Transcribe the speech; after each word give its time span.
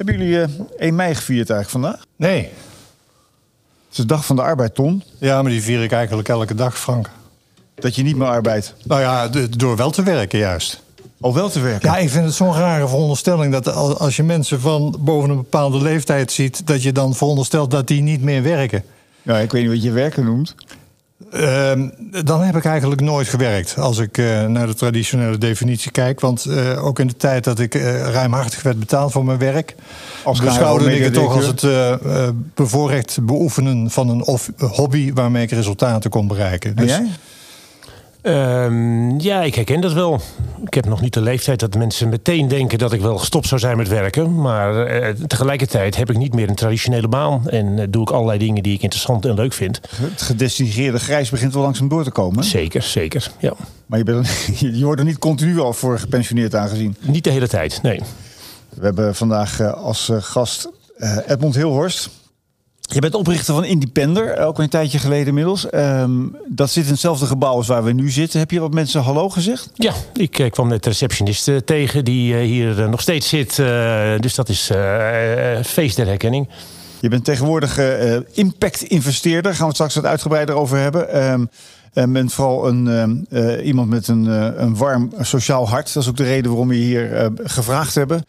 Hebben 0.00 0.18
jullie 0.18 0.40
eh 0.42 0.48
1 0.78 0.94
mei 0.94 1.14
gevierd 1.14 1.50
eigenlijk 1.50 1.84
vandaag? 1.84 2.04
Nee. 2.16 2.42
Het 2.42 2.50
is 3.90 3.96
de 3.96 4.04
dag 4.06 4.24
van 4.24 4.36
de 4.36 4.42
arbeid, 4.42 4.74
Ton. 4.74 5.02
Ja, 5.18 5.42
maar 5.42 5.50
die 5.50 5.62
vier 5.62 5.82
ik 5.82 5.92
eigenlijk 5.92 6.28
elke 6.28 6.54
dag, 6.54 6.78
Frank. 6.78 7.10
Dat 7.74 7.94
je 7.94 8.02
niet 8.02 8.16
meer 8.16 8.26
arbeidt. 8.28 8.74
Nou 8.84 9.00
ja, 9.00 9.28
door 9.50 9.76
wel 9.76 9.90
te 9.90 10.02
werken 10.02 10.38
juist. 10.38 10.82
Al 11.20 11.34
wel 11.34 11.48
te 11.50 11.60
werken. 11.60 11.90
Ja, 11.90 11.96
ik 11.96 12.10
vind 12.10 12.24
het 12.24 12.34
zo'n 12.34 12.52
rare 12.54 12.88
veronderstelling 12.88 13.52
dat 13.52 13.72
al- 13.74 13.98
als 13.98 14.16
je 14.16 14.22
mensen 14.22 14.60
van 14.60 14.96
boven 15.00 15.30
een 15.30 15.36
bepaalde 15.36 15.82
leeftijd 15.82 16.32
ziet, 16.32 16.66
dat 16.66 16.82
je 16.82 16.92
dan 16.92 17.14
veronderstelt 17.14 17.70
dat 17.70 17.86
die 17.86 18.02
niet 18.02 18.22
meer 18.22 18.42
werken. 18.42 18.84
Ja, 19.22 19.38
ik 19.38 19.52
weet 19.52 19.62
niet 19.62 19.70
wat 19.72 19.82
je 19.82 19.90
werken 19.90 20.24
noemt. 20.24 20.54
Ehm, 21.30 21.88
dan 22.24 22.42
heb 22.42 22.56
ik 22.56 22.64
eigenlijk 22.64 23.00
nooit 23.00 23.28
gewerkt 23.28 23.78
als 23.78 23.98
ik 23.98 24.18
eh, 24.18 24.46
naar 24.46 24.66
de 24.66 24.74
traditionele 24.74 25.38
definitie 25.38 25.90
kijk. 25.90 26.20
Want 26.20 26.44
eh, 26.44 26.84
ook 26.84 26.98
in 26.98 27.06
de 27.06 27.16
tijd 27.16 27.44
dat 27.44 27.58
ik 27.58 27.74
eh, 27.74 28.00
ruimhartig 28.00 28.62
werd 28.62 28.78
betaald 28.78 29.12
voor 29.12 29.24
mijn 29.24 29.38
werk, 29.38 29.74
Als 30.22 30.40
beschouwde 30.40 30.94
ik 30.94 31.04
het 31.04 31.14
toch 31.14 31.34
als 31.34 31.46
het 31.46 31.66
bevoorrecht 32.54 33.18
beoefenen 33.22 33.90
van 33.90 34.08
een 34.08 34.24
hobby 34.58 35.12
waarmee 35.12 35.42
ik 35.42 35.50
resultaten 35.50 36.10
kon 36.10 36.26
bereiken. 36.26 36.70
En 36.70 36.76
Dus 36.76 36.90
jij? 36.90 37.08
Ehm, 38.22 39.18
ja, 39.18 39.42
ik 39.42 39.54
herken 39.54 39.80
dat 39.80 39.92
wel. 39.92 40.20
Ik 40.64 40.74
heb 40.74 40.84
nog 40.84 41.00
niet 41.00 41.14
de 41.14 41.20
leeftijd 41.20 41.60
dat 41.60 41.74
mensen 41.74 42.08
meteen 42.08 42.48
denken 42.48 42.78
dat 42.78 42.92
ik 42.92 43.00
wel 43.00 43.18
gestopt 43.18 43.46
zou 43.46 43.60
zijn 43.60 43.76
met 43.76 43.88
werken. 43.88 44.40
Maar 44.40 44.86
eh, 44.86 45.14
tegelijkertijd 45.26 45.96
heb 45.96 46.10
ik 46.10 46.16
niet 46.16 46.34
meer 46.34 46.48
een 46.48 46.54
traditionele 46.54 47.08
baan. 47.08 47.48
En 47.48 47.78
eh, 47.78 47.86
doe 47.90 48.02
ik 48.02 48.10
allerlei 48.10 48.38
dingen 48.38 48.62
die 48.62 48.74
ik 48.74 48.82
interessant 48.82 49.24
en 49.24 49.34
leuk 49.34 49.52
vind. 49.52 49.80
Het 49.96 50.22
gedistingeerde 50.22 50.98
grijs 50.98 51.30
begint 51.30 51.52
wel 51.54 51.62
langzaam 51.62 51.88
door 51.88 52.04
te 52.04 52.10
komen. 52.10 52.44
Zeker, 52.44 52.82
zeker. 52.82 53.30
Ja. 53.38 53.52
Maar 53.86 53.98
je, 53.98 54.04
bent 54.04 54.28
je 54.58 54.84
wordt 54.84 55.00
er 55.00 55.06
niet 55.06 55.18
continu 55.18 55.60
al 55.60 55.72
voor 55.72 55.98
gepensioneerd 55.98 56.54
aangezien. 56.54 56.96
Niet 57.00 57.24
de 57.24 57.30
hele 57.30 57.48
tijd, 57.48 57.82
nee. 57.82 58.00
We 58.68 58.84
hebben 58.84 59.14
vandaag 59.14 59.60
eh, 59.60 59.72
als 59.72 60.10
gast 60.12 60.70
Edmond 61.26 61.54
Hilhorst. 61.54 62.19
Je 62.92 63.00
bent 63.00 63.14
oprichter 63.14 63.54
van 63.54 63.64
Independer, 63.64 64.38
ook 64.38 64.58
een 64.58 64.68
tijdje 64.68 64.98
geleden 64.98 65.26
inmiddels. 65.26 65.70
Ehm, 65.70 66.10
dat 66.48 66.70
zit 66.70 66.84
in 66.84 66.90
hetzelfde 66.90 67.26
gebouw 67.26 67.54
als 67.54 67.66
waar 67.66 67.84
we 67.84 67.92
nu 67.92 68.10
zitten. 68.10 68.38
Heb 68.38 68.50
je 68.50 68.60
wat 68.60 68.74
mensen 68.74 69.02
hallo 69.02 69.28
gezegd? 69.28 69.70
Ja, 69.74 69.92
ik 70.14 70.38
eh, 70.38 70.50
kwam 70.50 70.68
net 70.68 70.82
de 70.82 70.88
receptionist 70.88 71.48
eh, 71.48 71.56
tegen 71.56 72.04
die 72.04 72.34
eh, 72.34 72.40
hier 72.40 72.82
eh, 72.82 72.88
nog 72.88 73.00
steeds 73.00 73.28
zit. 73.28 73.58
eh, 73.58 74.18
dus 74.18 74.34
dat 74.34 74.48
is 74.48 74.70
eh, 74.70 75.56
eh, 75.58 75.64
feest 75.64 75.96
der 75.96 76.06
herkenning. 76.06 76.48
Je 77.00 77.08
bent 77.08 77.24
tegenwoordig 77.24 77.78
eh, 77.78 78.14
eh, 78.14 78.22
impact-investeerder. 78.32 79.50
Gaan 79.50 79.60
we 79.60 79.66
het 79.66 79.74
straks 79.74 79.94
wat 79.94 80.04
uitgebreider 80.06 80.54
over 80.54 80.78
hebben. 80.78 81.08
Ehm 81.12 81.44
en 81.92 82.12
bent 82.12 82.32
vooral 82.32 82.68
een, 82.68 82.88
ehm, 82.88 83.16
eh, 83.44 83.66
iemand 83.66 83.88
met 83.88 84.08
een, 84.08 84.26
eh, 84.26 84.62
een 84.62 84.76
warm 84.76 85.12
sociaal 85.20 85.68
hart. 85.68 85.92
Dat 85.94 86.02
is 86.02 86.08
ook 86.08 86.16
de 86.16 86.24
reden 86.24 86.50
waarom 86.50 86.68
we 86.68 86.78
je 86.78 86.84
hier 86.84 87.12
eh, 87.12 87.26
gevraagd 87.44 87.94
hebben. 87.94 88.24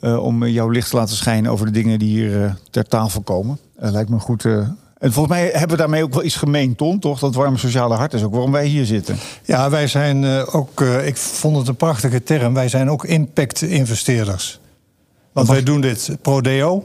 Eh, 0.00 0.22
om 0.22 0.46
jouw 0.46 0.68
licht 0.68 0.90
te 0.90 0.96
laten 0.96 1.16
schijnen 1.16 1.50
over 1.50 1.66
de 1.66 1.72
dingen 1.72 1.98
die 1.98 2.08
hier 2.08 2.44
eh, 2.44 2.50
ter 2.70 2.88
tafel 2.88 3.20
komen. 3.20 3.58
Eh, 3.76 3.90
lijkt 3.90 4.10
me 4.10 4.18
goed. 4.18 4.44
En 4.44 5.12
volgens 5.12 5.34
mij 5.36 5.48
hebben 5.52 5.70
we 5.70 5.76
daarmee 5.76 6.02
ook 6.02 6.14
wel 6.14 6.24
iets 6.24 6.36
gemeen, 6.36 6.76
Ton, 6.76 6.98
toch? 6.98 7.18
Dat 7.18 7.34
warme 7.34 7.58
sociale 7.58 7.94
hart 7.94 8.14
is 8.14 8.22
ook 8.22 8.32
waarom 8.32 8.52
wij 8.52 8.66
hier 8.66 8.86
zitten. 8.86 9.16
Ja, 9.44 9.70
wij 9.70 9.86
zijn 9.86 10.24
ook, 10.46 10.80
ik 10.80 11.16
vond 11.16 11.56
het 11.56 11.68
een 11.68 11.76
prachtige 11.76 12.22
term, 12.22 12.54
wij 12.54 12.68
zijn 12.68 12.90
ook 12.90 13.04
impact-investeerders. 13.04 14.60
Want 15.32 15.48
wij 15.48 15.62
doen 15.62 15.80
dit 15.80 16.16
pro 16.22 16.40
deo. 16.40 16.84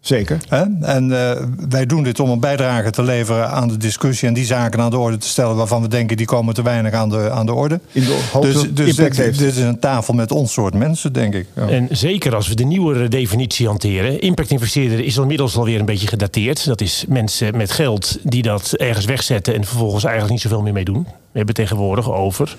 Zeker. 0.00 0.38
Hè? 0.48 0.64
En 0.80 1.30
eh, 1.30 1.44
wij 1.68 1.86
doen 1.86 2.02
dit 2.02 2.20
om 2.20 2.30
een 2.30 2.40
bijdrage 2.40 2.90
te 2.90 3.02
leveren 3.02 3.50
aan 3.50 3.68
de 3.68 3.76
discussie 3.76 4.28
en 4.28 4.34
die 4.34 4.44
zaken 4.44 4.80
aan 4.80 4.90
de 4.90 4.98
orde 4.98 5.16
te 5.16 5.28
stellen 5.28 5.56
waarvan 5.56 5.82
we 5.82 5.88
denken 5.88 6.16
die 6.16 6.26
komen 6.26 6.54
te 6.54 6.62
weinig 6.62 6.92
aan 6.92 7.08
de, 7.08 7.30
aan 7.30 7.46
de 7.46 7.54
orde. 7.54 7.80
In 7.92 8.04
de 8.04 8.28
hoop 8.32 8.42
dat 8.42 8.52
dus 8.52 8.72
dus 8.72 8.88
impact 8.88 9.16
dit, 9.16 9.24
heeft. 9.24 9.38
dit 9.38 9.56
is 9.56 9.62
een 9.62 9.78
tafel 9.78 10.14
met 10.14 10.32
ons 10.32 10.52
soort 10.52 10.74
mensen, 10.74 11.12
denk 11.12 11.34
ik. 11.34 11.46
Ja. 11.56 11.68
En 11.68 11.88
zeker 11.90 12.34
als 12.34 12.48
we 12.48 12.54
de 12.54 12.64
nieuwere 12.64 13.08
definitie 13.08 13.66
hanteren. 13.66 14.20
Impact-investeerder 14.20 15.00
is 15.00 15.16
inmiddels 15.16 15.56
alweer 15.56 15.80
een 15.80 15.86
beetje 15.86 16.06
gedateerd. 16.06 16.64
Dat 16.64 16.80
is 16.80 17.04
mensen 17.08 17.56
met 17.56 17.70
geld 17.70 18.18
die 18.22 18.42
dat 18.42 18.72
ergens 18.72 19.04
wegzetten 19.04 19.54
en 19.54 19.64
vervolgens 19.64 20.04
eigenlijk 20.04 20.32
niet 20.32 20.42
zoveel 20.42 20.62
meer 20.62 20.72
mee 20.72 20.84
doen. 20.84 21.02
We 21.02 21.36
hebben 21.36 21.54
tegenwoordig 21.54 22.12
over 22.12 22.56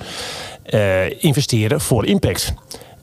eh, 0.63 1.23
investeren 1.23 1.81
voor 1.81 2.05
impact. 2.05 2.53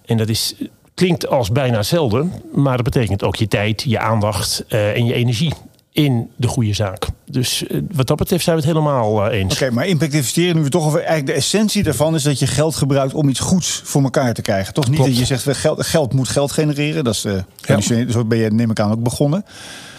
En 0.04 0.16
dat 0.16 0.28
is, 0.28 0.54
klinkt 0.98 1.28
als 1.28 1.50
bijna 1.53 1.76
hetzelfde, 1.76 2.26
maar 2.54 2.76
dat 2.76 2.84
betekent 2.84 3.22
ook 3.25 3.36
je 3.36 3.48
tijd, 3.48 3.82
je 3.86 3.98
aandacht 3.98 4.64
eh, 4.69 4.97
en 4.97 5.04
je 5.04 5.12
energie 5.14 5.53
in 5.92 6.31
de 6.36 6.47
goede 6.47 6.72
zaak. 6.72 7.06
Dus 7.31 7.66
eh, 7.66 7.81
wat 7.92 8.06
dat 8.06 8.16
betreft 8.16 8.44
zijn 8.44 8.56
we 8.56 8.62
het 8.62 8.70
helemaal 8.72 9.25
eh, 9.31 9.38
eens. 9.38 9.54
Oké, 9.54 9.70
maar 9.70 9.87
impact 9.87 10.12
investeren, 10.14 10.56
nu 10.56 10.62
we 10.62 10.69
toch 10.69 10.84
over 10.87 10.98
eigenlijk 10.98 11.26
de 11.26 11.32
essentie 11.32 11.82
daarvan 11.82 12.14
is 12.14 12.22
dat 12.22 12.38
je 12.38 12.47
geld 12.47 12.76
gebruikt 12.76 13.14
om 13.14 13.28
iets 13.28 13.41
goeds 13.41 13.81
voor 13.84 14.03
elkaar 14.03 14.34
te 14.34 14.42
krijgen. 14.42 14.75
Toch 14.75 14.87
niet 14.87 14.94
Klopt. 14.94 15.10
dat 15.10 15.19
je 15.28 15.37
zegt 15.37 15.58
geld, 15.58 15.87
geld 15.87 16.12
moet 16.12 16.28
geld 16.28 16.53
genereren. 16.53 17.04
Dat 17.04 17.14
is 17.14 17.25
eh, 17.25 17.32
traditioneel- 17.60 18.10
zo 18.12 18.25
ben 18.25 18.38
je 18.38 18.50
neem 18.50 18.70
ik 18.70 18.81
aan 18.81 18.91
ook 18.91 19.03
begonnen. 19.03 19.44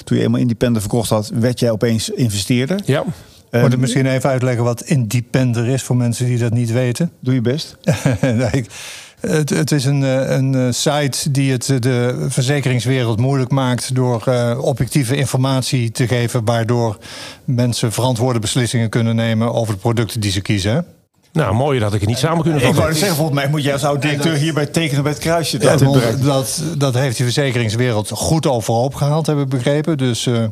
Toen 0.04 0.18
je 0.18 0.24
eenmaal 0.24 0.40
independent 0.40 0.82
verkocht 0.82 1.10
had, 1.10 1.32
werd 1.34 1.60
jij 1.60 1.72
opeens 1.72 2.10
investeerder. 2.10 2.80
Ja. 2.86 3.04
Moet 3.52 3.74
ik 3.74 3.80
misschien 3.80 4.06
even 4.06 4.30
uitleggen 4.30 4.64
wat 4.64 4.82
independer 4.82 5.68
is 5.68 5.84
voor 5.84 5.96
mensen 5.98 6.26
die 6.26 6.38
dat 6.38 6.54
niet 6.54 6.72
weten? 6.72 7.12
Doe 7.20 7.34
je 7.34 7.42
best. 7.42 7.78
Nee, 8.22 8.50
ik- 8.52 8.70
het, 9.20 9.72
is 9.72 9.86
een, 9.86 10.04
eh, 10.04 10.30
een 10.30 10.56
eh, 10.56 10.68
site 10.70 11.32
die 11.32 11.52
het 11.52 11.70
eh, 11.70 11.80
de 11.80 12.26
verzekeringswereld 12.30 13.20
moeilijk 13.20 13.52
maakt 13.52 13.96
door 13.96 14.24
objectieve 14.62 15.16
informatie 15.16 15.92
te 15.92 16.08
geven, 16.08 16.46
waardoor 16.46 16.98
mensen 17.44 17.92
verantwoorde 17.92 18.40
beslissingen 18.40 18.90
kunnen 18.90 19.16
nemen 19.16 19.54
over 19.54 19.74
de 19.74 19.80
producten 19.80 20.22
die 20.22 20.32
ze 20.32 20.42
kiezen. 20.42 20.86
Nou, 21.34 21.54
mooier 21.56 21.82
dat 21.82 21.94
ik 21.94 22.00
het 22.00 22.10
niet 22.10 22.18
samen 22.18 22.44
kunnen 22.44 22.60
Ik 22.60 22.66
wou 22.66 22.76
vatten. 22.76 22.96
zeggen, 22.96 23.18
volgens 23.18 23.38
mij 23.40 23.50
moet 23.50 23.64
jij 23.64 23.74
als 23.74 23.84
oud-directeur 23.84 24.34
hierbij 24.36 24.66
tekenen 24.66 25.04
bij 25.04 25.12
het 25.12 25.22
kruisje. 25.22 25.58
Ja, 25.62 25.70
Dat, 25.78 25.82
want 25.82 26.24
dat, 26.24 26.64
dat 26.78 26.94
heeft 26.94 27.18
de 27.18 27.24
verzekeringswereld 27.24 28.10
goed 28.10 28.48
overhoop 28.48 28.96
gehaald, 28.96 29.26
heb 29.28 29.38
ik 29.38 29.50
begrepen. 29.50 29.98
Dus 29.98 30.26
eh, 30.26 30.44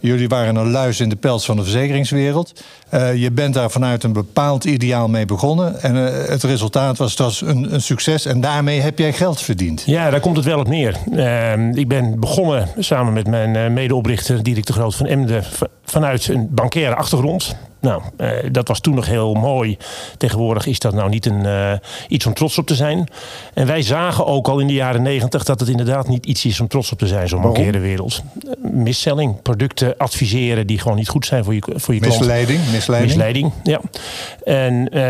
jullie 0.00 0.28
waren 0.28 0.56
een 0.56 0.70
luis 0.70 1.00
in 1.00 1.08
de 1.08 1.16
pels 1.16 1.44
van 1.44 1.56
de 1.56 1.62
verzekeringswereld. 1.62 2.52
Eh, 2.88 3.14
je 3.14 3.30
bent 3.30 3.54
daar 3.54 3.70
vanuit 3.70 4.02
een 4.02 4.12
bepaald 4.12 4.64
ideaal 4.64 5.08
mee 5.08 5.24
begonnen. 5.24 5.82
En 5.82 5.96
eh, 6.06 6.28
het 6.28 6.42
resultaat 6.42 6.96
was 6.98 7.16
dus 7.16 7.40
een, 7.40 7.74
een 7.74 7.82
succes. 7.82 8.24
En 8.26 8.40
daarmee 8.40 8.80
heb 8.80 8.98
jij 8.98 9.12
geld 9.12 9.40
verdiend. 9.40 9.82
Ja, 9.86 10.10
daar 10.10 10.20
komt 10.20 10.36
het 10.36 10.44
wel 10.44 10.58
op 10.58 10.68
neer. 10.68 10.96
Ehm, 11.16 11.70
ik 11.70 11.88
ben 11.88 12.20
begonnen 12.20 12.68
samen 12.78 13.12
met 13.12 13.26
mijn 13.26 13.56
eh, 13.56 13.70
medeoprichter 13.70 14.42
Dirk 14.42 14.66
de 14.66 14.72
Groot 14.72 14.94
van 14.94 15.06
Emden 15.06 15.44
vanuit 15.84 16.28
een 16.28 16.48
bankaire 16.50 16.94
achtergrond. 16.94 17.56
Nou, 17.86 18.02
eh, 18.16 18.28
dat 18.52 18.68
was 18.68 18.80
toen 18.80 18.94
nog 18.94 19.06
heel 19.06 19.34
mooi. 19.34 19.76
Tegenwoordig 20.16 20.66
is 20.66 20.78
dat 20.78 20.94
nou 20.94 21.08
niet 21.08 21.26
een, 21.26 21.46
eh, 21.46 21.72
iets 22.08 22.26
om 22.26 22.34
trots 22.34 22.58
op 22.58 22.66
te 22.66 22.74
zijn. 22.74 23.08
En 23.54 23.66
wij 23.66 23.82
zagen 23.82 24.26
ook 24.26 24.48
al 24.48 24.58
in 24.58 24.66
de 24.66 24.72
jaren 24.72 25.02
negentig 25.02 25.44
dat 25.44 25.60
het 25.60 25.68
inderdaad 25.68 26.08
niet 26.08 26.26
iets 26.26 26.44
is 26.44 26.60
om 26.60 26.68
trots 26.68 26.92
op 26.92 26.98
te 26.98 27.06
zijn, 27.06 27.28
zo'n 27.28 27.42
bankaire 27.42 27.78
wereld. 27.78 28.22
Misselling, 28.62 29.42
producten 29.42 29.96
adviseren 29.96 30.66
die 30.66 30.78
gewoon 30.78 30.96
niet 30.96 31.08
goed 31.08 31.26
zijn 31.26 31.44
voor 31.44 31.54
je, 31.54 31.62
voor 31.74 31.94
je 31.94 32.00
klant. 32.00 32.18
Misleiding, 32.18 32.60
misleiding. 32.72 33.12
Misleiding, 33.12 33.52
ja. 33.62 33.80
En 34.44 34.88
eh, 34.88 35.00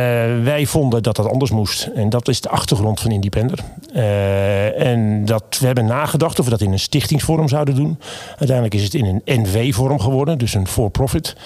wij 0.45 0.67
vonden 0.67 1.03
dat 1.03 1.17
dat 1.17 1.29
anders 1.31 1.51
moest. 1.51 1.91
En 1.95 2.09
dat 2.09 2.29
is 2.29 2.41
de 2.41 2.49
achtergrond 2.49 3.01
van 3.01 3.11
Independer. 3.11 3.59
En 4.77 5.25
dat, 5.25 5.57
we 5.61 5.67
hebben 5.67 5.87
nagedacht 5.87 6.39
of 6.39 6.45
we 6.45 6.51
dat 6.51 6.61
in 6.61 6.73
een 6.73 6.79
stichtingsvorm 6.79 7.49
zouden 7.49 7.75
doen. 7.75 7.99
Uiteindelijk 8.29 8.75
is 8.75 8.83
het 8.83 8.95
in 8.95 9.05
een 9.05 9.41
NV-vorm 9.41 10.01
geworden, 10.01 10.39
dus 10.39 10.55
een 10.55 10.69
for-profit. 10.69 11.37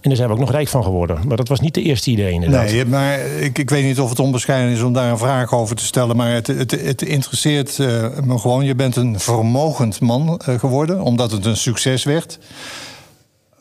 En 0.00 0.08
daar 0.08 0.16
zijn 0.16 0.28
we 0.28 0.34
ook 0.34 0.40
nog 0.40 0.50
rijk 0.50 0.68
van 0.68 0.84
geworden. 0.84 1.18
Maar 1.26 1.36
dat 1.36 1.48
was 1.48 1.60
niet 1.60 1.74
de 1.74 1.82
eerste 1.82 2.10
idee 2.10 2.32
inderdaad. 2.32 2.70
Nee, 2.70 2.84
maar 2.84 3.18
ik, 3.20 3.58
ik 3.58 3.70
weet 3.70 3.84
niet 3.84 4.00
of 4.00 4.10
het 4.10 4.18
onbescheiden 4.18 4.72
is 4.72 4.82
om 4.82 4.92
daar 4.92 5.10
een 5.10 5.18
vraag 5.18 5.54
over 5.54 5.76
te 5.76 5.84
stellen. 5.84 6.16
Maar 6.16 6.32
het, 6.32 6.46
het, 6.46 6.70
het 6.70 7.02
interesseert 7.02 7.78
eh, 7.78 8.06
me 8.24 8.38
gewoon. 8.38 8.64
Je 8.64 8.74
bent 8.74 8.96
een 8.96 9.20
vermogend 9.20 10.00
man 10.00 10.40
eh, 10.44 10.58
geworden, 10.58 11.02
omdat 11.02 11.30
het 11.30 11.44
een 11.44 11.56
succes 11.56 12.04
werd. 12.04 12.38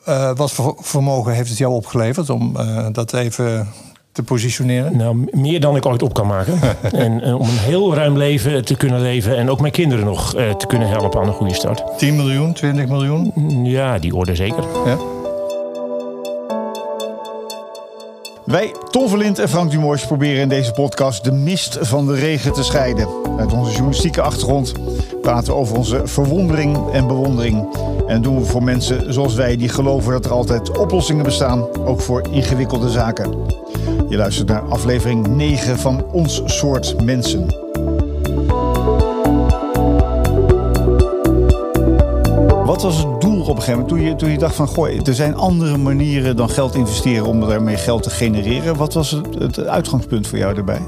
Eh, 0.06 0.32
wat 0.36 0.52
voor 0.52 0.76
vermogen 0.80 1.34
heeft 1.34 1.50
het 1.50 1.58
jou 1.58 1.74
opgeleverd 1.74 2.30
om 2.30 2.58
dat 2.92 3.14
even 3.14 3.68
te 4.12 4.24
positioneren? 4.24 4.98
Nou, 4.98 5.28
meer 5.32 5.60
dan 5.60 5.76
ik 5.76 5.86
ooit 5.86 6.02
op 6.02 6.14
kan 6.14 6.28
maken. 6.28 6.60
en 6.92 7.34
om 7.34 7.50
een 7.50 7.58
heel 7.58 7.96
ruim 7.96 8.18
leven 8.18 8.66
te 8.66 8.76
kunnen 8.76 9.02
leven. 9.02 9.38
En 9.38 9.50
ook 9.50 9.60
mijn 9.60 9.74
kinderen 9.74 10.06
nog 10.06 10.34
te 10.34 10.66
kunnen 10.68 10.88
helpen 10.88 11.22
aan 11.22 11.28
een 11.28 11.34
goede 11.34 11.54
start. 11.54 11.84
10 11.98 12.16
miljoen, 12.16 12.54
20 12.54 12.88
miljoen? 12.88 13.32
Ja, 13.66 14.00
die 14.00 14.16
orde 14.16 14.36
zeker. 14.36 14.64
Ja. 14.86 14.98
Wij, 18.50 18.76
Ton 18.90 19.10
Verlind 19.10 19.40
en 19.40 19.50
Frank 19.50 19.72
Dumors, 19.72 20.06
proberen 20.06 20.42
in 20.42 20.50
deze 20.50 20.72
podcast 20.72 21.24
de 21.24 21.32
mist 21.32 21.78
van 21.82 22.06
de 22.06 22.16
regen 22.16 22.54
te 22.54 22.64
scheiden. 22.64 23.08
Uit 23.38 23.54
onze 23.54 23.72
journalistieke 23.72 24.22
achtergrond 24.22 24.74
praten 25.22 25.54
we 25.54 25.60
over 25.60 25.78
onze 25.78 26.02
verwondering 26.08 26.92
en 26.92 27.08
bewondering. 27.08 27.78
En 28.08 28.22
doen 28.22 28.40
we 28.40 28.46
voor 28.46 28.64
mensen 28.64 29.14
zoals 29.14 29.36
wij 29.36 29.58
die 29.58 29.70
geloven 29.70 30.12
dat 30.12 30.26
er 30.26 30.32
altijd 30.32 30.78
oplossingen 30.78 31.24
bestaan, 31.24 31.68
ook 31.86 32.02
voor 32.02 32.28
ingewikkelde 32.32 32.90
zaken. 32.90 33.32
Je 34.10 34.18
luistert 34.18 34.48
naar 34.48 34.62
aflevering 34.62 35.28
9 35.28 35.80
van 35.80 36.06
Ons 36.12 36.42
Soort 36.46 37.02
Mensen. 37.04 37.46
Wat 42.66 42.82
was 42.82 42.98
het 42.98 43.19
op 43.50 43.56
een 43.56 43.62
gegeven 43.62 43.82
moment 43.82 43.90
toen 43.90 44.10
je, 44.10 44.16
toen 44.16 44.30
je 44.30 44.38
dacht 44.38 44.56
van... 44.56 44.68
Goh, 44.68 45.08
er 45.08 45.14
zijn 45.14 45.36
andere 45.36 45.78
manieren 45.78 46.36
dan 46.36 46.50
geld 46.50 46.76
investeren 46.76 47.26
om 47.26 47.48
daarmee 47.48 47.78
geld 47.78 48.04
te 48.04 48.10
genereren. 48.10 48.76
Wat 48.76 48.94
was 48.94 49.12
het, 49.12 49.36
het 49.40 49.68
uitgangspunt 49.68 50.28
voor 50.28 50.38
jou 50.38 50.54
daarbij? 50.54 50.82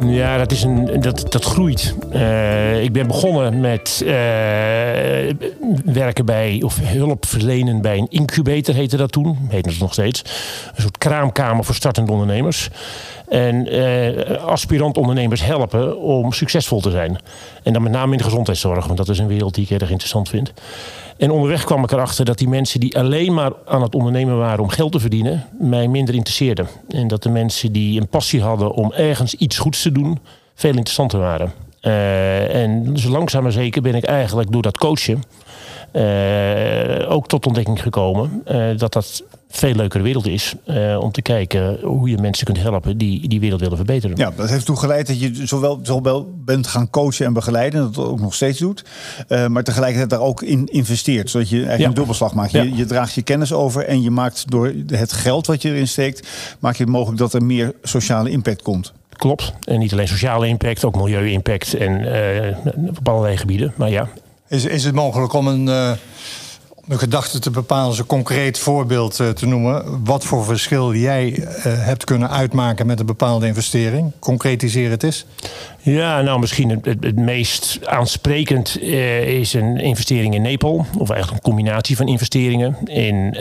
Ja, 0.00 0.38
dat, 0.38 0.52
is 0.52 0.62
een, 0.62 1.00
dat, 1.00 1.32
dat 1.32 1.44
groeit. 1.44 1.94
Uh, 2.12 2.82
ik 2.82 2.92
ben 2.92 3.06
begonnen 3.06 3.60
met 3.60 4.00
uh, 4.04 4.10
werken 5.84 6.24
bij, 6.24 6.62
of 6.64 6.78
hulp 6.82 7.26
verlenen 7.26 7.80
bij 7.80 7.98
een 7.98 8.06
incubator 8.10 8.74
heette 8.74 8.96
dat 8.96 9.12
toen. 9.12 9.38
Heet 9.48 9.66
het 9.66 9.78
nog 9.78 9.92
steeds. 9.92 10.22
Een 10.74 10.82
soort 10.82 10.98
kraamkamer 10.98 11.64
voor 11.64 11.74
startende 11.74 12.12
ondernemers. 12.12 12.68
En 13.28 13.74
uh, 13.74 14.44
aspirant 14.44 14.96
ondernemers 14.96 15.44
helpen 15.44 16.00
om 16.00 16.32
succesvol 16.32 16.80
te 16.80 16.90
zijn. 16.90 17.18
En 17.62 17.72
dan 17.72 17.82
met 17.82 17.92
name 17.92 18.12
in 18.12 18.18
de 18.18 18.24
gezondheidszorg, 18.24 18.86
want 18.86 18.98
dat 18.98 19.08
is 19.08 19.18
een 19.18 19.26
wereld 19.26 19.54
die 19.54 19.64
ik 19.64 19.80
erg 19.80 19.90
interessant 19.90 20.28
vind. 20.28 20.52
En 21.16 21.30
onderweg 21.30 21.64
kwam 21.64 21.82
ik 21.82 21.92
erachter 21.92 22.24
dat 22.24 22.38
die 22.38 22.48
mensen 22.48 22.80
die 22.80 22.98
alleen 22.98 23.34
maar 23.34 23.52
aan 23.66 23.82
het 23.82 23.94
ondernemen 23.94 24.38
waren 24.38 24.62
om 24.62 24.68
geld 24.68 24.92
te 24.92 25.00
verdienen, 25.00 25.46
mij 25.58 25.88
minder 25.88 26.14
interesseerden. 26.14 26.66
En 26.88 27.08
dat 27.08 27.22
de 27.22 27.28
mensen 27.28 27.72
die 27.72 28.00
een 28.00 28.08
passie 28.08 28.42
hadden 28.42 28.72
om 28.72 28.92
ergens 28.92 29.34
iets 29.34 29.58
goeds 29.58 29.82
te 29.82 29.92
doen, 29.92 30.18
veel 30.54 30.70
interessanter 30.70 31.18
waren. 31.18 31.52
Uh, 31.82 32.54
en 32.54 32.92
dus 32.92 33.04
langzaam 33.04 33.42
maar 33.42 33.52
zeker 33.52 33.82
ben 33.82 33.94
ik 33.94 34.04
eigenlijk 34.04 34.52
door 34.52 34.62
dat 34.62 34.78
coachen 34.78 35.22
uh, 35.92 37.10
ook 37.12 37.28
tot 37.28 37.46
ontdekking 37.46 37.82
gekomen 37.82 38.42
uh, 38.48 38.78
dat 38.78 38.92
dat 38.92 39.22
veel 39.48 39.74
leukere 39.74 40.02
wereld 40.02 40.26
is 40.26 40.54
uh, 40.66 40.98
om 41.00 41.12
te 41.12 41.22
kijken 41.22 41.78
hoe 41.82 42.08
je 42.08 42.18
mensen 42.18 42.44
kunt 42.44 42.58
helpen 42.58 42.98
die 42.98 43.28
die 43.28 43.40
wereld 43.40 43.60
willen 43.60 43.76
verbeteren. 43.76 44.16
Ja, 44.16 44.32
dat 44.36 44.48
heeft 44.48 44.60
ertoe 44.60 44.76
geleid 44.76 45.06
dat 45.06 45.20
je 45.20 45.46
zowel, 45.46 45.80
zowel 45.82 46.34
bent 46.44 46.66
gaan 46.66 46.90
coachen 46.90 47.26
en 47.26 47.32
begeleiden, 47.32 47.92
dat 47.92 48.04
ook 48.04 48.20
nog 48.20 48.34
steeds 48.34 48.58
doet, 48.58 48.84
maar 49.48 49.64
tegelijkertijd 49.64 50.10
daar 50.10 50.20
ook 50.20 50.42
in 50.42 50.66
investeert, 50.66 51.30
zodat 51.30 51.48
je 51.48 51.56
eigenlijk 51.56 51.82
ja. 51.82 51.88
een 51.88 51.94
dubbelslag 51.94 52.34
maakt. 52.34 52.50
Je, 52.50 52.58
ja. 52.58 52.76
je, 52.76 52.84
draagt 52.84 53.14
je 53.14 53.22
kennis 53.22 53.52
over 53.52 53.84
en 53.84 54.02
je 54.02 54.10
maakt 54.10 54.50
door 54.50 54.72
het 54.86 55.12
geld 55.12 55.46
wat 55.46 55.62
je 55.62 55.70
erin 55.70 55.88
steekt, 55.88 56.28
maak 56.58 56.76
je 56.76 56.82
het 56.82 56.92
mogelijk 56.92 57.18
dat 57.18 57.34
er 57.34 57.44
meer 57.44 57.74
sociale 57.82 58.30
impact 58.30 58.62
komt. 58.62 58.92
Klopt. 59.10 59.52
En 59.64 59.78
niet 59.78 59.92
alleen 59.92 60.08
sociale 60.08 60.46
impact, 60.46 60.84
ook 60.84 60.96
milieu-impact 60.96 61.74
en 61.74 62.06
op 62.98 63.08
allerlei 63.08 63.36
gebieden. 63.36 63.72
Maar 63.76 63.90
ja, 63.90 64.08
is, 64.48 64.64
is 64.64 64.84
het 64.84 64.94
mogelijk 64.94 65.32
om 65.32 65.46
een, 65.46 65.96
een 66.88 66.98
gedachte 66.98 67.38
te 67.38 67.50
bepalen, 67.50 67.86
als 67.86 67.98
een 67.98 68.06
concreet 68.06 68.58
voorbeeld 68.58 69.18
uh, 69.18 69.28
te 69.28 69.46
noemen? 69.46 70.04
Wat 70.04 70.24
voor 70.24 70.44
verschil 70.44 70.94
jij 70.94 71.38
uh, 71.38 71.44
hebt 71.62 72.04
kunnen 72.04 72.30
uitmaken 72.30 72.86
met 72.86 73.00
een 73.00 73.06
bepaalde 73.06 73.46
investering? 73.46 74.12
Concretiseer 74.18 74.90
het 74.90 75.02
eens. 75.02 75.26
Ja, 75.82 76.20
nou 76.20 76.40
misschien 76.40 76.68
het, 76.70 76.96
het, 77.00 77.16
meest 77.16 77.78
aansprekend 77.84 78.80
is 78.80 79.52
een 79.52 79.76
investering 79.76 80.34
in 80.34 80.42
Nepal. 80.42 80.86
Of 80.98 81.10
eigenlijk 81.10 81.44
een 81.44 81.52
combinatie 81.52 81.96
van 81.96 82.08
investeringen 82.08 82.76
in 82.84 83.36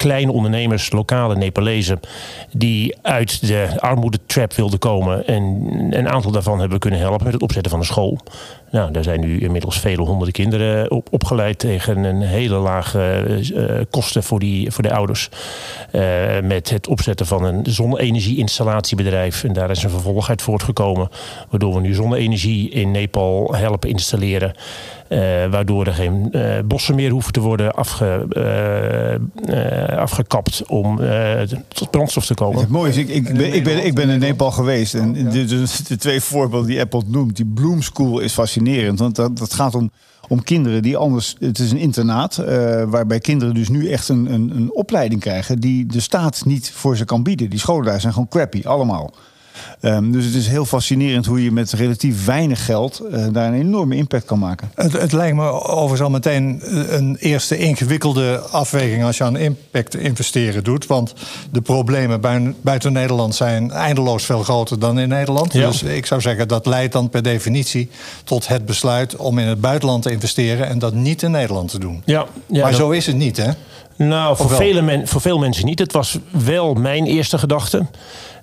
kleine 0.00 0.32
ondernemers, 0.32 0.92
lokale 0.92 1.36
Nepalezen, 1.36 2.00
die 2.52 2.96
uit 3.02 3.46
de 3.46 3.68
armoedetrap 3.80 4.52
wilden 4.52 4.78
komen. 4.78 5.26
En 5.26 5.44
een 5.90 6.08
aantal 6.08 6.30
daarvan 6.30 6.58
hebben 6.58 6.72
we 6.72 6.78
kunnen 6.78 7.00
helpen 7.00 7.24
met 7.24 7.32
het 7.32 7.42
opzetten 7.42 7.70
van 7.70 7.80
een 7.80 7.86
school. 7.86 8.18
Nou, 8.70 8.90
daar 8.90 9.02
zijn 9.02 9.20
nu 9.20 9.40
inmiddels 9.40 9.80
vele 9.80 10.02
honderden 10.02 10.32
kinderen 10.32 10.90
op, 10.90 11.08
opgeleid 11.10 11.58
tegen 11.58 12.04
een 12.04 12.20
hele 12.20 12.56
lage 12.56 13.24
uh, 13.54 13.80
kosten 13.90 14.22
voor, 14.22 14.38
die, 14.38 14.70
voor 14.70 14.82
de 14.82 14.92
ouders. 14.92 15.28
Met 16.42 16.70
het 16.70 16.88
opzetten 16.88 17.26
van 17.26 17.44
een 17.44 17.64
zonne-energie-installatiebedrijf. 17.68 19.44
En 19.44 19.52
daar 19.52 19.70
is 19.70 19.82
een 19.82 19.90
vervolg 19.90 20.30
voortgekomen. 20.36 21.08
Waardoor 21.50 21.74
we 21.74 21.80
nu 21.80 21.94
zonne-energie 21.94 22.70
in 22.70 22.90
Nepal 22.90 23.54
helpen 23.54 23.88
installeren. 23.88 24.54
Uh, 25.10 25.18
waardoor 25.50 25.86
er 25.86 25.94
geen 25.94 26.28
uh, 26.32 26.58
bossen 26.64 26.94
meer 26.94 27.10
hoeven 27.10 27.32
te 27.32 27.40
worden 27.40 27.74
afge, 27.74 28.26
uh, 29.48 29.96
afgekapt 29.98 30.66
om 30.66 31.00
tot 31.68 31.90
brandstof 31.90 32.26
te 32.26 32.34
komen. 32.34 32.60
Het 32.60 32.68
mooie 32.68 32.90
is, 32.90 32.96
ik, 32.96 33.08
ik, 33.08 33.24
ben, 33.24 33.54
ik, 33.54 33.64
ben, 33.64 33.84
ik 33.84 33.94
ben 33.94 34.08
in 34.08 34.18
Nepal 34.18 34.50
geweest. 34.50 34.94
En 34.94 35.12
de, 35.12 35.44
de, 35.44 35.64
de 35.88 35.96
twee 35.96 36.20
voorbeelden 36.20 36.68
die 36.68 36.80
Apple 36.80 37.02
noemt, 37.06 37.36
die 37.36 37.46
Bloom 37.46 37.82
School 37.82 38.18
is 38.18 38.32
fascinerend. 38.32 38.98
Want 38.98 39.16
dat, 39.16 39.38
dat 39.38 39.54
gaat 39.54 39.74
om, 39.74 39.90
om 40.28 40.42
kinderen 40.42 40.82
die 40.82 40.96
anders. 40.96 41.36
Het 41.38 41.58
is 41.58 41.70
een 41.70 41.78
internaat 41.78 42.36
waarbij 42.88 43.18
kinderen 43.18 43.54
dus 43.54 43.68
nu 43.68 43.88
echt 43.88 44.08
een, 44.08 44.32
een, 44.32 44.52
een 44.56 44.72
opleiding 44.72 45.20
krijgen 45.20 45.60
die 45.60 45.86
de 45.86 46.00
staat 46.00 46.44
niet 46.44 46.70
voor 46.70 46.96
ze 46.96 47.04
kan 47.04 47.22
bieden. 47.22 47.50
Die 47.50 47.58
scholen 47.58 47.84
daar 47.84 48.00
zijn 48.00 48.12
gewoon 48.12 48.28
crappy, 48.28 48.62
allemaal. 48.64 49.12
Um, 49.82 50.12
dus 50.12 50.24
het 50.24 50.34
is 50.34 50.46
heel 50.46 50.64
fascinerend 50.64 51.26
hoe 51.26 51.44
je 51.44 51.52
met 51.52 51.72
relatief 51.72 52.24
weinig 52.24 52.64
geld 52.64 53.02
uh, 53.10 53.26
daar 53.32 53.46
een 53.46 53.60
enorme 53.60 53.96
impact 53.96 54.24
kan 54.24 54.38
maken. 54.38 54.70
Het, 54.74 54.92
het, 54.92 55.12
lijkt 55.12 55.36
me 55.36 55.48
overigens 55.50 56.00
al 56.00 56.10
meteen 56.10 56.60
een 56.96 57.16
eerste 57.16 57.58
ingewikkelde 57.58 58.38
afweging 58.38 59.04
als 59.04 59.16
je 59.16 59.24
aan 59.24 59.36
impact 59.36 59.96
investeren 59.96 60.64
doet. 60.64 60.86
Want 60.86 61.12
de 61.52 61.60
problemen 61.60 62.20
buiten 62.62 62.92
Nederland 62.92 63.34
zijn 63.34 63.70
eindeloos 63.70 64.24
veel 64.24 64.42
groter 64.42 64.78
dan 64.78 64.98
in 64.98 65.08
Nederland. 65.08 65.52
Ja. 65.52 65.66
Dus 65.66 65.82
ik 65.82 66.06
zou 66.06 66.20
zeggen 66.20 66.48
dat 66.48 66.66
leidt 66.66 66.92
dan 66.92 67.08
per 67.10 67.22
definitie 67.22 67.90
tot 68.24 68.48
het 68.48 68.66
besluit 68.66 69.16
om 69.16 69.38
in 69.38 69.46
het 69.46 69.60
buitenland 69.60 70.02
te 70.02 70.10
investeren 70.10 70.68
en 70.68 70.78
dat 70.78 70.94
niet 70.94 71.22
in 71.22 71.30
Nederland 71.30 71.70
te 71.70 71.78
doen. 71.78 72.02
Ja, 72.04 72.26
ja 72.46 72.62
maar 72.62 72.70
dat... 72.70 72.80
zo 72.80 72.90
is 72.90 73.06
het 73.06 73.16
niet, 73.16 73.36
hè? 73.36 73.50
Nou, 74.06 74.36
voor, 74.36 74.50
vele 74.50 74.82
men, 74.82 75.08
voor 75.08 75.20
veel 75.20 75.38
mensen 75.38 75.64
niet. 75.64 75.78
Het 75.78 75.92
was 75.92 76.18
wel 76.30 76.74
mijn 76.74 77.06
eerste 77.06 77.38
gedachte. 77.38 77.86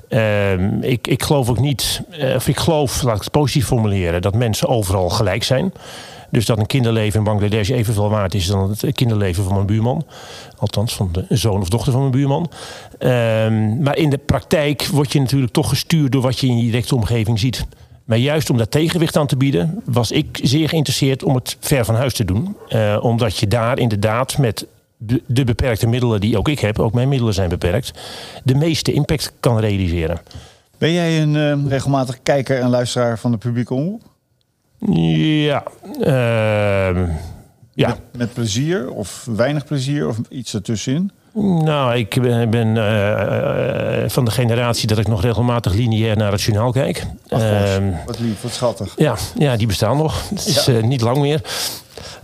Uh, 0.09 0.81
ik, 0.81 1.07
ik 1.07 1.23
geloof 1.23 1.49
ook 1.49 1.59
niet, 1.59 2.01
uh, 2.19 2.35
of 2.35 2.47
ik 2.47 2.57
geloof, 2.57 3.01
laat 3.01 3.15
ik 3.15 3.21
het 3.21 3.31
positief 3.31 3.65
formuleren, 3.65 4.21
dat 4.21 4.35
mensen 4.35 4.67
overal 4.67 5.09
gelijk 5.09 5.43
zijn. 5.43 5.73
Dus 6.29 6.45
dat 6.45 6.57
een 6.57 6.65
kinderleven 6.65 7.19
in 7.19 7.25
Bangladesh 7.25 7.69
evenveel 7.69 8.09
waard 8.09 8.33
is 8.33 8.47
dan 8.47 8.69
het 8.69 8.95
kinderleven 8.95 9.43
van 9.43 9.53
mijn 9.53 9.65
buurman. 9.65 10.05
Althans, 10.57 10.95
van 10.95 11.09
de 11.11 11.25
zoon 11.29 11.61
of 11.61 11.69
dochter 11.69 11.91
van 11.91 12.01
mijn 12.01 12.11
buurman. 12.11 12.51
Uh, 12.99 13.09
maar 13.79 13.97
in 13.97 14.09
de 14.09 14.17
praktijk 14.17 14.85
word 14.85 15.11
je 15.11 15.19
natuurlijk 15.19 15.53
toch 15.53 15.69
gestuurd 15.69 16.11
door 16.11 16.21
wat 16.21 16.39
je 16.39 16.47
in 16.47 16.57
je 16.57 16.63
directe 16.63 16.95
omgeving 16.95 17.39
ziet. 17.39 17.65
Maar 18.05 18.17
juist 18.17 18.49
om 18.49 18.57
daar 18.57 18.69
tegenwicht 18.69 19.17
aan 19.17 19.27
te 19.27 19.37
bieden, 19.37 19.81
was 19.85 20.11
ik 20.11 20.39
zeer 20.43 20.69
geïnteresseerd 20.69 21.23
om 21.23 21.35
het 21.35 21.57
ver 21.59 21.85
van 21.85 21.95
huis 21.95 22.13
te 22.13 22.25
doen. 22.25 22.55
Uh, 22.69 22.97
omdat 23.01 23.37
je 23.37 23.47
daar 23.47 23.79
inderdaad 23.79 24.37
met 24.37 24.65
de, 24.97 25.43
beperkte 25.43 25.87
middelen 25.87 26.21
die 26.21 26.37
ook 26.37 26.47
ik 26.47 26.59
heb, 26.59 26.79
ook 26.79 26.93
mijn 26.93 27.09
middelen 27.09 27.33
zijn 27.33 27.49
beperkt, 27.49 27.91
de 28.43 28.55
meeste 28.55 28.93
impact 28.93 29.33
kan 29.39 29.59
realiseren. 29.59 30.19
Ben 30.77 30.91
jij 30.91 31.21
een 31.21 31.35
uh, 31.35 31.69
regelmatig 31.69 32.19
kijker 32.23 32.59
en 32.59 32.69
luisteraar 32.69 33.19
van 33.19 33.31
de 33.31 33.37
publieke 33.37 33.73
omroep? 33.73 34.01
Ja. 34.79 35.63
Uh, 35.99 37.09
ja. 37.73 37.87
Met, 37.87 37.99
met, 38.11 38.33
plezier 38.33 38.89
of 38.89 39.27
weinig 39.35 39.65
plezier 39.65 40.07
of 40.07 40.17
iets 40.29 40.53
ertussenin? 40.53 41.11
Nou, 41.63 41.95
ik 41.95 42.21
ben, 42.21 42.49
ben 42.49 42.75
uh, 42.75 44.09
van 44.09 44.25
de 44.25 44.31
generatie 44.31 44.87
dat 44.87 44.97
ik 44.97 45.07
nog 45.07 45.21
regelmatig 45.21 45.73
lineair 45.73 46.17
naar 46.17 46.31
het 46.31 46.41
journaal 46.41 46.71
kijk. 46.71 47.05
Ach, 47.29 47.41
wat 48.05 48.19
lief, 48.19 48.41
wat 48.41 48.51
schattig. 48.51 48.93
Ja, 48.97 49.15
ja 49.35 49.57
die 49.57 49.67
bestaan 49.67 49.97
nog. 49.97 50.29
Het 50.29 50.45
is 50.45 50.65
ja. 50.65 50.79
niet 50.79 51.01
lang 51.01 51.17
meer. 51.17 51.41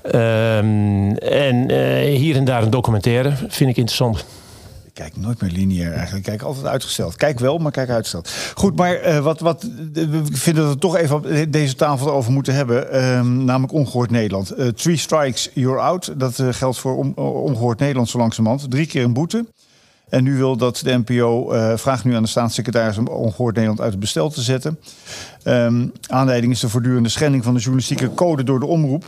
Um, 0.05 1.17
en 1.17 1.71
uh, 1.71 2.17
hier 2.17 2.35
en 2.35 2.45
daar 2.45 2.63
een 2.63 2.69
documentaire 2.69 3.33
vind 3.47 3.69
ik 3.69 3.77
interessant. 3.77 4.25
Kijk 4.93 5.17
nooit 5.17 5.41
meer 5.41 5.51
lineair 5.51 5.93
eigenlijk. 5.93 6.25
Kijk 6.25 6.41
altijd 6.41 6.65
uitgesteld. 6.65 7.15
Kijk 7.15 7.39
wel, 7.39 7.57
maar 7.57 7.71
kijk 7.71 7.89
uitgesteld. 7.89 8.29
Goed, 8.55 8.75
maar 8.75 9.07
uh, 9.07 9.19
wat, 9.19 9.39
wat, 9.39 9.63
we 9.93 10.21
vinden 10.31 10.63
dat 10.63 10.73
we 10.73 10.79
toch 10.79 10.95
even 10.97 11.15
op 11.15 11.27
deze 11.49 11.75
tafel 11.75 12.11
over 12.11 12.31
moeten 12.31 12.53
hebben. 12.53 13.03
Um, 13.17 13.43
namelijk 13.43 13.73
Ongehoord 13.73 14.11
Nederland. 14.11 14.57
Uh, 14.57 14.67
three 14.67 14.97
strikes, 14.97 15.49
you're 15.53 15.79
out. 15.79 16.13
Dat 16.17 16.43
geldt 16.49 16.77
voor 16.77 16.97
on, 16.97 17.15
Ongehoord 17.15 17.79
Nederland 17.79 18.09
zo 18.09 18.17
langzamerhand. 18.17 18.71
Drie 18.71 18.87
keer 18.87 19.03
een 19.03 19.13
boete. 19.13 19.45
En 20.09 20.23
nu 20.23 20.37
wil 20.37 20.57
dat 20.57 20.81
de 20.83 21.01
NPO 21.05 21.47
vraagt 21.77 22.03
nu 22.03 22.15
aan 22.15 22.23
de 22.23 22.29
staatssecretaris 22.29 22.97
om 22.97 23.07
Ongehoord 23.07 23.53
Nederland 23.53 23.81
uit 23.81 23.91
het 23.91 23.99
bestel 23.99 24.29
te 24.29 24.41
zetten. 24.41 24.79
Um, 25.43 25.91
aanleiding 26.07 26.53
is 26.53 26.59
de 26.59 26.69
voortdurende 26.69 27.09
schending 27.09 27.43
van 27.43 27.53
de 27.53 27.59
journalistieke 27.59 28.13
code 28.13 28.43
door 28.43 28.59
de 28.59 28.65
omroep. 28.65 29.05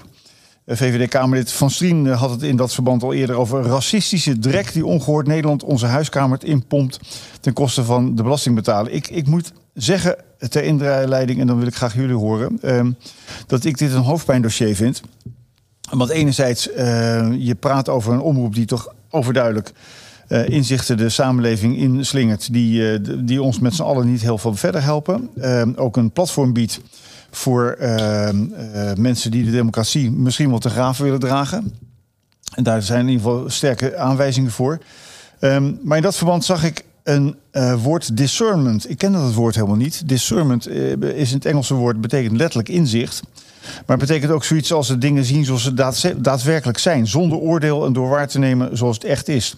VVD-Kamerlid 0.67 1.51
Van 1.51 1.69
Strien 1.69 2.07
had 2.07 2.29
het 2.29 2.41
in 2.41 2.55
dat 2.55 2.74
verband 2.74 3.03
al 3.03 3.13
eerder 3.13 3.36
over 3.36 3.62
racistische 3.62 4.39
drek 4.39 4.74
die 4.74 4.86
ongehoord 4.86 5.27
Nederland 5.27 5.63
onze 5.63 5.86
huiskamer 5.86 6.43
inpompt 6.43 7.00
ten 7.41 7.53
koste 7.53 7.84
van 7.84 8.15
de 8.15 8.24
belastingbetaler. 8.24 8.91
Ik, 8.91 9.10
ik 9.10 9.27
moet 9.27 9.53
zeggen, 9.74 10.15
ter 10.50 10.63
inleiding, 10.63 11.39
en 11.39 11.48
dan 11.48 11.57
wil 11.57 11.67
ik 11.67 11.75
graag 11.75 11.93
jullie 11.93 12.15
horen, 12.15 12.60
uh, 12.62 12.81
dat 13.48 13.65
ik 13.65 13.77
dit 13.77 13.91
een 13.91 14.01
hoofdpijndossier 14.01 14.75
vind. 14.75 15.01
Want 15.89 16.10
enerzijds, 16.10 16.69
uh, 16.69 16.75
je 17.38 17.55
praat 17.55 17.89
over 17.89 18.13
een 18.13 18.22
omroep 18.22 18.55
die 18.55 18.65
toch 18.65 18.93
overduidelijk 19.10 19.72
uh, 20.29 20.50
inzichten 20.50 20.98
de 20.98 21.10
samenleving 21.10 21.77
inslingert, 21.77 22.53
die, 22.53 23.01
die 23.24 23.41
ons 23.41 23.60
met 23.60 23.75
z'n 23.75 23.84
allen 23.84 24.12
niet 24.12 24.22
heel 24.22 24.38
veel 24.38 24.55
verder 24.55 24.84
helpen. 24.84 25.29
ook 25.75 25.98
een 25.98 26.12
platform 26.12 26.53
biedt 26.53 26.81
voor 27.35 27.77
uh, 27.79 28.29
uh, 28.31 28.93
mensen 28.97 29.31
die 29.31 29.45
de 29.45 29.51
democratie 29.51 30.11
misschien 30.11 30.49
wel 30.49 30.59
te 30.59 30.69
graven 30.69 31.03
willen 31.03 31.19
dragen. 31.19 31.73
En 32.55 32.63
daar 32.63 32.81
zijn 32.81 32.99
in 32.99 33.07
ieder 33.07 33.25
geval 33.25 33.49
sterke 33.49 33.97
aanwijzingen 33.97 34.51
voor. 34.51 34.79
Um, 35.39 35.79
maar 35.83 35.97
in 35.97 36.03
dat 36.03 36.15
verband 36.15 36.45
zag 36.45 36.63
ik 36.63 36.83
een 37.03 37.35
uh, 37.51 37.83
woord 37.83 38.17
discernment. 38.17 38.89
Ik 38.89 38.97
ken 38.97 39.11
dat 39.11 39.33
woord 39.33 39.55
helemaal 39.55 39.75
niet. 39.75 40.07
Discernment 40.07 40.67
is 41.01 41.29
in 41.29 41.35
het 41.35 41.45
Engelse 41.45 41.73
woord, 41.73 42.01
betekent 42.01 42.37
letterlijk 42.37 42.69
inzicht. 42.69 43.21
Maar 43.85 43.97
betekent 43.97 44.31
ook 44.31 44.43
zoiets 44.43 44.73
als 44.73 44.87
de 44.87 44.97
dingen 44.97 45.25
zien 45.25 45.45
zoals 45.45 45.63
ze 45.63 45.73
daad, 45.73 46.13
daadwerkelijk 46.17 46.77
zijn. 46.77 47.07
Zonder 47.07 47.37
oordeel 47.37 47.85
en 47.85 47.93
door 47.93 48.09
waar 48.09 48.27
te 48.27 48.39
nemen 48.39 48.77
zoals 48.77 48.95
het 48.95 49.05
echt 49.05 49.27
is. 49.27 49.57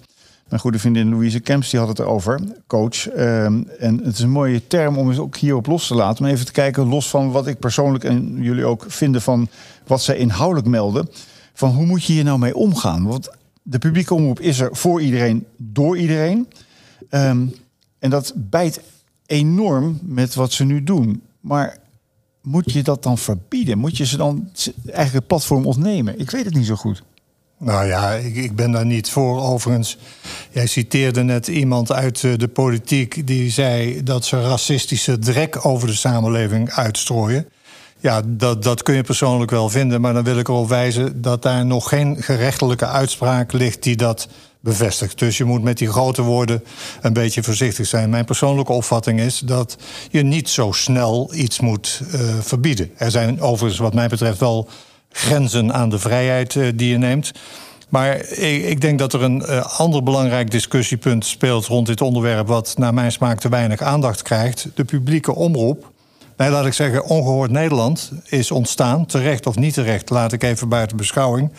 Mijn 0.49 0.61
goede 0.61 0.79
vriendin 0.79 1.09
Louise 1.09 1.39
Kemps 1.39 1.69
die 1.69 1.79
had 1.79 1.89
het 1.89 1.99
erover, 1.99 2.39
coach. 2.67 3.09
Ehm, 3.09 3.63
en 3.79 3.97
het 4.03 4.13
is 4.13 4.19
een 4.19 4.29
mooie 4.29 4.67
term 4.67 4.97
om 4.97 5.09
eens 5.09 5.17
ook 5.17 5.37
hierop 5.37 5.65
los 5.65 5.87
te 5.87 5.95
laten. 5.95 6.23
Maar 6.23 6.31
even 6.31 6.45
te 6.45 6.51
kijken, 6.51 6.87
los 6.87 7.09
van 7.09 7.31
wat 7.31 7.47
ik 7.47 7.59
persoonlijk 7.59 8.03
en 8.03 8.37
jullie 8.39 8.65
ook 8.65 8.85
vinden 8.87 9.21
van 9.21 9.47
wat 9.87 10.01
zij 10.01 10.17
inhoudelijk 10.17 10.67
melden. 10.67 11.09
Van 11.53 11.69
hoe 11.69 11.85
moet 11.85 12.03
je 12.03 12.13
hier 12.13 12.23
nou 12.23 12.39
mee 12.39 12.55
omgaan? 12.55 13.03
Want 13.03 13.29
de 13.61 13.77
publieke 13.77 14.13
omroep 14.13 14.39
is 14.39 14.59
er 14.59 14.75
voor 14.75 15.01
iedereen, 15.01 15.45
door 15.57 15.97
iedereen. 15.97 16.47
Ehm, 17.09 17.45
en 17.99 18.09
dat 18.09 18.33
bijt 18.35 18.81
enorm 19.25 19.99
met 20.01 20.35
wat 20.35 20.51
ze 20.51 20.63
nu 20.63 20.83
doen. 20.83 21.21
Maar 21.39 21.77
moet 22.41 22.71
je 22.71 22.83
dat 22.83 23.03
dan 23.03 23.17
verbieden? 23.17 23.77
Moet 23.77 23.97
je 23.97 24.05
ze 24.05 24.17
dan 24.17 24.49
eigenlijk 24.73 25.13
het 25.13 25.27
platform 25.27 25.65
ontnemen? 25.65 26.19
Ik 26.19 26.31
weet 26.31 26.45
het 26.45 26.53
niet 26.53 26.65
zo 26.65 26.75
goed. 26.75 27.03
Nou 27.59 27.87
ja, 27.87 28.11
ik, 28.11 28.35
ik, 28.35 28.55
ben 28.55 28.71
daar 28.71 28.85
niet 28.85 29.09
voor. 29.09 29.41
Overigens, 29.41 29.97
jij 30.49 30.67
citeerde 30.67 31.23
net 31.23 31.47
iemand 31.47 31.91
uit 31.91 32.23
eh, 32.23 32.31
de 32.37 32.47
politiek 32.47 33.27
die 33.27 33.51
zei 33.51 34.03
dat 34.03 34.25
ze 34.25 34.41
racistische 34.41 35.19
drek 35.19 35.65
over 35.65 35.87
de 35.87 35.93
samenleving 35.93 36.71
uitstrooien. 36.71 37.49
Ja, 37.99 38.21
dat, 38.25 38.63
dat 38.63 38.83
kun 38.83 38.95
je 38.95 39.03
persoonlijk 39.03 39.51
wel 39.51 39.69
vinden, 39.69 40.01
maar 40.01 40.13
dan 40.13 40.23
wil 40.23 40.37
ik 40.37 40.47
erop 40.47 40.69
wijzen 40.69 41.21
dat 41.21 41.41
daar 41.41 41.65
nog 41.65 41.89
geen 41.89 42.23
gerechtelijke 42.23 42.87
uitspraak 42.87 43.51
ligt 43.51 43.83
die 43.83 43.95
dat 43.95 44.27
bevestigt. 44.59 45.19
Dus 45.19 45.37
je 45.37 45.43
moet 45.43 45.63
met 45.63 45.77
die 45.77 45.89
grote 45.89 46.21
woorden 46.21 46.63
een 47.01 47.13
beetje 47.13 47.43
voorzichtig 47.43 47.87
zijn. 47.87 48.09
Mijn 48.09 48.25
persoonlijke 48.25 48.71
opvatting 48.71 49.19
is 49.19 49.39
dat 49.39 49.77
je 50.09 50.23
niet 50.23 50.49
zo 50.49 50.71
snel 50.71 51.29
iets 51.33 51.59
moet 51.59 52.01
uh, 52.13 52.19
verbieden. 52.39 52.91
Er 52.97 53.11
zijn 53.11 53.41
overigens, 53.41 53.79
wat 53.79 53.93
mij 53.93 54.07
betreft, 54.07 54.39
wel 54.39 54.69
grenzen 55.17 55.73
aan 55.73 55.89
de 55.89 55.99
vrijheid 55.99 56.55
uh, 56.55 56.67
die 56.75 56.89
je 56.89 56.97
neemt. 56.97 57.31
Maar 57.89 58.31
ik, 58.39 58.81
denk 58.81 58.99
dat 58.99 59.13
er 59.13 59.23
een 59.23 59.43
uh, 59.45 59.79
ander 59.79 60.03
belangrijk 60.03 60.51
discussiepunt 60.51 61.25
speelt 61.25 61.65
rond 61.65 61.87
dit 61.87 62.01
onderwerp, 62.01 62.47
wat 62.47 62.73
naar 62.77 62.93
mijn 62.93 63.11
smaak 63.11 63.39
te 63.39 63.49
weinig 63.49 63.81
aandacht 63.81 64.21
krijgt: 64.21 64.67
de 64.73 64.83
publieke 64.83 65.35
omroep. 65.35 65.91
Nee, 66.37 66.49
laat 66.49 66.65
ik 66.65 66.73
zeggen, 66.73 67.05
ongehoord 67.05 67.51
Nederland 67.51 68.11
is 68.25 68.51
ontstaan, 68.51 69.05
terecht 69.05 69.47
of 69.47 69.55
niet 69.55 69.73
terecht, 69.73 70.09
laat 70.09 70.33
ik 70.33 70.43
even 70.43 70.69
buiten 70.69 70.97
beschouwing 70.97 71.51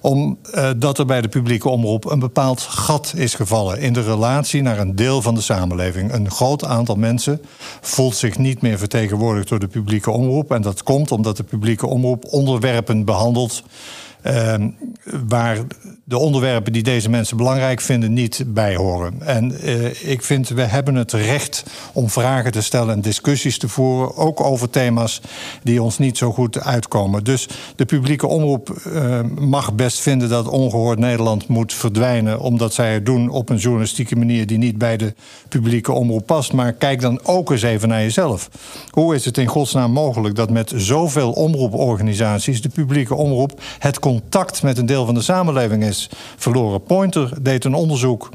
omdat 0.00 0.98
er 0.98 1.06
bij 1.06 1.20
de 1.20 1.28
publieke 1.28 1.68
omroep 1.68 2.04
een 2.04 2.18
bepaald 2.18 2.60
gat 2.60 3.12
is 3.16 3.34
gevallen 3.34 3.78
in 3.78 3.92
de 3.92 4.02
relatie 4.02 4.62
naar 4.62 4.78
een 4.78 4.96
deel 4.96 5.22
van 5.22 5.34
de 5.34 5.40
samenleving. 5.40 6.12
Een 6.12 6.30
groot 6.30 6.64
aantal 6.64 6.96
mensen 6.96 7.40
voelt 7.80 8.16
zich 8.16 8.38
niet 8.38 8.62
meer 8.62 8.78
vertegenwoordigd 8.78 9.48
door 9.48 9.58
de 9.58 9.66
publieke 9.66 10.10
omroep. 10.10 10.52
En 10.52 10.62
dat 10.62 10.82
komt 10.82 11.12
omdat 11.12 11.36
de 11.36 11.42
publieke 11.42 11.86
omroep 11.86 12.24
onderwerpen 12.24 13.04
behandelt. 13.04 13.62
Uh, 14.26 14.54
waar 15.28 15.58
de 16.04 16.18
onderwerpen 16.18 16.72
die 16.72 16.82
deze 16.82 17.10
mensen 17.10 17.36
belangrijk 17.36 17.80
vinden 17.80 18.12
niet 18.12 18.44
bij 18.46 18.74
horen. 18.76 19.14
En 19.20 19.56
uh, 19.64 20.10
ik 20.10 20.22
vind, 20.22 20.48
we 20.48 20.62
hebben 20.62 20.94
het 20.94 21.12
recht 21.12 21.64
om 21.92 22.08
vragen 22.08 22.52
te 22.52 22.60
stellen 22.60 22.94
en 22.94 23.00
discussies 23.00 23.58
te 23.58 23.68
voeren, 23.68 24.16
ook 24.16 24.40
over 24.40 24.70
thema's 24.70 25.20
die 25.62 25.82
ons 25.82 25.98
niet 25.98 26.18
zo 26.18 26.32
goed 26.32 26.60
uitkomen. 26.60 27.24
Dus 27.24 27.48
de 27.76 27.84
publieke 27.84 28.26
omroep 28.26 28.82
uh, 28.86 29.20
mag 29.38 29.74
best 29.74 30.00
vinden 30.00 30.28
dat 30.28 30.48
ongehoord 30.48 30.98
Nederland 30.98 31.48
moet 31.48 31.74
verdwijnen, 31.74 32.40
omdat 32.40 32.74
zij 32.74 32.92
het 32.92 33.06
doen 33.06 33.28
op 33.28 33.48
een 33.48 33.56
journalistieke 33.56 34.16
manier 34.16 34.46
die 34.46 34.58
niet 34.58 34.78
bij 34.78 34.96
de 34.96 35.14
publieke 35.48 35.92
omroep 35.92 36.26
past. 36.26 36.52
Maar 36.52 36.72
kijk 36.72 37.00
dan 37.00 37.20
ook 37.22 37.50
eens 37.50 37.62
even 37.62 37.88
naar 37.88 38.00
jezelf. 38.00 38.48
Hoe 38.90 39.14
is 39.14 39.24
het 39.24 39.38
in 39.38 39.46
godsnaam 39.46 39.92
mogelijk 39.92 40.34
dat 40.34 40.50
met 40.50 40.72
zoveel 40.76 41.32
omroeporganisaties 41.32 42.62
de 42.62 42.68
publieke 42.68 43.14
omroep 43.14 43.60
het 43.78 43.98
contact 44.10 44.62
met 44.62 44.78
een 44.78 44.86
deel 44.86 45.04
van 45.04 45.14
de 45.14 45.22
samenleving 45.22 45.84
is 45.84 46.10
verloren. 46.36 46.82
Pointer 46.82 47.32
deed 47.42 47.64
een 47.64 47.74
onderzoek 47.74 48.28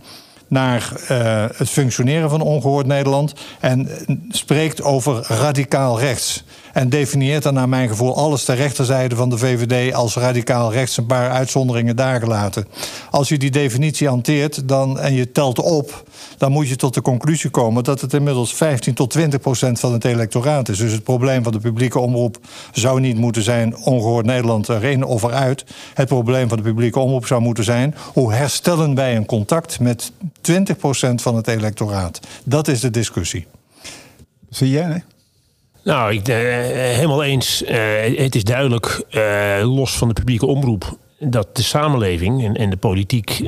naar 0.47 0.91
uh, 1.11 1.45
het 1.55 1.69
functioneren 1.69 2.29
van 2.29 2.41
ongehoord 2.41 2.85
Nederland 2.85 3.33
en 3.59 3.89
spreekt 4.29 4.81
over 4.81 5.25
radicaal 5.27 5.99
rechts. 5.99 6.43
En 6.75 6.89
definieert 6.89 7.43
dan 7.43 7.53
naar 7.53 7.69
mijn 7.69 7.89
gevoel 7.89 8.15
alles 8.15 8.43
ter 8.43 8.55
rechterzijde 8.55 9.15
van 9.15 9.29
de 9.29 9.37
VVD 9.37 9.93
als 9.93 10.15
radicaal 10.15 10.71
rechts, 10.71 10.97
een 10.97 11.05
paar 11.05 11.29
uitzonderingen 11.29 11.95
daar 11.95 12.19
gelaten. 12.19 12.67
Als 13.11 13.29
je 13.29 13.37
die 13.37 13.51
definitie 13.51 14.07
hanteert 14.07 14.67
dan, 14.67 14.99
en 14.99 15.13
je 15.13 15.31
telt 15.31 15.59
op, 15.59 16.03
dan 16.37 16.51
moet 16.51 16.69
je 16.69 16.75
tot 16.75 16.93
de 16.93 17.01
conclusie 17.01 17.49
komen 17.49 17.83
dat 17.83 18.01
het 18.01 18.13
inmiddels 18.13 18.53
15 18.53 18.93
tot 18.93 19.09
20 19.09 19.39
procent 19.39 19.79
van 19.79 19.93
het 19.93 20.05
electoraat 20.05 20.69
is. 20.69 20.77
Dus 20.77 20.91
het 20.91 21.03
probleem 21.03 21.43
van 21.43 21.51
de 21.51 21.59
publieke 21.59 21.99
omroep 21.99 22.37
zou 22.71 22.99
niet 22.99 23.17
moeten 23.17 23.43
zijn 23.43 23.77
ongehoord 23.77 24.25
Nederland 24.25 24.69
erin 24.69 25.03
of 25.03 25.23
eruit. 25.23 25.65
Het 25.93 26.07
probleem 26.07 26.47
van 26.49 26.57
de 26.57 26.63
publieke 26.63 26.99
omroep 26.99 27.25
zou 27.25 27.41
moeten 27.41 27.63
zijn 27.63 27.95
hoe 28.13 28.33
herstellen 28.33 28.95
wij 28.95 29.15
een 29.15 29.25
contact 29.25 29.79
met 29.79 30.11
20 30.41 30.77
procent 30.77 31.21
van 31.21 31.35
het 31.35 31.47
electoraat. 31.47 32.19
Dat 32.43 32.67
is 32.67 32.79
de 32.79 32.89
discussie. 32.89 33.45
Zie 34.49 34.69
jij, 34.69 34.87
nee? 34.87 35.03
Nou, 35.85 36.13
ik, 36.13 36.27
uh, 36.27 36.35
helemaal 36.35 37.23
eens. 37.23 37.63
Uh, 37.63 37.69
het 38.17 38.35
is 38.35 38.43
duidelijk, 38.43 39.03
uh, 39.11 39.75
los 39.75 39.97
van 39.97 40.07
de 40.07 40.13
publieke 40.13 40.45
omroep, 40.45 40.97
dat 41.19 41.55
de 41.55 41.63
samenleving 41.63 42.43
en, 42.43 42.55
en 42.55 42.69
de 42.69 42.77
politiek 42.77 43.39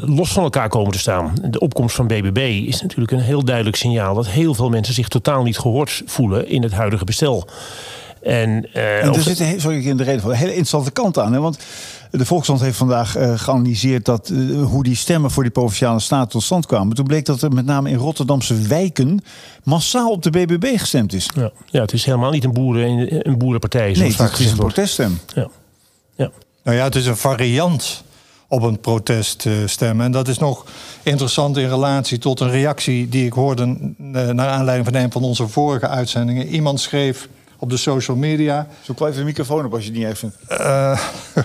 los 0.00 0.32
van 0.32 0.42
elkaar 0.42 0.68
komen 0.68 0.92
te 0.92 0.98
staan. 0.98 1.34
De 1.50 1.58
opkomst 1.58 1.96
van 1.96 2.06
BBB 2.06 2.64
is 2.66 2.82
natuurlijk 2.82 3.10
een 3.10 3.20
heel 3.20 3.44
duidelijk 3.44 3.76
signaal 3.76 4.14
dat 4.14 4.28
heel 4.28 4.54
veel 4.54 4.68
mensen 4.68 4.94
zich 4.94 5.08
totaal 5.08 5.42
niet 5.42 5.58
gehoord 5.58 6.02
voelen 6.06 6.48
in 6.48 6.62
het 6.62 6.72
huidige 6.72 7.04
bestel. 7.04 7.48
En, 8.22 8.72
en 8.72 9.14
er 9.14 9.20
zit, 9.20 9.60
sorry, 9.60 9.86
in 9.86 9.96
de 9.96 10.04
reden 10.04 10.20
van 10.20 10.30
een 10.30 10.36
hele 10.36 10.50
interessante 10.50 10.90
kant 10.90 11.18
aan. 11.18 11.32
Hè? 11.32 11.40
Want 11.40 11.58
de 12.18 12.26
Volkskrant 12.26 12.60
heeft 12.60 12.76
vandaag 12.76 13.16
uh, 13.16 13.38
geanalyseerd 13.38 14.04
dat, 14.04 14.28
uh, 14.28 14.64
hoe 14.64 14.82
die 14.82 14.96
stemmen 14.96 15.30
voor 15.30 15.42
die 15.42 15.52
provinciale 15.52 16.00
staat 16.00 16.30
tot 16.30 16.42
stand 16.42 16.66
kwamen. 16.66 16.96
Toen 16.96 17.06
bleek 17.06 17.24
dat 17.24 17.42
er 17.42 17.52
met 17.52 17.64
name 17.64 17.90
in 17.90 17.96
Rotterdamse 17.96 18.54
wijken 18.54 19.24
massaal 19.62 20.10
op 20.10 20.22
de 20.22 20.30
BBB 20.30 20.78
gestemd 20.78 21.12
is. 21.12 21.30
Ja, 21.34 21.50
ja 21.66 21.80
het 21.80 21.92
is 21.92 22.04
helemaal 22.04 22.30
niet 22.30 22.44
een, 22.44 22.52
boeren, 22.52 23.28
een 23.28 23.38
boerenpartij. 23.38 23.92
Nee, 23.92 24.14
het 24.16 24.38
is 24.38 24.50
een 24.50 24.56
proteststem. 24.56 25.18
Ja. 25.34 25.48
Ja. 26.16 26.30
Nou 26.62 26.76
ja, 26.76 26.84
het 26.84 26.94
is 26.94 27.06
een 27.06 27.16
variant 27.16 28.04
op 28.48 28.62
een 28.62 28.80
proteststem. 28.80 30.00
En 30.00 30.12
dat 30.12 30.28
is 30.28 30.38
nog 30.38 30.64
interessant 31.02 31.56
in 31.56 31.68
relatie 31.68 32.18
tot 32.18 32.40
een 32.40 32.50
reactie 32.50 33.08
die 33.08 33.26
ik 33.26 33.32
hoorde 33.32 33.94
naar 34.32 34.48
aanleiding 34.48 34.88
van 34.92 35.02
een 35.02 35.12
van 35.12 35.22
onze 35.22 35.48
vorige 35.48 35.88
uitzendingen. 35.88 36.46
Iemand 36.46 36.80
schreef 36.80 37.28
op 37.64 37.70
de 37.70 37.76
social 37.76 38.16
media. 38.16 38.66
Zoek 38.82 38.98
wel 38.98 39.08
even 39.08 39.20
de 39.20 39.26
microfoon 39.26 39.64
op 39.64 39.74
als 39.74 39.84
je 39.84 39.90
het 39.90 39.98
niet 39.98 40.08
even. 40.08 40.34
Uh, 40.50 41.00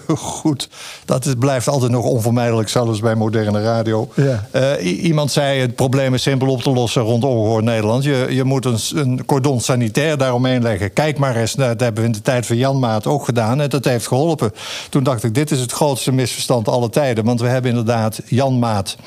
goed, 0.42 0.70
dat 1.06 1.26
is, 1.26 1.34
blijft 1.40 1.68
altijd 1.68 1.92
nog 1.92 2.06
onvermijdelijk, 2.06 2.70
zelfs 2.70 3.00
bij 3.00 3.16
moderne 3.16 3.62
radio. 3.62 4.10
Ja. 4.16 4.48
Uh, 4.56 5.04
iemand 5.04 5.32
zei: 5.32 5.60
het 5.60 5.76
probleem 5.76 6.14
is 6.14 6.22
simpel 6.22 6.48
op 6.48 6.62
te 6.62 6.70
lossen 6.70 7.02
rond 7.02 7.24
ongehoord 7.24 7.64
Nederland. 7.64 8.04
Je, 8.04 8.28
je 8.30 8.44
moet 8.44 8.66
een, 8.66 8.80
een 8.94 9.26
cordon 9.26 9.62
sanitair 9.62 10.18
daaromheen 10.18 10.62
leggen. 10.62 10.94
Kijk 10.94 11.18
maar 11.18 11.36
eens, 11.36 11.56
nou, 11.56 11.70
dat 11.70 11.80
hebben 11.80 12.02
we 12.02 12.08
in 12.08 12.16
de 12.16 12.22
tijd 12.22 12.46
van 12.46 12.58
Jan 12.58 12.80
Maat 12.80 13.08
ook 13.08 13.26
gedaan. 13.26 13.62
En 13.62 13.70
dat 13.70 13.86
heeft 13.86 14.08
geholpen. 14.08 14.52
Toen 14.90 15.04
dacht 15.04 15.24
ik: 15.24 15.34
dit 15.34 15.52
is 15.52 15.60
het 15.60 15.72
grootste 15.72 16.12
misverstand 16.12 16.68
aller 16.68 16.90
tijden. 16.90 17.26
Want 17.26 17.40
we 17.40 17.48
hebben 17.48 17.72
inderdaad 17.72 18.22
Jan 18.26 18.60
Maat. 18.60 18.98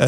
Uh, 0.00 0.06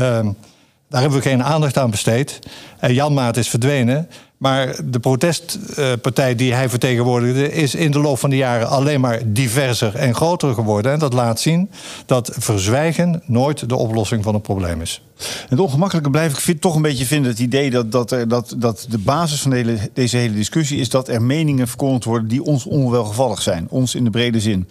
daar 0.89 1.01
hebben 1.01 1.19
we 1.19 1.29
geen 1.29 1.43
aandacht 1.43 1.79
aan 1.79 1.91
besteed. 1.91 2.39
En 2.79 2.95
Jan 2.95 3.15
Maat 3.15 3.37
is 3.37 3.49
verdwenen. 3.49 4.09
Maar 4.43 4.77
de 4.85 5.01
protestpartij 5.01 6.35
die 6.35 6.55
hij 6.55 6.69
vertegenwoordigde 6.69 7.53
is 7.53 7.75
in 7.75 7.91
de 7.91 7.99
loop 7.99 8.19
van 8.19 8.31
de 8.31 8.37
jaren 8.37 8.69
alleen 8.69 9.01
maar 9.01 9.21
diverser 9.27 9.95
en 9.95 10.15
groter 10.15 10.55
geworden. 10.55 10.93
En 10.93 10.99
dat 10.99 11.13
laat 11.13 11.41
zien 11.41 11.71
dat 12.07 12.31
verzwijgen 12.39 13.23
nooit 13.27 13.69
de 13.69 13.77
oplossing 13.77 14.25
van 14.25 14.35
een 14.35 14.41
probleem 14.41 14.81
is. 14.81 15.03
Het 15.49 15.59
ongemakkelijke 15.59 16.11
blijf 16.11 16.49
ik 16.49 16.61
toch 16.61 16.75
een 16.75 16.83
beetje 16.83 17.05
vinden 17.05 17.31
het 17.31 17.41
idee 17.41 17.71
dat, 17.71 17.93
dat, 17.93 18.11
er, 18.11 18.29
dat, 18.29 18.55
dat 18.57 18.87
de 18.89 18.99
basis 18.99 19.41
van 19.41 19.51
deze 19.93 20.17
hele 20.17 20.35
discussie 20.35 20.81
is 20.81 20.89
dat 20.89 21.09
er 21.09 21.23
meningen 21.23 21.69
verkondigd 21.69 22.05
worden 22.05 22.29
die 22.29 22.43
ons 22.43 22.67
onwelgevallig 22.67 23.43
zijn. 23.43 23.67
Ons 23.69 23.95
in 23.95 24.05
de 24.05 24.11
brede 24.11 24.41
zin. 24.41 24.69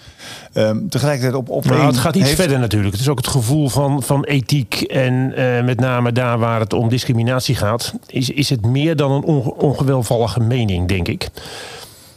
Um, 0.54 0.90
tegelijkertijd 0.90 1.36
op, 1.36 1.50
op 1.50 1.66
nou, 1.66 1.86
Het 1.86 1.98
gaat 1.98 2.16
iets 2.16 2.30
verder 2.30 2.60
natuurlijk. 2.60 2.92
Het 2.92 3.02
is 3.02 3.10
ook 3.10 3.18
het 3.18 3.28
gevoel 3.28 3.70
van, 3.70 4.04
van 4.04 4.24
ethiek. 4.24 4.82
En 4.82 5.34
uh, 5.38 5.64
met 5.64 5.80
name 5.80 6.12
daar 6.12 6.40
waar 6.40 6.60
het 6.60 6.74
om 6.74 6.90
discriminatie 6.90 7.56
gaat, 7.56 7.94
is, 8.08 8.30
is 8.30 8.50
het 8.50 8.66
meer 8.66 8.96
dan 8.96 9.12
een 9.12 9.24
onge 9.24 9.54
ongewelvallige 9.54 10.40
mening, 10.40 10.88
denk 10.88 11.08
ik. 11.08 11.30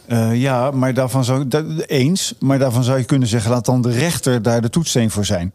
Uh, 0.08 0.40
ja, 0.40 0.70
maar 0.70 0.94
daarvan 0.94 1.24
zou 1.24 1.48
dat, 1.48 1.64
eens. 1.86 2.34
Maar 2.38 2.58
daarvan 2.58 2.84
zou 2.84 2.98
je 2.98 3.04
kunnen 3.04 3.28
zeggen: 3.28 3.50
laat 3.50 3.64
dan 3.64 3.82
de 3.82 3.90
rechter 3.90 4.42
daar 4.42 4.60
de 4.60 4.70
toetssteen 4.70 5.10
voor 5.10 5.24
zijn. 5.24 5.54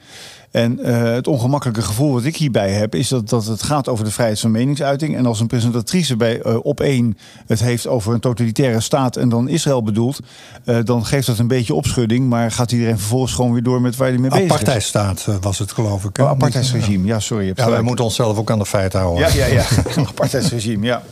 En 0.52 0.80
uh, 0.80 1.04
het 1.04 1.28
ongemakkelijke 1.28 1.82
gevoel 1.82 2.14
wat 2.14 2.24
ik 2.24 2.36
hierbij 2.36 2.72
heb, 2.72 2.96
is 2.96 3.08
dat, 3.08 3.30
dat 3.30 3.46
het 3.46 3.64
gaat 3.64 3.88
over 3.88 4.06
de 4.06 4.12
vrijheid 4.12 4.40
van 4.40 4.52
meningsuiting. 4.52 5.16
En 5.16 5.26
als 5.26 5.40
een 5.40 5.48
presentatrice 5.48 6.16
bij 6.16 6.46
uh, 6.46 6.58
op 6.62 6.80
één 6.80 7.18
het 7.48 7.60
heeft 7.60 7.88
over 7.88 8.14
een 8.14 8.20
totalitaire 8.20 8.80
staat 8.80 9.16
en 9.16 9.30
dan 9.30 9.48
Israël 9.48 9.84
bedoelt, 9.84 10.20
uh, 10.66 10.78
dan 10.84 11.06
geeft 11.06 11.28
dat 11.28 11.40
een 11.40 11.48
beetje 11.48 11.74
opschudding. 11.74 12.30
Maar 12.30 12.52
gaat 12.52 12.72
iedereen 12.72 12.98
vervolgens 12.98 13.34
gewoon 13.34 13.54
weer 13.54 13.64
door 13.64 13.82
met 13.82 13.96
waar 13.96 14.08
hij 14.08 14.18
mee 14.18 14.30
bezig 14.30 14.46
is? 14.46 14.52
Apartheidstaat 14.52 15.28
was 15.42 15.60
het, 15.60 15.72
geloof 15.72 16.04
ik. 16.04 16.18
Oh, 16.18 16.28
apartheidsregime, 16.28 17.06
ja, 17.06 17.20
sorry. 17.20 17.52
Ja, 17.56 17.70
wij 17.70 17.82
moeten 17.82 18.06
onszelf 18.06 18.38
ook 18.38 18.52
aan 18.52 18.60
de 18.60 18.66
feiten 18.66 19.00
houden. 19.00 19.34
Ja, 19.34 19.46
ja, 19.46 19.46
ja. 19.46 19.66
apartheidsregime, 20.10 20.86
ja. 20.86 21.04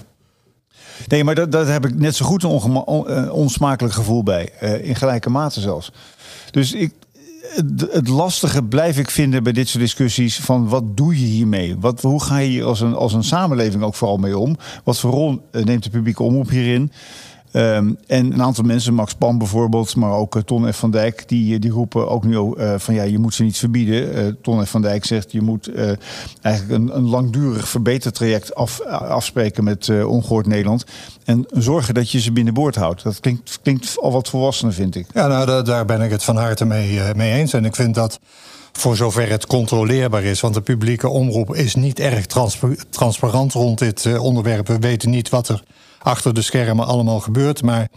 Nee, 1.08 1.24
maar 1.24 1.36
dat, 1.36 1.52
dat 1.52 1.68
heb 1.68 1.86
ik 1.86 2.00
net 2.00 2.16
zo 2.16 2.26
goed 2.26 2.44
een 2.44 2.50
on, 2.50 3.32
onsmakelijk 3.32 3.94
gevoel 3.94 4.24
bij. 4.24 4.52
In 4.82 4.96
gelijke 4.96 5.30
mate 5.30 5.60
zelfs. 5.60 5.92
Dus 6.52 6.74
ik, 6.74 6.94
het, 7.92 8.08
lastige 8.08 8.64
blijf 8.64 8.98
ik 8.98 9.10
vinden 9.10 9.44
bij 9.44 9.54
dit 9.54 9.68
soort 9.68 9.84
discussies 9.84 10.40
van 10.40 10.68
wat 10.68 10.98
doe 10.98 11.20
je 11.20 11.26
hiermee? 11.26 11.76
Wat, 11.80 12.02
hoe 12.02 12.24
ga 12.24 12.38
je 12.38 12.50
hier 12.50 12.64
als 12.64 12.82
een, 12.82 12.94
als 12.94 13.14
een 13.14 13.24
samenleving 13.24 13.84
ook 13.84 13.96
vooral 13.96 14.18
mee 14.18 14.38
om? 14.38 14.58
Wat 14.84 15.00
voor 15.00 15.12
rol 15.12 15.48
eh, 15.52 15.64
neemt 15.64 15.84
de 15.84 15.90
publieke 15.90 16.24
omroep 16.24 16.50
hierin? 16.50 16.92
Ehm, 17.58 17.94
en 18.08 18.34
een 18.34 18.42
aantal 18.42 18.64
mensen, 18.64 18.94
Max 18.94 19.14
Pan 19.14 19.38
bijvoorbeeld, 19.38 19.96
maar 19.96 20.12
ook 20.12 20.36
uh, 20.36 20.42
Ton 20.42 20.74
F. 20.74 20.78
van 20.78 20.92
Dijk, 20.92 21.28
die, 21.28 21.54
eh, 21.54 21.62
die 21.62 21.72
roepen 21.72 22.10
ook 22.10 22.24
nu 22.24 22.36
uh, 22.36 22.74
van 22.78 22.94
ja, 22.94 23.04
je 23.04 23.20
moet 23.20 23.34
ze 23.34 23.44
niet 23.44 23.58
verbieden. 23.58 24.38
Ton 24.42 24.66
F. 24.66 24.70
van 24.70 24.82
Dijk 24.82 25.06
zegt 25.06 25.32
je 25.32 25.42
moet 25.42 25.72
eigenlijk 26.42 26.82
een, 26.82 26.96
een 26.96 27.08
langdurig 27.08 27.70
verbetertraject 27.70 28.56
af, 28.56 28.82
afspreken 28.86 29.64
met 29.64 29.90
Ongehoord 30.06 30.46
Nederland. 30.46 30.86
En 31.24 31.46
zorgen 31.52 31.94
dat 31.94 32.12
je 32.12 32.20
ze 32.20 32.32
binnenboord 32.32 32.76
houdt. 32.76 33.04
Dat 33.04 33.20
klinkt, 33.20 33.60
klinkt 33.62 34.00
al 34.00 34.12
wat 34.12 34.30
volwassener, 34.30 34.74
vind 34.74 34.96
ik. 34.96 35.08
Ja, 35.14 35.28
nou, 35.28 35.64
daar 35.64 35.86
ben 35.86 36.02
ik 36.02 36.12
het 36.12 36.24
van 36.24 36.38
harte 36.38 36.66
mee, 36.66 37.00
mee 37.16 37.34
eens. 37.34 37.54
En 37.54 37.66
ik 37.66 37.76
vind 37.76 37.96
dat 37.96 38.20
voor 38.72 38.96
zover 38.96 39.30
het 39.30 39.46
controleerbaar 39.46 40.24
is. 40.24 40.42
Want 40.42 40.54
de 40.54 40.62
publieke 40.62 41.10
omroep 41.10 41.56
is 41.56 41.76
niet 41.76 42.00
erg 42.00 42.26
transparant 42.90 43.54
rond 43.54 43.80
dit 43.80 44.18
onderwerp. 44.18 44.68
We 44.68 44.80
weten 44.80 45.10
niet 45.10 45.30
wat 45.30 45.48
er 45.48 45.64
achter 46.00 46.34
de 46.34 46.42
schermen 46.42 46.86
allemaal 46.86 47.20
gebeurt. 47.20 47.64
Maar 47.64 47.88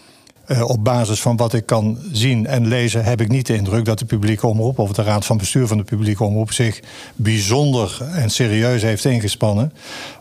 uh, 0.50 0.68
op 0.68 0.84
basis 0.84 1.20
van 1.20 1.36
wat 1.36 1.52
ik 1.52 1.66
kan 1.66 1.98
zien 2.12 2.46
en 2.46 2.66
lezen, 2.66 3.04
heb 3.04 3.20
ik 3.20 3.28
niet 3.28 3.46
de 3.46 3.54
indruk 3.54 3.84
dat 3.84 3.98
de 3.98 4.04
publieke 4.04 4.46
omroep 4.46 4.78
of 4.78 4.92
de 4.92 5.02
raad 5.02 5.26
van 5.26 5.36
bestuur 5.36 5.66
van 5.66 5.76
de 5.76 5.84
publieke 5.84 6.24
omroep 6.24 6.52
zich 6.52 6.80
bijzonder 7.14 7.98
en 8.12 8.30
serieus 8.30 8.82
heeft 8.82 9.04
ingespannen 9.04 9.72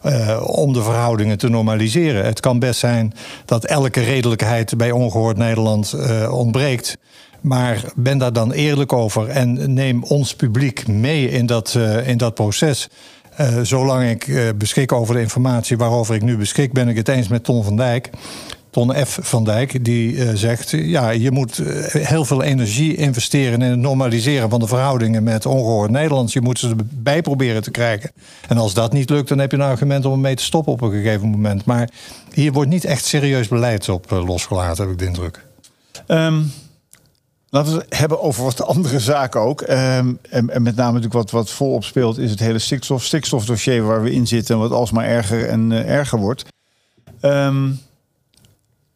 uh, 0.06 0.44
om 0.46 0.74
de 0.74 0.84
verhoudingen 0.84 1.38
te 1.38 1.50
normaliseren. 1.50 2.26
Het 2.26 2.40
kan 2.40 2.60
best 2.60 2.80
zijn 2.80 3.14
dat 3.46 3.66
elke 3.66 4.02
redelijkheid 4.02 4.78
bij 4.78 4.92
ongehoord 4.92 5.38
Nederland 5.38 5.94
uh, 5.96 6.34
ontbreekt. 6.34 6.98
Maar 7.42 7.84
ben 7.96 8.18
daar 8.18 8.34
dan 8.34 8.52
eerlijk 8.52 8.94
over 8.94 9.28
en 9.28 9.74
neem 9.74 10.04
ons 10.04 10.36
publiek 10.36 10.88
mee 10.88 11.30
in 11.30 11.46
dat, 11.46 11.78
in 12.06 12.18
dat 12.18 12.34
proces. 12.34 12.90
Uh, 13.41 13.60
zolang 13.62 14.10
ik 14.10 14.27
uh, 14.27 14.50
beschik 14.55 14.91
over 14.91 15.15
de 15.15 15.22
informatie 15.22 15.77
waarover 15.77 16.15
ik 16.15 16.22
nu 16.22 16.38
beschik, 16.38 16.74
ben 16.74 16.88
ik 16.88 16.96
het 16.96 17.08
eens 17.08 17.27
met 17.27 17.43
Ton 17.43 17.63
van 17.63 17.75
Dijk. 17.75 18.10
Ton 18.69 18.93
F. 19.05 19.19
van 19.22 19.43
Dijk, 19.43 19.86
die 19.86 20.13
uh, 20.13 20.29
zegt: 20.34 20.69
ja, 20.69 21.10
je 21.10 21.31
moet 21.31 21.62
heel 21.91 22.25
veel 22.25 22.43
energie 22.43 22.96
investeren 22.96 23.62
in 23.62 23.69
het 23.69 23.79
normaliseren 23.79 24.50
van 24.50 24.60
de 24.60 24.67
verhoudingen 24.67 25.24
met 25.24 25.46
ongehoord 25.46 25.91
Nederlands. 25.91 26.34
Je 26.34 26.41
moet 26.41 26.60
ze 26.60 26.69
erbij 26.69 27.22
proberen 27.22 27.63
te 27.63 27.72
krijgen. 27.72 28.12
En 28.48 28.58
als 28.58 28.74
dat 28.74 28.93
niet 28.93 29.10
lukt, 29.10 29.29
dan 29.29 29.39
heb 29.39 29.51
je 29.51 29.58
een 29.58 29.63
argument 29.63 30.05
om 30.05 30.12
ermee 30.12 30.36
te 30.36 30.43
stoppen 30.43 30.74
op 30.74 30.81
een 30.81 30.91
gegeven 30.91 31.29
moment. 31.29 31.65
Maar 31.65 31.89
hier 32.34 32.51
wordt 32.51 32.69
niet 32.69 32.86
echt 32.86 33.05
serieus 33.05 33.48
beleid 33.48 33.89
op 33.89 34.10
losgelaten, 34.10 34.84
heb 34.84 34.93
ik 34.93 35.00
de 35.00 35.05
indruk. 35.05 35.46
Um 36.08 36.51
Laten 37.50 37.74
we 37.74 37.79
het 37.79 37.98
hebben 37.98 38.22
over 38.22 38.44
wat 38.44 38.65
andere 38.65 39.00
zaken 39.00 39.41
ook. 39.41 39.62
Um, 39.62 39.68
en, 39.70 40.20
en, 40.50 40.62
met 40.62 40.75
name 40.75 41.00
natuurlijk 41.00 41.13
wat, 41.13 41.32
wat 41.32 41.50
volop 41.50 41.84
speelt 41.84 42.18
is 42.18 42.32
het 42.32 42.39
hele 42.39 42.60
stikstof, 42.60 43.03
stikstofdossier 43.03 43.84
waar 43.84 44.03
we 44.03 44.12
in 44.12 44.27
zitten 44.27 44.56
en 44.56 44.62
wat 44.62 44.72
alsmaar 44.72 45.06
erger 45.06 45.48
en 45.48 45.72
uh, 45.72 45.89
erger 45.89 46.20
wordt. 46.20 46.46
Um, 47.22 47.79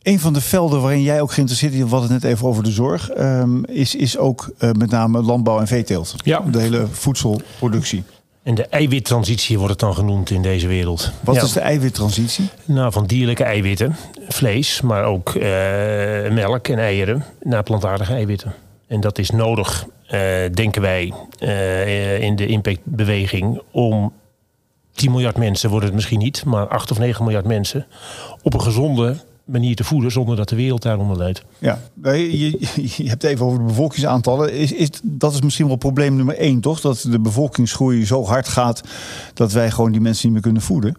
een 0.02 0.20
van 0.20 0.34
de 0.34 0.42
velden 0.42 0.82
waarin 0.82 1.02
jij 1.02 1.22
ook 1.22 1.32
geïnteresseerd 1.32 1.74
bent, 1.74 1.84
we 1.84 1.90
hadden 1.90 2.12
het 2.12 2.24
net 2.24 2.32
even 2.32 2.48
over 2.48 2.64
de 2.64 2.72
zorg, 2.72 3.18
um, 3.18 3.66
is, 3.66 3.96
is 3.96 4.18
ook 4.18 4.54
uh, 4.60 4.72
met 4.72 4.90
name 4.90 5.22
landbouw 5.22 5.60
en 5.60 5.68
veeteelt. 5.68 6.16
Ja. 6.18 6.40
De 6.40 6.60
hele 6.60 6.88
voedselproductie. 6.92 8.04
En 8.44 8.56
de 8.56 8.66
eiwittransitie 8.66 9.58
wordt 9.58 9.72
het 9.72 9.80
dan 9.80 9.94
genoemd 9.94 10.30
in 10.30 10.42
deze 10.42 10.68
wereld. 10.68 11.12
Wat 11.20 11.44
is 11.44 11.52
de 11.52 11.60
eiwittransitie? 11.60 12.50
Nou, 12.66 12.92
van 12.92 13.06
dierlijke 13.06 13.44
eiwitten, 13.44 13.96
vlees, 14.28 14.82
maar 14.82 15.04
ook 15.04 15.34
uh, 15.34 15.44
melk 16.32 16.68
en 16.68 16.80
eieren 16.80 17.26
naar 17.44 17.64
plantaardige 17.64 18.14
eiwitten. 18.14 18.54
En 18.88 19.00
dat 19.00 19.18
is 19.18 19.30
nodig, 19.30 19.86
uh, 20.06 20.20
denken 20.54 20.82
wij, 20.82 21.14
uh, 21.40 22.22
in 22.22 22.36
de 22.36 22.46
impactbeweging 22.46 23.62
om 23.72 24.14
10 24.94 25.12
miljard 25.12 25.38
mensen, 25.38 25.70
worden 25.70 25.88
het 25.88 25.96
misschien 25.96 26.20
niet, 26.20 26.46
maar 26.46 26.68
8 26.68 26.92
of 26.92 27.00
9 27.00 27.24
miljard 27.24 27.46
mensen 27.46 27.86
op 28.42 28.54
een 28.54 28.62
gezonde 28.62 29.16
manier 29.46 29.76
te 29.76 29.84
voeden 29.84 30.12
zonder 30.12 30.36
dat 30.36 30.50
de 30.50 30.56
wereld 30.56 30.82
daaronder 30.82 31.18
leidt. 31.18 31.44
Ja, 31.60 31.80
je, 32.04 32.60
je, 32.98 33.10
hebt 33.10 33.24
even 33.24 33.46
over 33.46 33.58
de 33.58 33.66
bevolkingsaantallen. 33.66 34.54
Is, 34.54 34.72
is, 34.72 34.90
dat 35.04 35.34
is 35.34 35.42
misschien 35.42 35.68
wel 35.68 35.76
probleem 35.76 36.16
nummer 36.16 36.38
één, 36.38 36.60
toch? 36.60 36.82
Dat 36.82 37.06
de 37.10 37.20
bevolkingsgroei 37.20 38.06
zo 38.06 38.24
hard 38.26 38.48
gaat 38.48 38.82
dat 39.34 39.52
wij 39.52 39.72
gewoon 39.72 39.92
die 39.92 40.02
mensen 40.02 40.24
niet 40.24 40.34
meer 40.34 40.44
kunnen 40.44 40.62
voeden. 40.62 40.98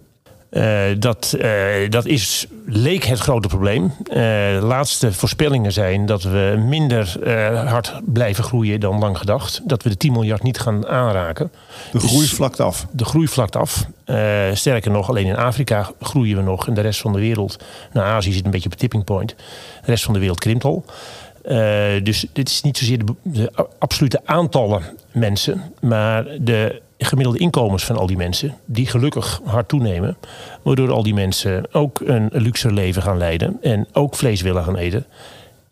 Uh, 0.55 0.83
dat, 0.99 1.35
uh, 1.39 1.91
dat 1.91 2.07
is, 2.07 2.47
leek 2.67 3.05
het 3.05 3.19
grote 3.19 3.49
probleem. 3.49 3.83
Uh, 3.83 4.15
de 4.15 4.61
laatste 4.63 5.13
voorspellingen 5.13 5.73
zijn 5.73 6.07
dat 6.07 6.23
we 6.23 6.65
minder 6.67 7.17
hard 7.69 8.01
blijven 8.05 8.45
groeien 8.45 8.81
dan 8.81 8.99
lang 8.99 9.19
gedacht. 9.19 9.61
Dat 9.65 9.83
we 9.83 9.89
de 9.89 9.97
10 9.97 10.13
miljard 10.13 10.43
niet 10.43 10.59
gaan 10.59 10.87
aanraken. 10.87 11.53
De 11.93 11.99
groei 11.99 12.21
dus 12.21 12.33
vlakt 12.33 12.61
af. 12.61 12.87
De 12.91 13.05
groei 13.05 13.29
vlakt 13.29 13.57
af. 13.57 13.87
sterker 14.53 14.91
nog, 14.91 15.09
alleen 15.09 15.27
in 15.27 15.37
Afrika 15.37 15.91
groeien 16.01 16.37
we 16.37 16.43
nog. 16.43 16.67
En 16.67 16.75
de 16.75 16.81
rest 16.81 17.01
van 17.01 17.13
de 17.13 17.19
wereld, 17.21 17.65
nou 17.93 18.07
Azië 18.07 18.33
zit 18.33 18.45
een 18.45 18.51
beetje 18.51 18.71
op 18.71 18.77
tipping 18.77 19.05
point. 19.05 19.35
De 19.85 19.91
rest 19.91 20.05
van 20.05 20.15
de 20.15 20.21
wereld 20.21 20.41
krimpt 20.41 20.65
al. 20.65 20.85
dus 22.03 22.27
dit 22.33 22.49
is 22.49 22.63
niet 22.63 22.79
zozeer 22.79 22.99
de, 22.99 23.15
de 23.23 23.53
absolute 23.79 24.21
aantallen 24.25 24.83
mensen, 25.13 25.63
maar 25.81 26.27
de 26.41 26.83
gemiddelde 27.05 27.39
inkomens 27.39 27.85
van 27.85 27.97
al 27.97 28.07
die 28.07 28.17
mensen, 28.17 28.55
die 28.65 28.87
gelukkig 28.87 29.41
hard 29.45 29.69
toenemen, 29.69 30.17
waardoor 30.63 30.93
al 30.93 31.03
die 31.03 31.15
mensen 31.15 31.67
ook 31.73 32.01
een 32.05 32.29
luxe 32.33 32.73
leven 32.73 33.03
gaan 33.03 33.19
leiden 33.19 33.59
en 33.63 33.87
ook 33.93 34.17
vlees 34.17 34.43
willen 34.43 34.65
gaan 34.65 34.77
eten. 34.77 35.07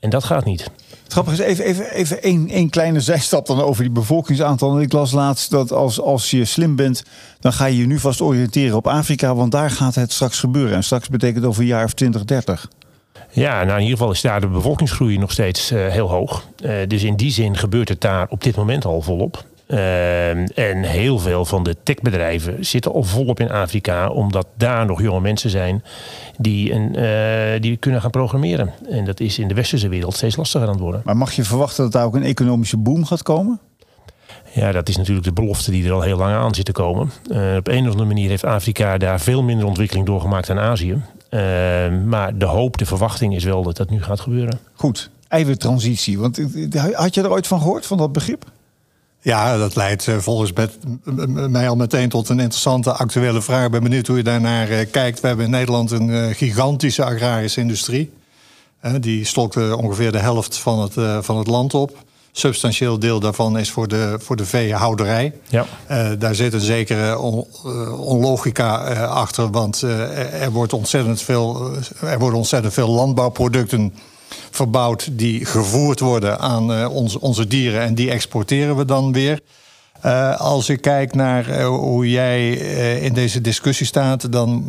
En 0.00 0.10
dat 0.10 0.24
gaat 0.24 0.44
niet. 0.44 0.70
Grappig 1.08 1.32
is 1.32 1.38
even, 1.38 1.64
even, 1.64 1.92
even 1.92 2.22
één, 2.22 2.48
één 2.48 2.70
kleine 2.70 3.00
zijstap 3.00 3.46
dan 3.46 3.60
over 3.60 3.82
die 3.82 3.92
bevolkingsaantallen. 3.92 4.82
Ik 4.82 4.92
las 4.92 5.12
laatst 5.12 5.50
dat 5.50 5.72
als, 5.72 6.00
als 6.00 6.30
je 6.30 6.44
slim 6.44 6.76
bent, 6.76 7.02
dan 7.40 7.52
ga 7.52 7.66
je 7.66 7.76
je 7.76 7.86
nu 7.86 7.98
vast 7.98 8.20
oriënteren 8.20 8.76
op 8.76 8.86
Afrika, 8.86 9.34
want 9.34 9.52
daar 9.52 9.70
gaat 9.70 9.94
het 9.94 10.12
straks 10.12 10.38
gebeuren. 10.38 10.76
En 10.76 10.84
straks 10.84 11.08
betekent 11.08 11.44
over 11.44 11.60
een 11.60 11.66
jaar 11.66 11.84
of 11.84 11.92
20, 11.92 12.24
30. 12.24 12.68
Ja, 13.30 13.64
nou 13.64 13.76
in 13.76 13.82
ieder 13.82 13.98
geval 13.98 14.12
is 14.12 14.20
daar 14.20 14.40
de 14.40 14.46
bevolkingsgroei 14.46 15.18
nog 15.18 15.32
steeds 15.32 15.72
uh, 15.72 15.86
heel 15.88 16.10
hoog. 16.10 16.46
Uh, 16.64 16.74
dus 16.86 17.02
in 17.02 17.16
die 17.16 17.30
zin 17.30 17.56
gebeurt 17.56 17.88
het 17.88 18.00
daar 18.00 18.26
op 18.28 18.42
dit 18.42 18.56
moment 18.56 18.84
al 18.84 19.00
volop. 19.00 19.44
Uh, 19.72 20.58
en 20.58 20.82
heel 20.82 21.18
veel 21.18 21.44
van 21.44 21.62
de 21.62 21.76
techbedrijven 21.82 22.64
zitten 22.64 22.92
al 22.92 23.02
volop 23.02 23.40
in 23.40 23.50
Afrika, 23.50 24.08
omdat 24.08 24.46
daar 24.56 24.86
nog 24.86 25.02
jonge 25.02 25.20
mensen 25.20 25.50
zijn 25.50 25.84
die, 26.38 26.72
een, 26.72 26.98
uh, 26.98 27.60
die 27.60 27.76
kunnen 27.76 28.00
gaan 28.00 28.10
programmeren. 28.10 28.72
En 28.90 29.04
dat 29.04 29.20
is 29.20 29.38
in 29.38 29.48
de 29.48 29.54
westerse 29.54 29.88
wereld 29.88 30.14
steeds 30.14 30.36
lastiger 30.36 30.66
aan 30.66 30.72
het 30.72 30.82
worden. 30.82 31.02
Maar 31.04 31.16
mag 31.16 31.32
je 31.32 31.44
verwachten 31.44 31.82
dat 31.84 31.92
daar 31.92 32.04
ook 32.04 32.14
een 32.14 32.22
economische 32.22 32.76
boom 32.76 33.04
gaat 33.04 33.22
komen? 33.22 33.60
Ja, 34.52 34.72
dat 34.72 34.88
is 34.88 34.96
natuurlijk 34.96 35.26
de 35.26 35.32
belofte 35.32 35.70
die 35.70 35.86
er 35.86 35.92
al 35.92 36.02
heel 36.02 36.16
lang 36.16 36.34
aan 36.34 36.54
zit 36.54 36.64
te 36.64 36.72
komen. 36.72 37.10
Uh, 37.30 37.56
op 37.56 37.68
een 37.68 37.84
of 37.84 37.90
andere 37.90 38.08
manier 38.08 38.28
heeft 38.28 38.44
Afrika 38.44 38.98
daar 38.98 39.20
veel 39.20 39.42
minder 39.42 39.66
ontwikkeling 39.66 40.06
doorgemaakt 40.06 40.46
dan 40.46 40.58
Azië. 40.58 41.02
Uh, 41.30 41.40
maar 42.04 42.38
de 42.38 42.44
hoop, 42.44 42.78
de 42.78 42.86
verwachting 42.86 43.34
is 43.34 43.44
wel 43.44 43.62
dat 43.62 43.76
dat 43.76 43.90
nu 43.90 44.02
gaat 44.02 44.20
gebeuren. 44.20 44.58
Goed, 44.74 45.10
eiwittransitie. 45.28 46.18
Want 46.18 46.40
had 46.92 47.14
je 47.14 47.22
er 47.22 47.30
ooit 47.30 47.46
van 47.46 47.60
gehoord, 47.60 47.86
van 47.86 47.98
dat 47.98 48.12
begrip? 48.12 48.44
Ja, 49.22 49.56
dat 49.56 49.74
leidt 49.74 50.08
eh, 50.08 50.18
volgens 50.18 50.52
mij 51.48 51.68
al 51.68 51.76
meteen 51.76 52.08
tot 52.08 52.28
een 52.28 52.40
interessante 52.40 52.92
actuele 52.92 53.42
vraag. 53.42 53.64
Ik 53.64 53.70
ben 53.70 53.82
benieuwd 53.82 54.06
hoe 54.06 54.16
je 54.16 54.22
daarnaar 54.22 54.68
eh, 54.68 54.90
kijkt. 54.90 55.20
We 55.20 55.26
hebben 55.26 55.44
in 55.44 55.50
Nederland 55.50 55.90
een 55.90 56.10
eh, 56.10 56.34
gigantische 56.34 57.04
agrarische 57.04 57.60
industrie. 57.60 58.12
Die 59.00 59.24
stokt 59.24 59.56
ongeveer 59.74 60.12
de 60.12 60.18
helft 60.18 60.58
van 60.58 60.80
het, 60.80 61.24
van 61.24 61.38
het 61.38 61.46
land 61.46 61.74
op. 61.74 61.96
Substantieel 62.32 62.98
deel 62.98 63.20
daarvan 63.20 63.58
is 63.58 63.70
voor 63.70 63.88
de, 63.88 64.16
voor 64.18 64.36
de 64.36 64.44
veehouderij. 64.44 65.32
Ja. 65.48 65.66
daar 66.18 66.34
zit 66.34 66.52
een 66.52 66.60
zekere 66.60 67.18
on, 67.18 67.46
onlogica 67.96 68.76
achter, 69.04 69.50
want 69.50 69.82
er, 69.82 70.50
wordt 70.50 70.72
ontzettend 70.72 71.22
veel, 71.22 71.70
er 72.00 72.18
worden 72.18 72.38
ontzettend 72.38 72.74
veel 72.74 72.88
landbouwproducten 72.88 73.94
verbouwd 74.50 75.08
die 75.12 75.44
gevoerd 75.44 76.00
worden 76.00 76.38
aan 76.38 76.70
uh, 76.70 76.94
onze, 76.94 77.20
onze 77.20 77.46
dieren 77.46 77.80
en 77.80 77.94
die 77.94 78.10
exporteren 78.10 78.76
we 78.76 78.84
dan 78.84 79.12
weer. 79.12 79.40
Uh, 80.04 80.40
als 80.40 80.68
ik 80.68 80.80
kijk 80.80 81.14
naar 81.14 81.48
uh, 81.48 81.66
hoe 81.66 82.10
jij 82.10 82.50
in 83.00 83.12
deze 83.12 83.40
discussie 83.40 83.86
staat, 83.86 84.32
dan 84.32 84.64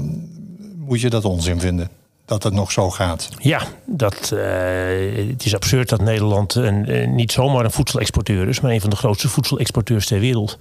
moet 0.78 1.02
je 1.02 1.10
dat 1.10 1.26
onzin 1.26 1.60
vinden. 1.60 1.90
Dat 2.26 2.44
het 2.44 2.54
nog 2.54 2.72
zo 2.72 2.90
gaat. 2.90 3.30
Ja, 3.40 3.62
dat, 3.86 4.30
het 5.30 5.46
is 5.46 5.56
absurd 5.56 5.90
dat 5.90 6.02
Nederland 6.02 6.56
een, 6.56 7.16
niet 7.16 7.32
zomaar 7.32 7.66
een 7.66 7.72
voedselexporteur 7.72 8.48
is, 8.48 8.60
maar 8.60 8.72
een 8.72 8.82
van 8.82 8.90
de 8.90 8.96
grootste 8.96 9.30
voedselexporteurs 9.30 10.08
ter 10.08 10.20
wereld. 10.20 10.58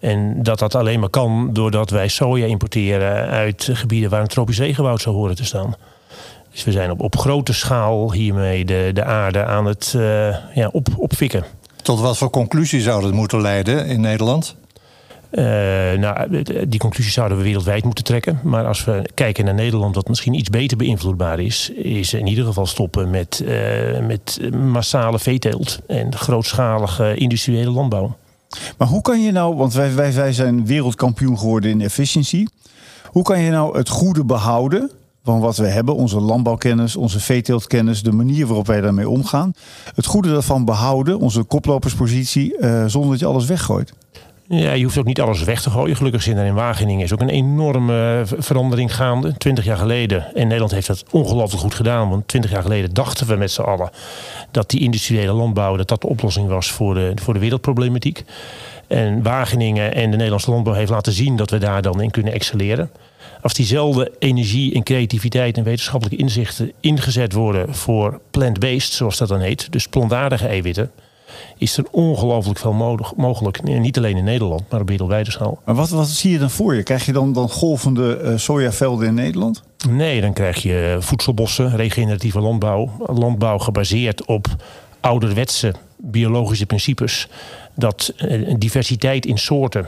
En 0.00 0.42
dat 0.42 0.58
dat 0.58 0.74
alleen 0.74 1.00
maar 1.00 1.08
kan 1.08 1.52
doordat 1.52 1.90
wij 1.90 2.08
soja 2.08 2.46
importeren 2.46 3.28
uit 3.28 3.68
gebieden 3.72 4.10
waar 4.10 4.20
een 4.20 4.26
tropisch 4.28 4.58
regenwoud 4.58 5.00
zou 5.00 5.16
horen 5.16 5.36
te 5.36 5.44
staan. 5.44 5.74
Dus 6.56 6.64
we 6.64 6.72
zijn 6.72 6.90
op, 6.90 7.00
op 7.00 7.16
grote 7.16 7.52
schaal 7.52 8.12
hiermee 8.12 8.64
de, 8.64 8.90
de 8.94 9.04
aarde 9.04 9.44
aan 9.44 9.66
het 9.66 9.92
uh, 9.96 10.36
ja, 10.54 10.68
op, 10.72 10.88
opfikken. 10.96 11.44
Tot 11.82 12.00
wat 12.00 12.16
voor 12.16 12.30
conclusie 12.30 12.80
zou 12.80 13.02
dat 13.02 13.12
moeten 13.12 13.40
leiden 13.40 13.86
in 13.86 14.00
Nederland? 14.00 14.56
Uh, 15.30 15.44
nou, 15.92 16.42
die 16.68 16.80
conclusie 16.80 17.12
zouden 17.12 17.38
we 17.38 17.44
wereldwijd 17.44 17.84
moeten 17.84 18.04
trekken. 18.04 18.40
Maar 18.42 18.66
als 18.66 18.84
we 18.84 19.10
kijken 19.14 19.44
naar 19.44 19.54
Nederland, 19.54 19.94
wat 19.94 20.08
misschien 20.08 20.34
iets 20.34 20.50
beter 20.50 20.76
beïnvloedbaar 20.76 21.40
is, 21.40 21.70
is 21.70 22.14
in 22.14 22.26
ieder 22.26 22.44
geval 22.44 22.66
stoppen 22.66 23.10
met, 23.10 23.44
met 24.02 24.38
massale 24.54 25.18
veeteelt 25.18 25.78
en 25.86 26.14
grootschalige 26.14 27.14
industriële 27.14 27.70
landbouw. 27.70 28.16
Maar 28.78 28.88
hoe 28.88 29.02
kan 29.02 29.22
je 29.22 29.32
nou, 29.32 29.56
want 29.56 29.74
wij, 29.74 29.94
wij, 29.94 30.12
wij 30.12 30.32
zijn 30.32 30.66
wereldkampioen 30.66 31.38
geworden 31.38 31.70
in 31.70 31.80
efficiëntie. 31.80 32.48
Hoe 33.04 33.22
kan 33.22 33.40
je 33.40 33.50
nou 33.50 33.78
het 33.78 33.88
goede 33.88 34.24
behouden 34.24 34.90
van 35.26 35.40
wat 35.40 35.56
we 35.56 35.66
hebben, 35.66 35.94
onze 35.94 36.20
landbouwkennis, 36.20 36.96
onze 36.96 37.20
veeteeltkennis, 37.20 38.02
de 38.02 38.12
manier 38.12 38.46
waarop 38.46 38.66
wij 38.66 38.80
daarmee 38.80 39.08
omgaan. 39.08 39.52
Het 39.94 40.06
goede 40.06 40.28
daarvan 40.28 40.64
behouden, 40.64 41.18
onze 41.18 41.42
koploperspositie, 41.42 42.56
uh, 42.58 42.84
zonder 42.86 43.10
dat 43.10 43.20
je 43.20 43.26
alles 43.26 43.46
weggooit. 43.46 43.92
Ja, 44.48 44.72
je 44.72 44.84
hoeft 44.84 44.98
ook 44.98 45.04
niet 45.04 45.20
alles 45.20 45.42
weg 45.42 45.62
te 45.62 45.70
gooien. 45.70 45.96
Gelukkig 45.96 46.22
zit 46.22 46.36
er 46.36 46.44
in 46.44 46.54
Wageningen 46.54 47.04
is 47.04 47.12
ook 47.12 47.20
een 47.20 47.28
enorme 47.28 48.22
verandering 48.38 48.94
gaande. 48.94 49.36
Twintig 49.36 49.64
jaar 49.64 49.76
geleden, 49.76 50.34
en 50.34 50.42
Nederland 50.42 50.72
heeft 50.72 50.86
dat 50.86 51.04
ongelooflijk 51.10 51.62
goed 51.62 51.74
gedaan. 51.74 52.08
Want 52.08 52.28
twintig 52.28 52.50
jaar 52.50 52.62
geleden 52.62 52.94
dachten 52.94 53.26
we 53.26 53.36
met 53.36 53.50
z'n 53.50 53.60
allen 53.60 53.90
dat 54.50 54.70
die 54.70 54.80
industriële 54.80 55.32
landbouw 55.32 55.76
dat 55.76 55.88
dat 55.88 56.00
de 56.00 56.08
oplossing 56.08 56.48
was 56.48 56.70
voor 56.70 56.94
de, 56.94 57.12
voor 57.14 57.34
de 57.34 57.40
wereldproblematiek. 57.40 58.24
En 58.86 59.22
Wageningen 59.22 59.94
en 59.94 60.10
de 60.10 60.16
Nederlandse 60.16 60.50
landbouw 60.50 60.74
heeft 60.74 60.90
laten 60.90 61.12
zien 61.12 61.36
dat 61.36 61.50
we 61.50 61.58
daar 61.58 61.82
dan 61.82 62.00
in 62.00 62.10
kunnen 62.10 62.32
excelleren. 62.32 62.90
Als 63.46 63.54
diezelfde 63.54 64.12
energie 64.18 64.74
en 64.74 64.82
creativiteit 64.82 65.56
en 65.56 65.64
wetenschappelijke 65.64 66.22
inzichten 66.22 66.72
ingezet 66.80 67.32
worden 67.32 67.74
voor 67.74 68.20
plant-based, 68.30 68.92
zoals 68.92 69.16
dat 69.16 69.28
dan 69.28 69.40
heet, 69.40 69.72
dus 69.72 69.88
plantaardige 69.88 70.46
eiwitten, 70.46 70.90
is 71.58 71.76
er 71.76 71.84
ongelooflijk 71.90 72.58
veel 72.58 72.72
mogelijk. 73.16 73.62
Niet 73.62 73.96
alleen 73.96 74.16
in 74.16 74.24
Nederland, 74.24 74.62
maar 74.70 74.80
op 74.80 74.88
wereldwijde 74.88 75.30
schaal. 75.30 75.60
Maar 75.64 75.74
wat, 75.74 75.88
wat 75.88 76.08
zie 76.08 76.30
je 76.30 76.38
dan 76.38 76.50
voor 76.50 76.74
je? 76.74 76.82
Krijg 76.82 77.06
je 77.06 77.12
dan, 77.12 77.32
dan 77.32 77.48
golvende 77.48 78.20
uh, 78.22 78.36
sojavelden 78.36 79.06
in 79.06 79.14
Nederland? 79.14 79.62
Nee, 79.88 80.20
dan 80.20 80.32
krijg 80.32 80.62
je 80.62 80.96
voedselbossen, 81.00 81.76
regeneratieve 81.76 82.40
landbouw. 82.40 82.90
Landbouw 83.06 83.58
gebaseerd 83.58 84.24
op 84.24 84.46
ouderwetse 85.00 85.74
biologische 85.96 86.66
principes. 86.66 87.28
Dat 87.74 88.12
uh, 88.18 88.54
diversiteit 88.58 89.26
in 89.26 89.38
soorten 89.38 89.86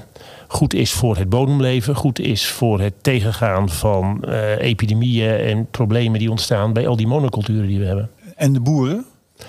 goed 0.48 0.74
is 0.74 0.92
voor 0.92 1.16
het 1.16 1.28
bodemleven, 1.28 1.94
goed 1.94 2.18
is 2.18 2.46
voor 2.46 2.80
het 2.80 2.94
tegengaan 3.00 3.68
van 3.68 4.22
uh, 4.28 4.58
epidemieën 4.58 5.36
en 5.36 5.66
problemen 5.70 6.18
die 6.18 6.30
ontstaan 6.30 6.72
bij 6.72 6.86
al 6.86 6.96
die 6.96 7.06
monoculturen 7.06 7.66
die 7.68 7.78
we 7.78 7.86
hebben. 7.86 8.10
En 8.36 8.52
de 8.52 8.60
boeren? 8.60 9.04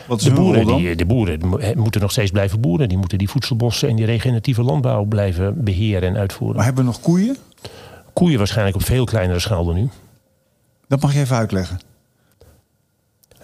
Wat 0.07 0.19
de, 0.19 0.31
boeren 0.31 0.65
die, 0.65 0.95
de 0.95 1.05
boeren 1.05 1.39
moeten 1.75 2.01
nog 2.01 2.11
steeds 2.11 2.31
blijven 2.31 2.61
boeren. 2.61 2.89
Die 2.89 2.97
moeten 2.97 3.17
die 3.17 3.29
voedselbossen 3.29 3.89
en 3.89 3.95
die 3.95 4.05
regeneratieve 4.05 4.63
landbouw 4.63 5.03
blijven 5.03 5.63
beheren 5.63 6.09
en 6.09 6.17
uitvoeren. 6.17 6.55
Maar 6.55 6.65
hebben 6.65 6.83
we 6.83 6.89
nog 6.89 7.01
koeien? 7.01 7.37
Koeien 8.13 8.37
waarschijnlijk 8.37 8.75
op 8.75 8.83
veel 8.83 9.05
kleinere 9.05 9.39
schaal 9.39 9.65
dan 9.65 9.75
nu. 9.75 9.89
Dat 10.87 11.01
mag 11.01 11.13
je 11.13 11.19
even 11.19 11.35
uitleggen. 11.35 11.79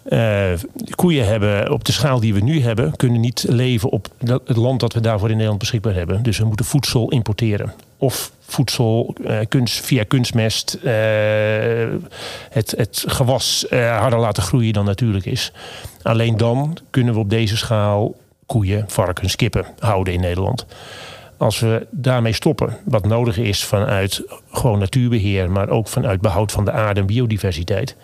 Uh, 0.10 0.52
koeien 0.96 1.26
hebben 1.26 1.72
op 1.72 1.86
de 1.86 1.92
schaal 1.92 2.20
die 2.20 2.34
we 2.34 2.40
nu 2.40 2.62
hebben, 2.62 2.96
kunnen 2.96 3.20
niet 3.20 3.46
leven 3.48 3.90
op 3.90 4.08
het 4.46 4.58
land 4.58 4.80
dat 4.80 4.94
we 4.94 5.00
daarvoor 5.00 5.28
in 5.28 5.34
Nederland 5.34 5.60
beschikbaar 5.60 5.94
hebben. 5.94 6.24
Dus 6.24 6.38
we 6.38 6.46
moeten 6.46 6.66
voedsel 6.66 7.10
importeren. 7.10 7.74
Of 7.98 8.32
voedsel 8.40 9.16
uh, 9.22 9.38
kunst, 9.50 9.86
via 9.86 10.04
kunstmest 10.04 10.78
uh, 10.84 10.92
het, 12.50 12.74
het 12.78 13.04
gewas 13.08 13.66
harder 13.70 14.20
laten 14.20 14.44
groeien 14.44 14.74
dan 14.74 14.86
natuurlijk 14.86 15.26
is. 15.26 15.52
Alleen 16.02 16.38
dan 16.38 16.78
kunnen 16.90 17.14
we 17.14 17.20
op 17.20 17.30
deze 17.30 17.58
schaal 17.58 18.16
koeien, 18.46 18.84
varkens, 18.88 19.36
kippen 19.36 19.66
houden 19.80 20.14
in 20.14 20.20
Nederland. 20.20 20.66
Als 21.38 21.60
we 21.60 21.88
daarmee 21.92 22.34
stoppen, 22.34 22.78
wat 22.84 23.06
nodig 23.06 23.38
is 23.38 23.64
vanuit 23.64 24.24
gewoon 24.52 24.80
natuurbeheer, 24.80 25.52
maar 25.52 25.70
ook 25.70 25.88
vanuit 25.88 26.22
behoud 26.22 26.52
van 26.52 26.66
de 26.66 26.72
aarde 26.72 27.00
en 27.00 27.06
biodiversiteit 27.06 27.96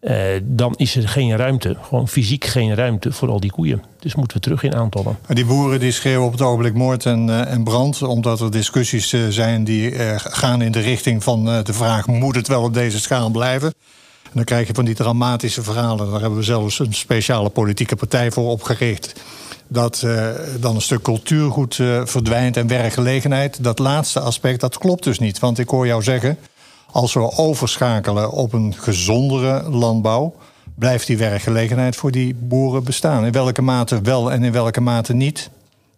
uh, 0.00 0.14
dan 0.42 0.74
is 0.76 0.96
er 0.96 1.08
geen 1.08 1.36
ruimte, 1.36 1.76
gewoon 1.82 2.08
fysiek 2.08 2.44
geen 2.44 2.74
ruimte 2.74 3.12
voor 3.12 3.28
al 3.28 3.40
die 3.40 3.50
koeien. 3.50 3.82
Dus 3.98 4.14
moeten 4.14 4.36
we 4.36 4.42
terug 4.42 4.62
in 4.62 4.74
aantallen. 4.74 5.18
Die 5.28 5.44
boeren 5.44 5.80
die 5.80 5.92
schreeuwen 5.92 6.26
op 6.26 6.32
het 6.32 6.42
ogenblik 6.42 6.74
moord 6.74 7.06
en, 7.06 7.28
uh, 7.28 7.52
en 7.52 7.64
brand, 7.64 8.02
omdat 8.02 8.40
er 8.40 8.50
discussies 8.50 9.12
uh, 9.12 9.28
zijn 9.28 9.64
die 9.64 9.92
gaan 10.16 10.62
in 10.62 10.72
de 10.72 10.80
richting 10.80 11.22
van 11.24 11.44
de 11.44 11.72
vraag: 11.72 12.06
moet 12.06 12.34
het 12.34 12.48
wel 12.48 12.62
op 12.62 12.74
deze 12.74 13.00
schaal 13.00 13.30
blijven? 13.30 13.74
En 14.22 14.36
dan 14.36 14.44
krijg 14.44 14.66
je 14.66 14.74
van 14.74 14.84
die 14.84 14.94
dramatische 14.94 15.62
verhalen. 15.62 16.10
Daar 16.10 16.20
hebben 16.20 16.38
we 16.38 16.44
zelfs 16.44 16.78
een 16.78 16.94
speciale 16.94 17.48
politieke 17.48 17.96
partij 17.96 18.30
voor 18.30 18.50
opgericht. 18.50 19.12
Dat 19.68 20.06
dan 20.60 20.74
een 20.74 20.80
stuk 20.80 21.02
cultuurgoed 21.02 21.74
verdwijnt 22.04 22.56
en 22.56 22.66
werkgelegenheid. 22.66 23.64
Dat 23.64 23.78
laatste 23.78 24.20
aspect, 24.20 24.60
dat 24.60 24.78
klopt 24.78 25.04
dus 25.04 25.18
niet. 25.18 25.38
Want 25.38 25.58
ik 25.58 25.68
hoor 25.68 25.86
jou 25.86 26.02
zeggen, 26.02 26.38
als 26.92 27.14
we 27.14 27.36
overschakelen 27.36 28.30
op 28.30 28.52
een 28.52 28.74
gezondere 28.76 29.70
landbouw, 29.70 30.34
blijft 30.74 31.06
die 31.06 31.18
werkgelegenheid 31.18 31.96
voor 31.96 32.10
die 32.10 32.34
boeren 32.34 32.84
bestaan. 32.84 33.26
In 33.26 33.32
welke 33.32 33.62
mate 33.62 34.00
wel 34.00 34.32
en 34.32 34.44
in 34.44 34.52
welke 34.52 34.80
mate 34.80 35.14
niet? 35.14 35.50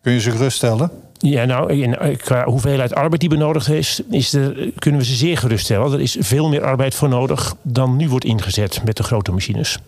Kun 0.03 0.13
je 0.13 0.21
ze 0.21 0.31
geruststellen? 0.31 0.91
Ja, 1.19 1.45
nou, 1.45 1.73
in, 1.73 2.17
qua 2.17 2.45
hoeveelheid 2.45 2.95
arbeid 2.95 3.21
die 3.21 3.29
benodigd 3.29 3.69
is, 3.69 4.01
is 4.11 4.33
er, 4.33 4.73
kunnen 4.79 5.01
we 5.01 5.07
ze 5.07 5.15
zeer 5.15 5.39
geruststellen. 5.39 5.93
Er 5.93 6.01
is 6.01 6.17
veel 6.21 6.49
meer 6.49 6.65
arbeid 6.65 6.95
voor 6.95 7.09
nodig 7.09 7.55
dan 7.63 7.97
nu 7.97 8.09
wordt 8.09 8.25
ingezet 8.25 8.81
met 8.85 8.97
de 8.97 9.03
grote 9.03 9.33
machines. 9.33 9.79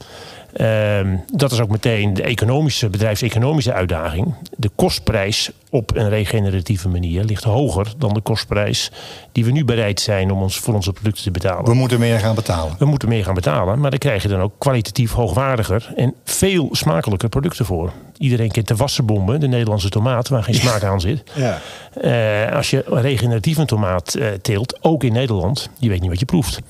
Ehm, 0.55 1.17
dat 1.33 1.53
is 1.53 1.61
ook 1.61 1.69
meteen 1.69 2.15
de 2.15 2.23
economische, 2.23 2.89
bedrijfseconomische 2.89 3.73
uitdaging. 3.73 4.35
De 4.57 4.71
kostprijs 4.75 5.51
op 5.71 5.97
een 5.97 6.09
regeneratieve 6.09 6.89
manier 6.89 7.25
ligt 7.25 7.45
hoger 7.45 7.93
dan 7.99 8.15
de 8.15 8.21
kostprijs 8.21 8.91
die 9.33 9.45
we 9.45 9.51
nu 9.51 9.65
bereid 9.65 10.01
zijn 10.01 10.31
om 10.31 10.43
ons 10.43 10.59
voor 10.59 10.75
onze 10.75 10.93
producten 10.93 11.25
te 11.25 11.31
betalen. 11.31 11.65
We 11.65 11.75
moeten 11.75 11.99
meer 11.99 12.19
gaan 12.19 12.35
betalen. 12.35 12.77
We 12.79 12.85
moeten 12.85 13.09
meer 13.09 13.25
gaan 13.25 13.35
betalen, 13.35 13.81
maar 13.81 13.91
dan 13.91 13.99
krijg 13.99 14.23
je 14.23 14.29
dan 14.29 14.41
ook 14.41 14.53
kwalitatief 14.59 15.13
hoogwaardiger 15.13 15.93
en 15.97 16.15
veel 16.25 16.69
smakelijker 16.71 17.29
producten 17.29 17.65
voor. 17.65 17.93
Iedereen 18.19 18.51
kent 18.51 18.69
de 18.69 18.77
wassenbomben, 18.77 19.41
de 19.41 19.49
Nederlandse 19.49 19.89
tomaat, 19.89 20.29
waar 20.29 20.43
geen 20.43 20.55
smaak 20.55 20.83
aan 20.83 21.01
zit. 21.01 21.23
Ja. 21.35 21.61
Uh, 22.03 22.57
als 22.57 22.71
je 22.71 22.85
regeneratief 22.87 23.57
een 23.57 23.67
tomaat 23.67 24.17
uh, 24.17 24.29
teelt, 24.43 24.79
ook 24.83 25.05
in 25.05 25.13
Nederland, 25.13 25.71
je 25.79 25.89
weet 25.89 26.01
niet 26.01 26.11
wat 26.11 26.21
je 26.21 26.27
proeft. 26.27 26.61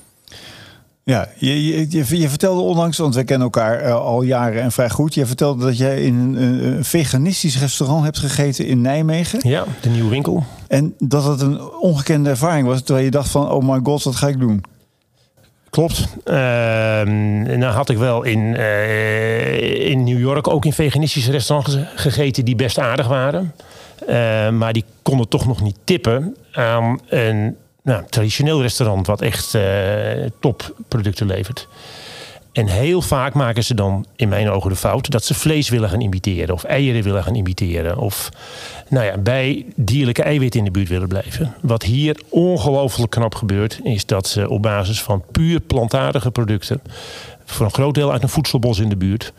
Ja, 1.07 1.29
je, 1.37 1.67
je, 1.67 2.19
je, 2.19 2.29
vertelde 2.29 2.61
onlangs, 2.61 2.99
want 2.99 3.15
we 3.15 3.25
kennen 3.25 3.45
elkaar 3.45 3.87
uh, 3.87 3.95
al 3.95 4.23
jaren 4.23 4.63
en 4.63 4.73
vrij 4.73 4.91
goed. 4.91 5.15
Je 5.15 5.27
vertelde 5.27 5.65
dat 5.65 5.79
jij 5.79 6.03
in 6.03 6.15
een, 6.15 6.65
een, 6.65 6.85
veganistisch 6.85 7.59
restaurant 7.59 8.05
hebt 8.05 8.19
gegeten 8.19 8.67
in 8.67 8.81
Nijmegen. 8.81 9.49
Ja, 9.49 9.65
de 9.81 9.89
nieuwe 9.89 10.11
winkel. 10.11 10.45
En 10.69 10.95
dat 10.99 11.25
het 11.25 11.41
een 11.41 11.61
ongekende 11.61 12.31
ervaring 12.31 12.67
was, 12.67 12.83
terwijl 12.83 13.05
je 13.05 13.11
dacht 13.11 13.29
van, 13.29 13.51
oh 13.51 13.69
my 13.69 13.81
god, 13.83 14.03
wat 14.03 14.17
ga 14.17 14.29
ik 14.29 14.39
doen? 14.39 14.65
Klopt. 15.71 16.09
Uh, 16.25 16.35
nou 16.35 17.65
had 17.65 17.89
ik 17.89 17.99
wel 17.99 18.23
in, 18.23 18.39
uh, 18.39 19.91
in 19.91 20.05
New 20.05 20.19
York 20.19 20.49
ook 20.49 20.65
in 20.65 20.73
veganistische 20.73 21.31
restaurants 21.31 21.79
gegeten 21.95 22.45
die 22.45 22.57
best 22.57 22.79
aardig 22.79 23.07
waren. 23.07 23.55
Uh, 24.09 24.51
maar 24.51 24.73
die 24.73 24.85
konden 25.03 25.29
toch 25.29 25.47
nog 25.47 25.63
niet 25.63 25.77
tippen 25.85 26.37
aan 26.53 27.01
een 27.09 27.57
nou, 27.85 28.03
traditioneel 28.09 28.63
restaurant 28.63 29.07
wat 29.07 29.21
echt 29.21 29.55
uh, 29.55 29.63
topproducten 30.41 31.27
levert. 31.27 31.69
En 32.53 32.67
heel 32.67 33.03
vaak 33.03 33.35
maken 33.35 33.65
ze 33.65 33.75
dan 33.75 34.07
in 34.17 34.29
mijn 34.29 34.51
ogen 34.51 34.71
de 34.71 34.77
fout 34.77 35.11
dat 35.11 35.25
ze 35.25 35.35
vlees 35.35 35.69
willen 35.69 35.89
gaan 35.89 36.01
imiteren 36.01 36.55
of 36.55 36.65
eieren 36.65 37.03
willen 37.03 37.23
gaan 37.23 37.35
imiteren. 37.35 37.97
Of 37.99 38.29
nou 38.89 39.07
ja, 39.07 39.19
bij 39.19 39.67
dierlijke 39.77 40.23
eiwitten 40.23 40.59
in 40.59 40.65
de 40.67 40.71
buurt 40.71 40.89
willen 40.89 41.09
blijven. 41.09 41.55
Wat 41.61 41.83
hier 41.83 42.21
ongelooflijk 42.29 43.11
knap 43.11 43.35
gebeurt, 43.35 43.81
is 43.83 44.07
dat 44.07 44.27
ze 44.27 44.49
op 44.49 44.63
basis 44.63 45.03
van 45.03 45.25
puur 45.33 45.61
plantaardige 45.61 46.31
producten, 46.31 46.83
voor 47.45 47.67
een 47.67 47.73
groot 47.73 47.95
deel 47.95 48.13
uit 48.13 48.23
een 48.23 48.29
voedselbos 48.29 48.79
in 48.79 48.89
de 48.89 48.97
buurt, 48.97 49.33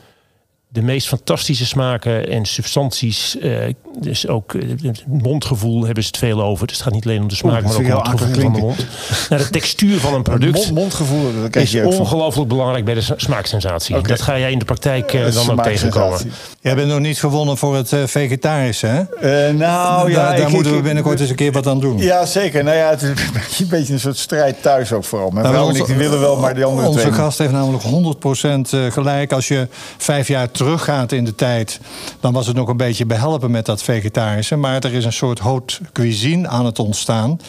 de 0.75 0.81
meest 0.81 1.07
fantastische 1.07 1.65
smaken 1.65 2.29
en 2.29 2.45
substanties. 2.45 3.35
Uh, 3.41 3.57
dus 3.99 4.27
ook 4.27 4.53
uh, 4.53 4.69
het 4.83 5.03
mondgevoel 5.07 5.85
hebben 5.85 6.03
ze 6.03 6.09
het 6.09 6.17
veel 6.17 6.43
over. 6.43 6.67
Dus 6.67 6.75
het 6.75 6.85
gaat 6.85 6.93
niet 6.93 7.05
alleen 7.05 7.21
om 7.21 7.27
de 7.27 7.35
smaak, 7.35 7.63
maar 7.63 7.73
ook 7.73 7.79
om 7.79 7.85
het 7.85 8.07
gevoel 8.07 8.33
van 8.33 8.53
de 8.53 8.59
mond. 8.59 8.85
Nou, 9.29 9.41
de 9.41 9.49
textuur 9.49 9.99
van 9.99 10.13
een 10.13 10.23
product 10.23 10.53
mond, 10.53 10.71
mondgevoel, 10.71 11.31
dat 11.41 11.55
is 11.55 11.75
ongelooflijk 11.75 12.49
belangrijk 12.49 12.85
bij 12.85 12.93
de 12.93 13.03
smaaksensatie. 13.15 13.95
Okay. 13.95 14.07
Dat 14.07 14.21
ga 14.21 14.39
jij 14.39 14.51
in 14.51 14.59
de 14.59 14.65
praktijk 14.65 15.13
uh, 15.13 15.33
dan 15.33 15.51
ook 15.51 15.63
tegenkomen. 15.63 16.19
Jij 16.61 16.75
bent 16.75 16.87
nog 16.87 16.99
niet 16.99 17.19
gewonnen 17.19 17.57
voor 17.57 17.75
het 17.75 17.93
vegetarische, 18.05 19.07
hè? 19.19 19.53
nou 19.53 20.11
ja, 20.11 20.15
daar, 20.15 20.37
daar 20.37 20.49
moeten 20.49 20.75
we 20.75 20.81
binnenkort 20.81 21.19
eens 21.19 21.29
een 21.29 21.35
keer 21.35 21.51
wat 21.51 21.67
aan 21.67 21.79
doen. 21.79 21.97
Ja, 21.97 22.25
zeker. 22.25 22.63
Nou 22.63 22.77
ja, 22.77 22.89
het 22.89 23.01
is 23.01 23.09
een 23.59 23.67
beetje 23.67 23.93
een 23.93 23.99
soort 23.99 24.17
strijd 24.17 24.61
thuis 24.61 24.91
ook 24.91 25.03
vooral. 25.03 25.29
Mijn 25.29 25.43
nou, 25.43 25.55
vrouw 25.55 25.69
en 25.69 25.75
ik 25.75 25.97
willen 25.97 26.19
wel, 26.19 26.37
maar 26.37 26.55
die 26.55 26.63
andere 26.63 26.87
Onze 26.87 27.13
gast 27.13 27.37
heeft 27.37 27.51
namelijk 27.51 27.83
100% 27.83 28.91
gelijk. 28.93 29.33
Als 29.33 29.47
je 29.47 29.67
vijf 29.97 30.27
jaar 30.27 30.51
terug 30.51 30.64
teruggaat 30.65 31.11
in 31.11 31.25
de 31.25 31.35
tijd, 31.35 31.79
dan 32.19 32.33
was 32.33 32.47
het 32.47 32.55
nog 32.55 32.67
een 32.67 32.77
beetje 32.77 33.05
behelpen 33.05 33.51
met 33.51 33.65
dat 33.65 33.83
vegetarische. 33.83 34.55
Maar 34.55 34.83
er 34.83 34.93
is 34.93 35.05
een 35.05 35.13
soort 35.13 35.39
haute 35.39 35.77
cuisine 35.93 36.47
aan 36.47 36.65
het 36.65 36.79
ontstaan. 36.79 37.39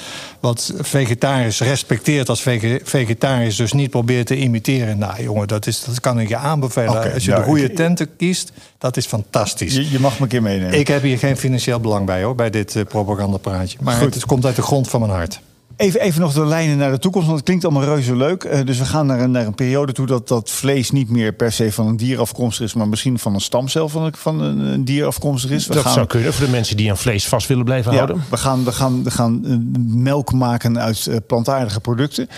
Wat 0.41 0.73
vegetarisch 0.81 1.61
respecteert 1.61 2.29
als 2.29 2.43
vegetarisch, 2.83 3.57
dus 3.57 3.73
niet 3.73 3.91
probeert 3.91 4.27
te 4.27 4.37
imiteren. 4.37 4.99
Nou 4.99 5.23
jongen, 5.23 5.49
dat, 5.49 5.67
is, 5.67 5.85
dat 5.85 6.01
kan 6.01 6.21
ik 6.21 6.29
je 6.29 6.37
aanbevelen. 6.37 7.13
als 7.13 7.25
je 7.25 7.35
de 7.35 7.43
goede 7.43 7.73
tenten 7.73 8.17
kiest, 8.17 8.53
dat 8.79 8.97
is 8.97 9.07
fantastisch. 9.07 9.75
Je, 9.75 9.91
je, 9.91 10.01
mag 10.01 10.17
me 10.17 10.23
een 10.23 10.29
keer 10.29 10.43
meenemen. 10.43 10.79
Ik 10.79 10.89
heb 10.89 11.03
hier 11.03 11.19
geen 11.19 11.37
financieel 11.37 11.81
belang 11.81 12.07
bij 12.07 12.23
hoor, 12.23 12.35
bij 12.35 12.51
dit 12.51 12.75
uh, 12.75 12.85
propagandapraatje. 12.85 13.79
Maar 13.81 13.97
Goed. 13.97 14.15
het 14.15 14.27
komt 14.27 14.45
uit 14.45 14.57
de 14.57 14.63
grond 14.63 14.89
van 14.89 15.01
mijn 15.01 15.13
hart. 15.13 15.41
Even, 15.77 16.01
even 16.01 16.21
nog 16.21 16.33
de 16.33 16.47
lijnen 16.47 16.79
naar 16.79 16.91
de 16.91 16.99
toekomst, 16.99 17.27
want 17.27 17.39
het 17.39 17.47
klinkt 17.47 17.65
allemaal 17.65 17.85
reuze 17.85 18.17
leuk. 18.17 18.45
Uh, 18.45 18.61
dus 18.65 18.79
we 18.79 18.85
gaan 18.85 19.07
naar 19.07 19.21
een, 19.21 19.31
naar 19.31 19.47
een 19.47 19.55
periode 19.55 19.93
toe 19.93 20.07
dat 20.07 20.29
dat 20.29 20.51
vlees 20.51 20.91
niet 20.91 21.11
meer 21.11 21.33
per 21.33 21.53
se 21.53 21.73
van 21.73 21.87
een 21.87 21.97
dier 21.97 22.21
afkomstig 22.21 22.67
is, 22.67 22.75
maar 22.75 22.89
misschien 22.89 23.19
van 23.19 23.35
een 23.35 23.41
stamcel 23.41 23.89
van 23.89 24.03
een, 24.03 24.15
van 24.17 24.41
een, 24.41 24.85
dier 24.85 25.07
afkomstig 25.07 25.51
is. 25.51 25.67
We 25.67 25.75
dat 25.75 25.83
gaan, 25.83 25.93
zou 25.93 26.07
kunnen 26.07 26.33
voor 26.33 26.45
de 26.45 26.51
mensen 26.51 26.77
die 26.77 26.91
aan 26.91 26.97
vlees 26.97 27.29
vast 27.29 27.49
willen 27.49 27.65
blijven 27.65 27.93
ja, 27.93 27.97
houden. 27.97 28.25
We 28.31 28.37
gaan, 28.37 28.65
we 28.65 28.73
gaan, 28.73 29.03
we 29.03 29.11
gaan 29.11 29.43
uh, 29.45 29.57
melk 29.95 30.33
maken 30.33 30.79
uit 30.79 31.07
uh, 31.07 31.17
plantaardige 31.27 31.81
producten. 31.81 32.29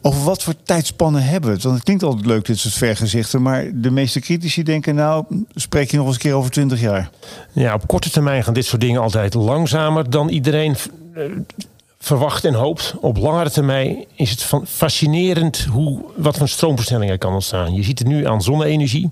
Over 0.00 0.24
wat 0.24 0.42
voor 0.42 0.54
tijdspannen 0.62 1.22
hebben 1.22 1.48
we 1.48 1.54
het? 1.54 1.64
Want 1.64 1.74
het 1.74 1.84
klinkt 1.84 2.02
altijd 2.02 2.26
leuk, 2.26 2.44
dit 2.44 2.58
soort 2.58 2.74
vergezichten. 2.74 3.42
Maar 3.42 3.70
de 3.74 3.90
meeste 3.90 4.20
critici 4.20 4.62
denken, 4.62 4.94
nou, 4.94 5.24
spreek 5.54 5.90
je 5.90 5.96
nog 5.96 6.06
eens 6.06 6.14
een 6.14 6.20
keer 6.20 6.34
over 6.34 6.50
20 6.50 6.80
jaar. 6.80 7.10
Ja, 7.52 7.74
op 7.74 7.86
korte 7.86 8.10
termijn 8.10 8.44
gaan 8.44 8.54
dit 8.54 8.66
soort 8.66 8.80
dingen 8.80 9.00
altijd 9.00 9.34
langzamer 9.34 10.10
dan 10.10 10.28
iedereen 10.28 10.76
verwacht 11.98 12.44
en 12.44 12.54
hoopt. 12.54 12.94
Op 13.00 13.16
langere 13.16 13.50
termijn 13.50 14.04
is 14.14 14.30
het 14.30 14.46
fascinerend 14.66 15.64
hoe, 15.64 16.04
wat 16.16 16.36
voor 16.36 16.48
stroomversnelling 16.48 17.10
er 17.10 17.18
kan 17.18 17.32
ontstaan. 17.32 17.74
Je 17.74 17.82
ziet 17.82 17.98
het 17.98 18.08
nu 18.08 18.26
aan 18.26 18.42
zonne-energie. 18.42 19.10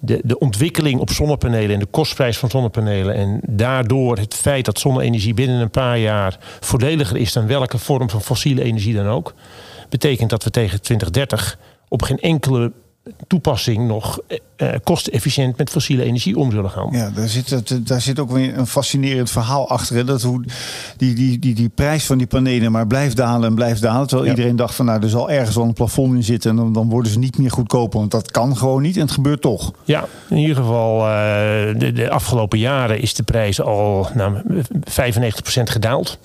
De, 0.00 0.20
de 0.24 0.38
ontwikkeling 0.38 1.00
op 1.00 1.10
zonnepanelen 1.10 1.70
en 1.70 1.78
de 1.78 1.86
kostprijs 1.86 2.38
van 2.38 2.50
zonnepanelen. 2.50 3.14
En 3.14 3.40
daardoor 3.48 4.18
het 4.18 4.34
feit 4.34 4.64
dat 4.64 4.78
zonne-energie 4.78 5.34
binnen 5.34 5.60
een 5.60 5.70
paar 5.70 5.98
jaar 5.98 6.38
voordeliger 6.60 7.16
is 7.16 7.32
dan 7.32 7.46
welke 7.46 7.78
vorm 7.78 8.10
van 8.10 8.22
fossiele 8.22 8.62
energie 8.62 8.94
dan 8.94 9.06
ook. 9.06 9.34
Betekent 9.88 10.30
dat 10.30 10.44
we 10.44 10.50
tegen 10.50 10.82
2030 10.82 11.58
op 11.88 12.02
geen 12.02 12.18
enkele 12.20 12.72
toepassing 13.26 13.86
nog 13.86 14.20
uh, 14.56 14.68
kostenefficiënt 14.84 15.56
met 15.56 15.70
fossiele 15.70 16.02
energie 16.02 16.36
om 16.36 16.50
zullen 16.50 16.70
gaan. 16.70 16.88
Ja, 16.90 17.10
daar 17.10 17.28
zit, 17.28 17.86
daar 17.88 18.00
zit 18.00 18.18
ook 18.18 18.30
weer 18.30 18.58
een 18.58 18.66
fascinerend 18.66 19.30
verhaal 19.30 19.68
achter. 19.68 20.06
Dat 20.06 20.22
hoe 20.22 20.44
die, 20.96 21.14
die, 21.14 21.38
die, 21.38 21.54
die 21.54 21.68
prijs 21.68 22.04
van 22.04 22.18
die 22.18 22.26
panelen 22.26 22.72
maar 22.72 22.86
blijft 22.86 23.16
dalen 23.16 23.48
en 23.48 23.54
blijft 23.54 23.82
dalen. 23.82 24.06
Terwijl 24.06 24.30
iedereen 24.30 24.56
dacht 24.56 24.74
van 24.74 24.86
nou, 24.86 25.02
er 25.02 25.08
zal 25.08 25.30
ergens 25.30 25.56
wel 25.56 25.64
een 25.64 25.72
plafond 25.72 26.14
in 26.14 26.24
zitten. 26.24 26.50
En 26.50 26.56
dan, 26.56 26.72
dan 26.72 26.88
worden 26.88 27.12
ze 27.12 27.18
niet 27.18 27.38
meer 27.38 27.50
goedkoper. 27.50 27.98
Want 27.98 28.10
dat 28.10 28.30
kan 28.30 28.56
gewoon 28.56 28.82
niet 28.82 28.96
en 28.96 29.02
het 29.02 29.10
gebeurt 29.10 29.40
toch. 29.40 29.72
Ja, 29.84 30.04
in 30.28 30.36
ieder 30.36 30.56
geval 30.56 30.98
uh, 30.98 31.08
de, 31.78 31.92
de, 31.92 32.10
afgelopen 32.10 32.58
jaren 32.58 33.00
is 33.00 33.14
de 33.14 33.22
prijs 33.22 33.60
al 33.60 34.08
nou, 34.14 34.36
95% 34.40 34.62
gedaald. 35.62 36.18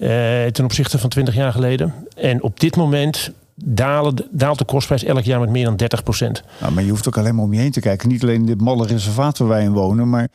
Uh, 0.00 0.08
ten 0.44 0.64
opzichte 0.64 0.98
van 0.98 1.08
20 1.08 1.34
jaar 1.34 1.52
geleden. 1.52 1.94
En 2.16 2.42
op 2.42 2.60
dit 2.60 2.76
moment 2.76 3.32
daalt 3.64 4.58
de 4.58 4.64
kostprijs 4.64 5.04
elk 5.04 5.24
jaar 5.24 5.40
met 5.40 5.50
meer 5.50 5.64
dan 5.64 5.76
30 5.76 6.02
procent. 6.02 6.42
Nou, 6.60 6.72
maar 6.72 6.84
je 6.84 6.90
hoeft 6.90 7.08
ook 7.08 7.18
alleen 7.18 7.34
maar 7.34 7.44
om 7.44 7.52
je 7.52 7.60
heen 7.60 7.70
te 7.70 7.80
kijken. 7.80 8.08
Niet 8.08 8.22
alleen 8.22 8.40
in 8.40 8.46
dit 8.46 8.60
malle 8.60 8.86
reservaat 8.86 9.38
waar 9.38 9.48
wij 9.48 9.62
in 9.62 9.72
wonen, 9.72 10.08
maar 10.08 10.28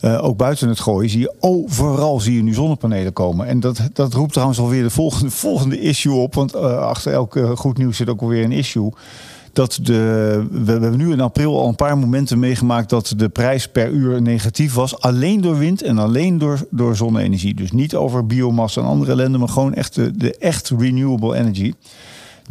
uh, 0.00 0.24
ook 0.24 0.36
buiten 0.36 0.68
het 0.68 0.80
gooien 0.80 1.10
zie 1.10 1.20
je 1.20 1.34
overal 1.40 2.20
zie 2.20 2.36
je 2.36 2.42
nu 2.42 2.54
zonnepanelen 2.54 3.12
komen. 3.12 3.46
En 3.46 3.60
dat, 3.60 3.80
dat 3.92 4.14
roept 4.14 4.32
trouwens 4.32 4.58
alweer 4.58 4.82
de 4.82 4.90
volgende, 4.90 5.30
volgende 5.46 5.80
issue 5.80 6.14
op. 6.14 6.34
Want 6.34 6.54
uh, 6.54 6.78
achter 6.78 7.12
elk 7.12 7.36
uh, 7.36 7.50
goed 7.50 7.78
nieuws 7.78 7.96
zit 7.96 8.08
ook 8.08 8.20
alweer 8.20 8.44
een 8.44 8.52
issue. 8.52 8.92
Dat 9.52 9.78
de, 9.82 10.46
we, 10.50 10.70
hebben 10.70 10.96
nu 10.96 11.12
in 11.12 11.20
april 11.20 11.60
al 11.60 11.68
een 11.68 11.74
paar 11.74 11.98
momenten 11.98 12.38
meegemaakt 12.38 12.90
dat 12.90 13.14
de 13.16 13.28
prijs 13.28 13.68
per 13.68 13.90
uur 13.90 14.22
negatief 14.22 14.74
was. 14.74 15.00
Alleen 15.00 15.40
door 15.40 15.58
wind 15.58 15.82
en 15.82 15.98
alleen 15.98 16.38
door, 16.38 16.66
door 16.70 16.96
zonne-energie. 16.96 17.54
Dus 17.54 17.72
niet 17.72 17.94
over 17.94 18.26
biomassa 18.26 18.80
en 18.80 18.86
andere 18.86 19.12
ellende, 19.12 19.38
maar 19.38 19.48
gewoon 19.48 19.74
echt 19.74 19.94
de 20.20 20.36
echt 20.38 20.72
renewable 20.78 21.36
energy. 21.36 21.72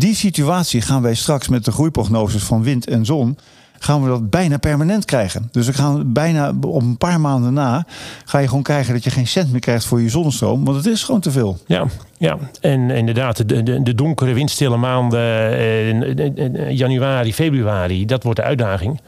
Die 0.02 0.16
situatie 0.16 0.82
gaan 0.82 1.02
wij 1.02 1.14
straks 1.14 1.48
met 1.48 1.66
de 1.66 1.72
groeiprognoses 1.72 2.44
van 2.44 2.64
wind 2.64 2.88
en 2.88 3.06
zon 3.06 3.38
gaan 3.80 4.02
we 4.02 4.08
dat 4.08 4.30
bijna 4.30 4.58
permanent 4.58 5.06
krijgen. 5.06 5.50
Dus 5.52 5.66
we 5.66 5.74
gaan 5.74 6.14
bijna 6.14 6.54
op 6.62 6.82
een 6.82 6.98
paar 6.98 7.20
maanden 7.20 7.54
na 7.54 7.86
ga 8.26 8.40
je 8.40 8.48
gewoon 8.48 8.64
krijgen 8.64 8.94
dat 8.94 9.04
je 9.04 9.10
geen 9.10 9.28
cent 9.28 9.52
meer 9.52 9.60
krijgt 9.60 9.86
voor 9.86 10.02
je 10.02 10.10
zonnestroom, 10.10 10.66
want 10.66 10.78
het 10.78 10.86
is 10.86 11.04
gewoon 11.04 11.22
te 11.22 11.32
veel. 11.32 11.58
Ja, 11.66 11.86
ja. 12.18 12.38
en 12.62 12.90
inderdaad, 12.90 13.48
de, 13.48 13.64
de, 13.64 13.84
de 13.84 13.96
donkere 13.96 14.34
windstille 14.34 14.78
maanden, 14.78 15.58
eh, 15.58 16.70
januari, 16.70 17.34
februari, 17.34 18.06
dat 18.06 18.24
wordt 18.24 18.40
de 18.40 18.46
uitdaging. 18.46 19.02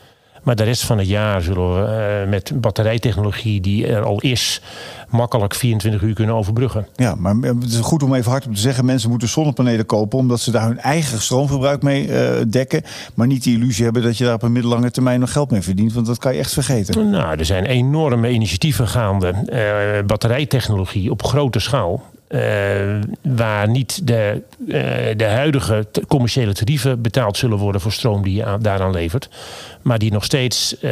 Maar 0.43 0.55
de 0.55 0.63
rest 0.63 0.85
van 0.85 0.97
het 0.97 1.07
jaar 1.07 1.41
zullen 1.41 1.73
we 1.73 2.21
uh, 2.23 2.29
met 2.29 2.51
batterijtechnologie 2.61 3.61
die 3.61 3.87
er 3.87 4.03
al 4.03 4.19
is, 4.19 4.61
makkelijk 5.09 5.55
24 5.55 6.01
uur 6.01 6.13
kunnen 6.13 6.35
overbruggen. 6.35 6.87
Ja, 6.95 7.15
maar 7.15 7.35
het 7.35 7.71
is 7.71 7.79
goed 7.79 8.03
om 8.03 8.13
even 8.13 8.31
hard 8.31 8.45
op 8.45 8.53
te 8.53 8.59
zeggen: 8.59 8.85
mensen 8.85 9.09
moeten 9.09 9.27
zonnepanelen 9.27 9.85
kopen 9.85 10.19
omdat 10.19 10.39
ze 10.39 10.51
daar 10.51 10.67
hun 10.67 10.79
eigen 10.79 11.21
stroomverbruik 11.21 11.81
mee 11.81 12.07
uh, 12.07 12.31
dekken. 12.47 12.83
Maar 13.13 13.27
niet 13.27 13.43
de 13.43 13.51
illusie 13.51 13.83
hebben 13.83 14.03
dat 14.03 14.17
je 14.17 14.23
daar 14.23 14.33
op 14.33 14.43
een 14.43 14.51
middellange 14.51 14.91
termijn 14.91 15.19
nog 15.19 15.31
geld 15.31 15.51
mee 15.51 15.61
verdient. 15.61 15.93
Want 15.93 16.05
dat 16.05 16.17
kan 16.17 16.33
je 16.33 16.39
echt 16.39 16.53
vergeten. 16.53 17.09
Nou, 17.09 17.37
er 17.37 17.45
zijn 17.45 17.65
enorme 17.65 18.29
initiatieven 18.29 18.87
gaande. 18.87 19.33
Uh, 19.45 20.05
batterijtechnologie 20.05 21.11
op 21.11 21.23
grote 21.23 21.59
schaal. 21.59 22.03
Uh, 22.33 22.39
waar 23.21 23.69
niet 23.69 24.07
de, 24.07 24.41
uh, 24.59 24.73
de 25.17 25.25
huidige 25.25 25.87
commerciële 26.07 26.53
tarieven 26.53 27.01
betaald 27.01 27.37
zullen 27.37 27.57
worden 27.57 27.81
voor 27.81 27.91
stroom 27.91 28.23
die 28.23 28.35
je 28.35 28.45
aan, 28.45 28.61
daaraan 28.61 28.91
levert. 28.91 29.29
Maar 29.81 29.99
die 29.99 30.11
nog 30.11 30.23
steeds 30.23 30.75
uh, 30.81 30.91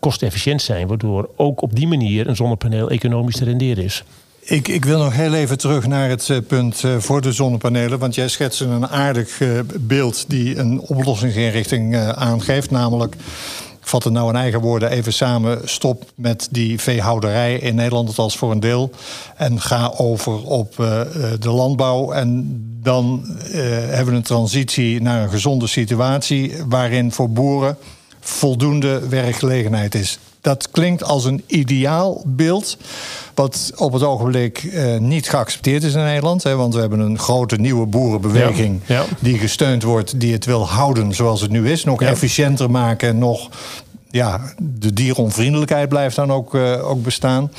kostefficiënt 0.00 0.62
zijn. 0.62 0.86
Waardoor 0.86 1.30
ook 1.36 1.62
op 1.62 1.76
die 1.76 1.86
manier 1.88 2.28
een 2.28 2.36
zonnepaneel 2.36 2.90
economisch 2.90 3.36
te 3.36 3.44
renderen 3.44 3.84
is. 3.84 4.04
Ik, 4.40 4.68
ik, 4.68 4.84
wil 4.84 4.98
nog 4.98 5.14
heel 5.14 5.34
even 5.34 5.58
terug 5.58 5.86
naar 5.86 6.08
het 6.08 6.42
punt 6.46 6.82
voor 6.98 7.20
de 7.20 7.32
zonnepanelen. 7.32 7.98
Want 7.98 8.14
jij 8.14 8.28
schetste 8.28 8.64
een 8.64 8.88
aardig 8.88 9.40
beeld 9.80 10.24
die 10.28 10.58
een 10.58 10.80
oplossingsinrichting 10.80 11.96
aangeeft. 11.96 12.70
Namelijk 12.70 13.16
ik 13.82 13.88
vat 13.88 14.04
het 14.04 14.12
nou 14.12 14.28
in 14.28 14.36
eigen 14.36 14.60
woorden 14.60 14.90
even 14.90 15.12
samen. 15.12 15.60
Stop 15.64 16.04
met 16.14 16.48
die 16.50 16.80
veehouderij 16.80 17.54
in 17.54 17.74
Nederland, 17.74 18.08
althans 18.08 18.36
voor 18.36 18.50
een 18.50 18.60
deel. 18.60 18.90
En 19.36 19.60
ga 19.60 19.92
over 19.96 20.44
op 20.44 20.78
uh, 20.78 21.00
de 21.38 21.50
landbouw. 21.50 22.12
En 22.12 22.60
dan 22.82 23.22
uh, 23.24 23.52
hebben 23.68 24.06
we 24.06 24.12
een 24.12 24.22
transitie 24.22 25.02
naar 25.02 25.22
een 25.22 25.30
gezonde 25.30 25.66
situatie. 25.66 26.54
waarin 26.68 27.12
voor 27.12 27.30
boeren 27.30 27.76
voldoende 28.20 29.08
werkgelegenheid 29.08 29.94
is. 29.94 30.18
Dat 30.42 30.70
klinkt 30.70 31.04
als 31.04 31.24
een 31.24 31.42
ideaal 31.46 32.22
beeld. 32.26 32.76
Wat 33.34 33.72
op 33.76 33.92
het 33.92 34.02
ogenblik 34.02 34.62
uh, 34.62 34.98
niet 34.98 35.28
geaccepteerd 35.28 35.82
is 35.82 35.94
in 35.94 36.04
Nederland. 36.04 36.42
Hè, 36.42 36.56
want 36.56 36.74
we 36.74 36.80
hebben 36.80 37.00
een 37.00 37.18
grote 37.18 37.56
nieuwe 37.56 37.86
boerenbeweging. 37.86 38.80
Ja, 38.86 39.04
Die 39.18 39.38
gesteund 39.38 39.82
wordt, 39.82 40.20
die 40.20 40.32
het 40.32 40.44
wil 40.44 40.68
houden 40.68 41.14
zoals 41.14 41.40
het 41.40 41.50
nu 41.50 41.70
is. 41.70 41.84
Nog 41.84 42.02
efficiënter 42.02 42.70
maken, 42.70 43.18
nog 43.18 43.48
ja, 44.10 44.40
de 44.62 44.92
dieronvriendelijkheid 44.92 45.88
blijft 45.88 46.16
dan 46.16 46.32
ook, 46.32 46.54
uh, 46.54 46.88
ook 46.88 47.02
bestaan. 47.02 47.52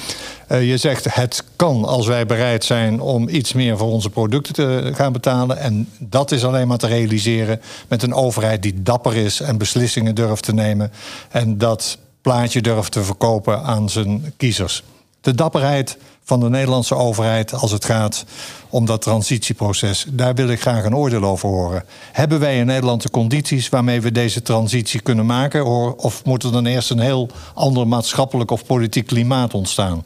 Uh, 0.51 0.69
je 0.69 0.77
zegt 0.77 1.15
het 1.15 1.43
kan 1.55 1.85
als 1.85 2.07
wij 2.07 2.25
bereid 2.25 2.63
zijn 2.63 3.01
om 3.01 3.29
iets 3.29 3.53
meer 3.53 3.77
voor 3.77 3.91
onze 3.91 4.09
producten 4.09 4.53
te 4.53 4.91
gaan 4.95 5.13
betalen. 5.13 5.57
En 5.57 5.89
dat 5.99 6.31
is 6.31 6.45
alleen 6.45 6.67
maar 6.67 6.77
te 6.77 6.87
realiseren 6.87 7.61
met 7.87 8.03
een 8.03 8.13
overheid 8.13 8.61
die 8.61 8.83
dapper 8.83 9.15
is 9.15 9.39
en 9.39 9.57
beslissingen 9.57 10.15
durft 10.15 10.43
te 10.43 10.53
nemen. 10.53 10.91
En 11.31 11.57
dat 11.57 11.97
plaatje 12.23 12.61
durft 12.61 12.91
te 12.91 13.03
verkopen 13.03 13.63
aan 13.63 13.89
zijn 13.89 14.33
kiezers. 14.37 14.83
De 15.21 15.35
dapperheid 15.35 15.97
van 16.23 16.39
de 16.39 16.49
Nederlandse 16.49 16.95
overheid 16.95 17.53
als 17.53 17.71
het 17.71 17.85
gaat 17.85 18.25
om 18.69 18.85
dat 18.85 19.01
transitieproces. 19.01 20.05
Daar 20.09 20.35
wil 20.35 20.47
ik 20.47 20.61
graag 20.61 20.83
een 20.83 20.95
oordeel 20.95 21.23
over 21.23 21.49
horen. 21.49 21.83
Hebben 22.11 22.39
wij 22.39 22.57
in 22.57 22.65
Nederland 22.65 23.01
de 23.01 23.09
condities 23.09 23.69
waarmee 23.69 24.01
we 24.01 24.11
deze 24.11 24.41
transitie 24.41 25.01
kunnen 25.01 25.25
maken? 25.25 25.65
Of 25.97 26.25
moet 26.25 26.43
er 26.43 26.51
dan 26.51 26.65
eerst 26.65 26.89
een 26.89 26.99
heel 26.99 27.29
ander 27.53 27.87
maatschappelijk 27.87 28.51
of 28.51 28.65
politiek 28.65 29.07
klimaat 29.07 29.53
ontstaan? 29.53 30.03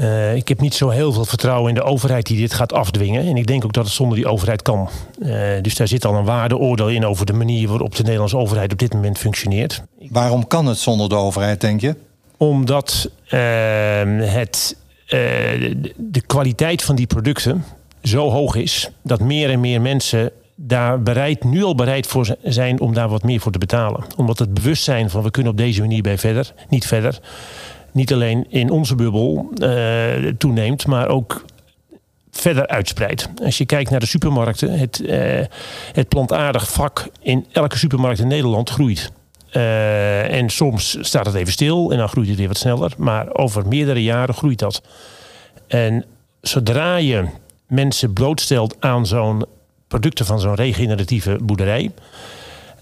Uh, 0.00 0.34
ik 0.34 0.48
heb 0.48 0.60
niet 0.60 0.74
zo 0.74 0.88
heel 0.88 1.12
veel 1.12 1.24
vertrouwen 1.24 1.68
in 1.68 1.74
de 1.74 1.82
overheid 1.82 2.26
die 2.26 2.38
dit 2.38 2.54
gaat 2.54 2.72
afdwingen. 2.72 3.26
En 3.26 3.36
ik 3.36 3.46
denk 3.46 3.64
ook 3.64 3.72
dat 3.72 3.84
het 3.84 3.92
zonder 3.92 4.16
die 4.16 4.26
overheid 4.26 4.62
kan. 4.62 4.88
Uh, 5.18 5.42
dus 5.62 5.76
daar 5.76 5.88
zit 5.88 6.04
al 6.04 6.14
een 6.14 6.24
waardeoordeel 6.24 6.88
in 6.88 7.06
over 7.06 7.26
de 7.26 7.32
manier 7.32 7.68
waarop 7.68 7.96
de 7.96 8.02
Nederlandse 8.02 8.36
overheid 8.36 8.72
op 8.72 8.78
dit 8.78 8.94
moment 8.94 9.18
functioneert. 9.18 9.82
Waarom 10.08 10.46
kan 10.46 10.66
het 10.66 10.78
zonder 10.78 11.08
de 11.08 11.14
overheid, 11.14 11.60
denk 11.60 11.80
je? 11.80 11.96
Omdat 12.36 13.10
uh, 13.24 13.40
het 14.32 14.76
uh, 15.04 15.20
de 15.96 16.20
kwaliteit 16.26 16.82
van 16.82 16.96
die 16.96 17.06
producten 17.06 17.64
zo 18.02 18.30
hoog 18.30 18.54
is 18.54 18.90
dat 19.02 19.20
meer 19.20 19.50
en 19.50 19.60
meer 19.60 19.80
mensen 19.80 20.32
daar 20.54 21.02
bereid, 21.02 21.44
nu 21.44 21.64
al 21.64 21.74
bereid 21.74 22.06
voor 22.06 22.36
zijn 22.42 22.80
om 22.80 22.94
daar 22.94 23.08
wat 23.08 23.22
meer 23.22 23.40
voor 23.40 23.52
te 23.52 23.58
betalen. 23.58 24.04
Omdat 24.16 24.38
het 24.38 24.54
bewustzijn 24.54 25.10
van 25.10 25.22
we 25.22 25.30
kunnen 25.30 25.52
op 25.52 25.58
deze 25.58 25.80
manier 25.80 26.02
bij 26.02 26.18
verder, 26.18 26.52
niet 26.68 26.86
verder, 26.86 27.20
niet 27.92 28.12
alleen 28.12 28.46
in 28.48 28.70
onze 28.70 28.94
bubbel 28.94 29.50
uh, 29.54 30.26
toeneemt, 30.38 30.86
maar 30.86 31.08
ook 31.08 31.44
verder 32.30 32.66
uitspreidt. 32.66 33.28
Als 33.44 33.58
je 33.58 33.66
kijkt 33.66 33.90
naar 33.90 34.00
de 34.00 34.06
supermarkten, 34.06 34.78
het, 34.78 35.00
uh, 35.00 35.44
het 35.92 36.08
plantaardig 36.08 36.72
vak 36.72 37.08
in 37.22 37.46
elke 37.52 37.78
supermarkt 37.78 38.18
in 38.18 38.28
Nederland 38.28 38.70
groeit. 38.70 39.12
Uh, 39.52 40.32
en 40.32 40.50
soms 40.50 40.96
staat 41.00 41.26
het 41.26 41.34
even 41.34 41.52
stil 41.52 41.90
en 41.90 41.98
dan 41.98 42.08
groeit 42.08 42.28
het 42.28 42.36
weer 42.36 42.48
wat 42.48 42.56
sneller. 42.56 42.92
Maar 42.96 43.34
over 43.34 43.66
meerdere 43.68 44.02
jaren 44.02 44.34
groeit 44.34 44.58
dat. 44.58 44.82
En 45.66 46.04
zodra 46.40 46.96
je 46.96 47.24
mensen 47.66 48.12
blootstelt 48.12 48.76
aan 48.80 49.06
zo'n 49.06 49.44
producten 49.88 50.26
van 50.26 50.40
zo'n 50.40 50.54
regeneratieve 50.54 51.38
boerderij, 51.42 51.90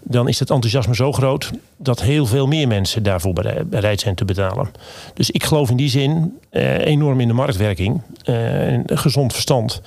dan 0.09 0.29
is 0.29 0.39
het 0.39 0.51
enthousiasme 0.51 0.95
zo 0.95 1.13
groot 1.13 1.51
dat 1.77 2.03
heel 2.03 2.27
veel 2.27 2.47
meer 2.47 2.69
mensen 2.69 3.03
daarvoor 3.03 3.33
bereid 3.67 4.01
zijn 4.01 4.15
te 4.15 4.25
betalen. 4.25 4.71
Dus 5.15 5.31
ik 5.31 5.45
geloof 5.45 5.71
in 5.71 5.77
die 5.77 5.89
zin 5.89 6.39
eh, 6.51 6.79
enorm 6.79 7.21
in 7.21 7.29
de 7.29 7.35
marktwerking 7.35 8.03
eh, 8.25 8.73
en 8.73 8.83
gezond 8.87 9.33
verstand 9.33 9.81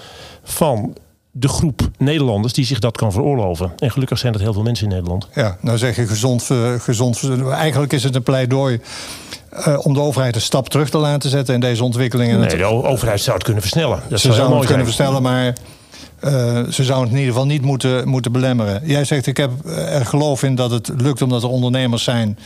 van 0.43 0.95
de 1.31 1.47
groep 1.47 1.89
Nederlanders 1.97 2.53
die 2.53 2.65
zich 2.65 2.79
dat 2.79 2.97
kan 2.97 3.11
veroorloven. 3.11 3.71
En 3.77 3.91
gelukkig 3.91 4.17
zijn 4.17 4.33
dat 4.33 4.41
heel 4.41 4.53
veel 4.53 4.63
mensen 4.63 4.87
in 4.87 4.93
Nederland. 4.93 5.27
Ja, 5.35 5.57
nou 5.61 5.77
zeg 5.77 5.95
je 5.95 6.07
gezond, 6.07 6.49
gezond. 6.77 7.29
Eigenlijk 7.49 7.93
is 7.93 8.03
het 8.03 8.15
een 8.15 8.23
pleidooi 8.23 8.79
uh, 9.67 9.85
om 9.85 9.93
de 9.93 9.99
overheid 9.99 10.35
een 10.35 10.41
stap 10.41 10.69
terug 10.69 10.89
te 10.89 10.97
laten 10.97 11.29
zetten 11.29 11.53
in 11.53 11.59
deze 11.59 11.83
ontwikkelingen. 11.83 12.39
Nee, 12.39 12.57
de 12.57 12.65
overheid 12.65 13.21
zou 13.21 13.35
het 13.35 13.43
kunnen 13.43 13.61
versnellen. 13.61 14.03
Dat 14.09 14.19
Ze 14.19 14.33
zou 14.33 14.55
het 14.55 14.65
kunnen 14.65 14.85
versnellen, 14.85 15.21
maar 15.21 15.53
ze 16.69 16.83
zouden 16.83 17.07
het 17.07 17.11
in 17.11 17.19
ieder 17.19 17.33
geval 17.33 17.45
niet 17.45 17.61
moeten, 17.61 18.07
moeten 18.07 18.31
belemmeren. 18.31 18.81
Jij 18.83 19.05
zegt, 19.05 19.27
ik 19.27 19.37
heb 19.37 19.51
er 19.65 20.05
geloof 20.05 20.43
in 20.43 20.55
dat 20.55 20.71
het 20.71 20.91
lukt 20.97 21.21
omdat 21.21 21.43
er 21.43 21.49
ondernemers 21.49 22.03
zijn 22.03 22.37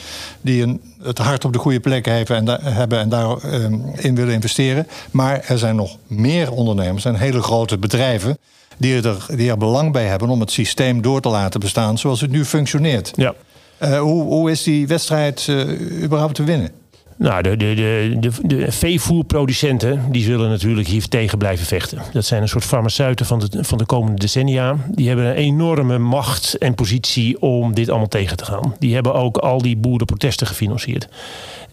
die 0.42 0.64
een, 0.64 0.82
het 1.04 1.18
hart 1.18 1.46
op 1.46 1.54
de 1.54 1.60
goede 1.60 1.80
plek 1.80 2.06
hebben 2.06 2.36
en, 2.36 2.46
da 2.46 2.60
hebben 2.62 3.00
en 3.00 3.10
daarin 3.10 3.94
in 3.96 4.16
willen 4.16 4.34
investeren. 4.34 4.88
Maar 5.12 5.44
er 5.48 5.58
zijn 5.58 5.76
nog 5.76 5.98
meer 6.08 6.52
ondernemers 6.52 7.06
en 7.06 7.16
hele 7.16 7.42
grote 7.42 7.78
bedrijven 7.78 8.38
die 8.78 9.02
er, 9.02 9.26
die 9.36 9.50
er 9.50 9.58
belang 9.58 9.92
bij 9.92 10.06
hebben 10.06 10.30
om 10.30 10.40
het 10.40 10.52
systeem 10.52 11.02
door 11.02 11.22
te 11.22 11.30
laten 11.30 11.60
bestaan 11.60 11.98
zoals 11.98 12.22
het 12.22 12.32
nu 12.32 12.46
functioneert. 12.46 13.12
Ja. 13.16 13.34
Uh, 13.80 14.00
hoe, 14.00 14.24
hoe 14.24 14.52
is 14.52 14.64
die 14.64 14.88
wedstrijd 14.88 15.48
uh, 15.50 16.04
überhaupt 16.04 16.36
te 16.36 16.44
winnen? 16.44 16.72
Nou, 17.18 17.42
de, 17.42 17.58
de, 17.58 18.16
de, 18.20 18.32
de, 18.44 18.72
veevoerproducenten 18.72 20.12
die 20.12 20.24
zullen 20.24 20.50
natuurlijk 20.50 20.88
hier 20.88 21.08
tegen 21.08 21.38
blijven 21.38 21.66
vechten. 21.66 22.02
Dat 22.14 22.26
zijn 22.26 22.42
een 22.42 22.48
soort 22.48 22.64
farmaceuten 22.64 23.26
van 23.26 23.40
de, 23.40 23.64
van 23.64 23.78
de 23.78 23.86
komende 23.86 24.20
decennia. 24.20 24.76
Die 24.88 25.08
hebben 25.08 25.26
een 25.26 25.36
enorme 25.36 25.98
macht 25.98 26.58
en 26.58 26.76
positie 26.76 27.42
om 27.42 27.74
dit 27.74 27.90
allemaal 27.90 28.08
tegen 28.08 28.38
te 28.38 28.46
gaan. 28.46 28.76
Die 28.80 28.94
hebben 28.94 29.14
ook 29.14 29.38
al 29.38 29.62
die 29.62 29.78
boerenprotesten 29.78 30.48
gefinancierd. 30.48 31.08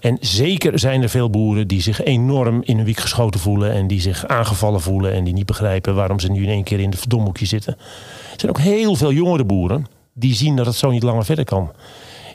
En 0.01 0.17
zeker 0.21 0.79
zijn 0.79 1.03
er 1.03 1.09
veel 1.09 1.31
boeren 1.31 1.69
die 1.69 1.83
zich 1.83 2.03
enorm 2.03 2.63
in 2.65 2.79
een 2.79 2.85
wiek 2.85 3.01
geschoten 3.01 3.41
voelen. 3.41 3.73
En 3.73 3.87
die 3.87 4.01
zich 4.01 4.27
aangevallen 4.27 4.81
voelen. 4.81 5.13
En 5.13 5.25
die 5.25 5.35
niet 5.35 5.47
begrijpen 5.47 5.95
waarom 5.95 6.21
ze 6.21 6.31
nu 6.31 6.43
in 6.43 6.49
één 6.49 6.65
keer 6.65 6.81
in 6.81 6.91
de 6.91 6.97
verdomhoekje 6.97 7.47
zitten. 7.47 7.77
Er 8.33 8.41
zijn 8.41 8.53
ook 8.53 8.59
heel 8.59 8.97
veel 8.97 9.13
jongere 9.13 9.45
boeren 9.45 9.87
die 10.13 10.35
zien 10.35 10.57
dat 10.57 10.67
het 10.67 10.75
zo 10.75 10.91
niet 10.91 11.03
langer 11.03 11.25
verder 11.25 11.45
kan. 11.45 11.71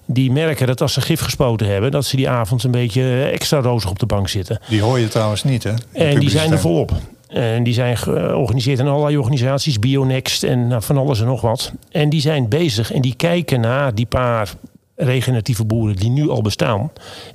Die 0.10 0.32
merken 0.32 0.68
dat 0.68 0.82
als 0.82 0.94
ze 0.94 1.02
gif 1.02 1.22
gespoten 1.22 1.68
hebben, 1.68 1.92
dat 1.92 2.06
ze 2.06 2.16
die 2.16 2.30
avond 2.30 2.64
een 2.64 2.72
beetje 2.72 3.24
extra 3.24 3.60
rozig 3.60 3.90
op 3.90 4.00
de 4.00 4.06
bank 4.06 4.28
zitten. 4.28 4.60
Die 4.70 4.82
hoor 4.82 5.00
je 5.00 5.08
trouwens 5.08 5.44
niet, 5.44 5.64
hè? 5.64 5.74
en 5.92 6.20
die 6.20 6.30
zijn 6.30 6.52
er 6.52 6.60
volop. 6.60 6.92
En 7.28 7.64
die 7.64 7.74
zijn 7.74 7.98
georganiseerd 7.98 8.80
in 8.80 8.88
allerlei 8.88 9.18
organisaties, 9.18 9.80
Bionext 9.80 10.44
en 10.44 10.68
nou, 10.68 10.82
van 10.82 10.98
alles 10.98 11.20
en 11.20 11.26
nog 11.26 11.42
wat. 11.42 11.72
En 11.92 12.10
die 12.10 12.22
zijn 12.22 12.50
bezig 12.50 12.92
en 12.92 13.02
die 13.02 13.16
kijken 13.16 13.60
naar 13.60 13.96
die 13.96 14.06
paar 14.06 14.54
regeneratieve 14.96 15.66
boeren 15.66 15.96
die 15.96 16.10
nu 16.10 16.30
al 16.30 16.42
bestaan. 16.42 16.80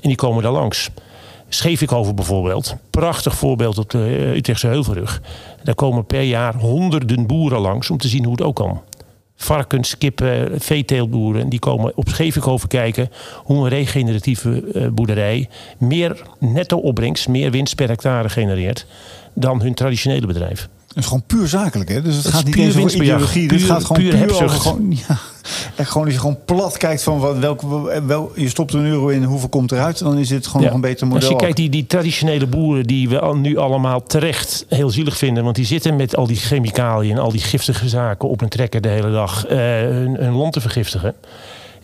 En 0.01 0.09
die 0.09 0.17
komen 0.17 0.43
daar 0.43 0.53
langs. 0.53 0.91
over 1.87 2.15
bijvoorbeeld, 2.15 2.77
prachtig 2.91 3.35
voorbeeld 3.35 3.79
op 3.79 3.91
de 3.91 4.17
eh, 4.19 4.37
Utrechtse 4.37 4.67
Heuvelrug. 4.67 5.21
Daar 5.65 5.75
komen 5.75 6.07
per 6.07 6.23
jaar 6.23 6.55
honderden 6.55 7.27
boeren 7.27 7.61
langs 7.61 7.91
om 7.91 7.99
te 7.99 8.09
zien 8.09 8.25
hoe 8.25 8.33
het 8.33 8.43
ook 8.43 8.57
kan. 8.57 8.81
Varkens, 9.43 9.99
kippen, 9.99 10.61
veeteeltboeren, 10.61 11.49
die 11.49 11.59
komen 11.59 11.97
op 11.97 12.09
Schevikhoven 12.09 12.69
kijken 12.69 13.11
hoe 13.37 13.63
een 13.63 13.69
regeneratieve 13.69 14.63
eh, 14.75 14.89
boerderij 14.89 15.49
meer 15.79 16.23
netto 16.39 16.77
opbrengst, 16.77 17.29
meer 17.29 17.51
winst 17.51 17.75
per 17.75 17.89
hectare 17.89 18.29
genereert 18.29 18.87
dan 19.35 19.63
hun 19.63 19.75
traditionele 19.75 20.27
bedrijf. 20.27 20.69
Het 20.95 21.03
is 21.03 21.07
gewoon 21.07 21.23
puur 21.27 21.49
zakelijk, 21.49 21.91
hè? 21.91 22.03
Dus 22.03 22.17
het, 22.17 22.27
gaat 22.27 22.45
niet 22.45 22.57
eens 22.57 22.77
over 22.77 22.95
ideologie. 22.95 23.47
Puur, 23.47 23.59
het 23.59 23.69
gaat 23.69 23.85
gewoon 23.85 24.03
puur, 24.03 24.17
puur 24.17 24.35
over 24.35 24.49
gewoon, 24.49 24.91
ja, 25.09 25.19
echt 25.77 25.91
gewoon 25.91 26.07
als 26.07 26.15
je 26.15 26.21
gewoon 26.21 26.39
plat 26.45 26.77
kijkt 26.77 27.03
van 27.03 27.19
wat, 27.19 27.39
welk, 27.39 27.61
wel, 28.07 28.33
je 28.35 28.49
stopt 28.49 28.73
een 28.73 28.85
euro 28.85 29.09
in, 29.09 29.23
hoeveel 29.23 29.49
komt 29.49 29.73
eruit, 29.73 29.99
dan 29.99 30.19
is 30.19 30.29
dit 30.29 30.47
gewoon 30.47 30.63
nog 30.67 30.75
een 30.75 30.81
beter 30.81 31.07
model. 31.07 31.23
Als 31.23 31.31
je 31.31 31.37
kijkt 31.37 31.57
die, 31.57 31.71
die 31.71 31.87
traditionele 31.87 32.47
boeren 32.47 32.85
die 32.85 33.09
we 33.09 33.35
nu 33.35 33.57
allemaal 33.57 34.03
terecht 34.03 34.65
heel 34.69 34.91
zielig 34.91 35.17
vinden, 35.17 35.45
want 35.45 35.57
die 35.57 35.67
zitten 35.67 35.97
met 35.97 36.17
al 36.17 36.27
die 36.27 36.37
chemicaliën 36.37 37.17
en 37.17 37.23
al 37.23 37.33
die 37.33 37.41
giftige 37.41 37.89
zaken 37.89 38.29
op 38.29 38.41
een 38.41 38.49
trekker 38.49 38.81
de 38.81 38.89
hele 38.89 39.13
dag 39.13 39.45
uh, 39.45 39.59
hun, 39.59 40.15
hun 40.15 40.33
land 40.33 40.53
te 40.53 40.61
vergiftigen. 40.61 41.15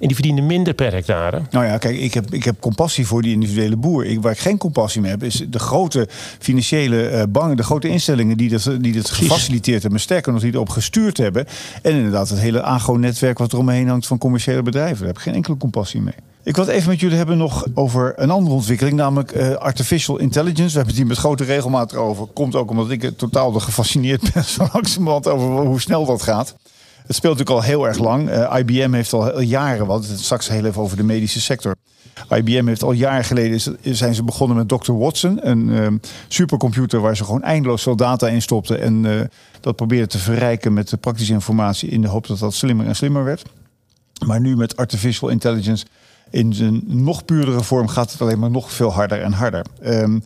En 0.01 0.07
die 0.07 0.15
verdienen 0.15 0.47
minder 0.47 0.75
per 0.75 0.93
hectare. 0.93 1.43
Nou 1.51 1.65
ja, 1.65 1.79
kijk, 1.79 1.97
ik 1.97 2.15
heb, 2.15 2.35
ik 2.35 2.45
heb 2.45 2.61
compassie 2.61 3.07
voor 3.07 3.23
die 3.23 3.33
individuele 3.33 3.77
boer. 3.77 4.05
Ik, 4.05 4.23
waar 4.23 4.33
ik 4.33 4.39
geen 4.39 4.59
compassie 4.59 5.01
mee 5.01 5.11
heb, 5.11 5.23
is 5.23 5.45
de 5.49 5.59
grote 5.59 6.09
financiële 6.39 7.11
uh, 7.11 7.23
bangen, 7.29 7.57
de 7.57 7.63
grote 7.63 7.89
instellingen 7.89 8.37
die 8.37 8.49
dat, 8.49 8.71
die 8.81 8.93
dat 8.93 9.11
gefaciliteerd 9.11 9.83
hebben, 9.83 10.01
sterker 10.01 10.33
nog, 10.33 10.43
die 10.43 10.53
erop 10.53 10.69
gestuurd 10.69 11.17
hebben. 11.17 11.47
En 11.83 11.93
inderdaad, 11.93 12.29
het 12.29 12.39
hele 12.39 12.63
agro-netwerk 12.63 13.39
wat 13.39 13.53
er 13.53 13.59
omheen 13.59 13.89
hangt 13.89 14.07
van 14.07 14.19
commerciële 14.19 14.63
bedrijven. 14.63 14.99
Daar 14.99 15.07
heb 15.07 15.17
ik 15.17 15.23
geen 15.23 15.35
enkele 15.35 15.57
compassie 15.57 16.01
mee. 16.01 16.15
Ik 16.43 16.57
wil 16.57 16.65
het 16.65 16.75
even 16.75 16.89
met 16.89 17.01
jullie 17.01 17.17
hebben 17.17 17.39
nog 17.39 17.67
over 17.75 18.13
een 18.17 18.31
andere 18.31 18.55
ontwikkeling, 18.55 18.97
namelijk 18.97 19.37
uh, 19.37 19.55
artificial 19.55 20.19
intelligence. 20.19 20.71
We 20.71 20.77
hebben 20.77 20.87
het 20.87 20.97
hier 20.97 21.07
met 21.07 21.17
grote 21.17 21.45
regelmaat 21.45 21.95
over. 21.95 22.27
Komt 22.27 22.55
ook 22.55 22.71
omdat 22.71 22.91
ik 22.91 23.11
totaal 23.17 23.53
gefascineerd 23.53 24.33
ben 24.33 24.45
zo 24.55 24.69
langzamerhand 24.73 25.27
over 25.27 25.49
hoe 25.49 25.81
snel 25.81 26.07
dat 26.07 26.23
gaat. 26.23 26.55
Het 27.09 27.17
speelt 27.17 27.39
natuurlijk 27.39 27.67
al 27.67 27.73
heel 27.73 27.87
erg 27.87 27.99
lang. 27.99 28.29
Eh, 28.29 28.59
IBM 28.59 28.93
heeft 28.93 29.13
al 29.13 29.41
jaren, 29.41 29.87
wat 29.87 30.05
straks 30.05 30.49
heel 30.49 30.65
even 30.65 30.83
over 30.83 30.97
de 30.97 31.03
medische 31.03 31.41
sector. 31.41 31.75
IBM 32.31 32.67
heeft 32.67 32.83
al 32.83 32.93
jaren 32.93 33.25
geleden 33.25 33.61
zijn 33.83 34.15
ze 34.15 34.23
begonnen 34.23 34.57
met 34.57 34.69
Dr. 34.69 34.93
Watson, 34.93 35.49
een 35.49 35.69
uh, 35.69 35.87
supercomputer 36.29 37.01
waar 37.01 37.17
ze 37.17 37.25
gewoon 37.25 37.43
eindeloos 37.43 37.83
veel 37.83 37.97
data 37.97 38.29
in 38.29 38.43
stopten 38.43 38.81
en 38.81 39.05
uh, 39.05 39.21
dat 39.61 39.77
probeerden 39.77 40.09
te 40.09 40.19
verrijken 40.19 40.73
met 40.73 40.89
de 40.89 40.97
praktische 40.97 41.33
informatie 41.33 41.89
in 41.89 42.03
de 42.03 42.09
hoop 42.09 42.27
dat 42.27 42.39
dat 42.39 42.55
slimmer 42.55 42.87
en 42.87 42.97
slimmer 42.97 43.25
werd. 43.25 43.45
Maar 44.27 44.41
nu 44.41 44.57
met 44.57 44.77
artificial 44.77 45.29
intelligence 45.29 45.87
in 46.31 46.55
zijn 46.55 46.83
nog 46.87 47.25
puurdere 47.25 47.63
vorm 47.63 47.89
gaat 47.89 48.13
het 48.13 48.21
alleen 48.21 48.39
maar 48.39 48.51
nog 48.51 48.73
veel 48.73 48.93
harder 48.93 49.23
en 49.23 49.33
harder. 49.33 49.65
Um, 49.85 50.23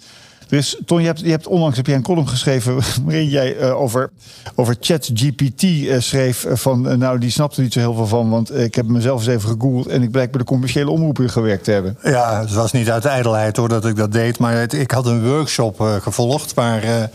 dus 0.53 0.77
Ton, 0.87 1.01
je 1.01 1.07
hebt, 1.07 1.21
je 1.21 1.31
hebt 1.31 1.47
onlangs 1.47 1.77
heb 1.77 1.87
jij 1.87 1.97
een 1.97 2.03
column 2.03 2.29
geschreven 2.29 2.75
waarin 3.05 3.29
jij 3.29 3.61
uh, 3.61 3.81
over, 3.81 4.11
over 4.55 4.77
ChatGPT 4.81 5.63
uh, 5.63 6.01
schreef. 6.01 6.45
Uh, 6.45 6.57
van 6.57 6.99
nou, 6.99 7.19
die 7.19 7.31
snapte 7.31 7.61
niet 7.61 7.73
zo 7.73 7.79
heel 7.79 7.95
veel 7.95 8.07
van. 8.07 8.31
Want 8.31 8.59
ik 8.59 8.75
heb 8.75 8.87
mezelf 8.87 9.19
eens 9.19 9.29
even 9.29 9.49
gegoogeld 9.49 9.87
en 9.87 10.03
ik 10.03 10.11
blijk 10.11 10.31
bij 10.31 10.41
de 10.41 10.47
commerciële 10.47 10.91
omroepen 10.91 11.31
gewerkt 11.31 11.65
te 11.65 11.71
hebben. 11.71 11.99
Ja, 12.03 12.41
het 12.41 12.53
was 12.53 12.73
niet 12.73 12.91
uit 12.91 13.05
ijdelheid 13.05 13.57
hoor 13.57 13.69
dat 13.69 13.85
ik 13.85 13.97
dat 13.97 14.13
deed. 14.13 14.39
Maar 14.39 14.75
ik 14.75 14.91
had 14.91 15.07
een 15.07 15.29
workshop 15.29 15.81
gevolgd 15.81 16.55
waar 16.55 17.11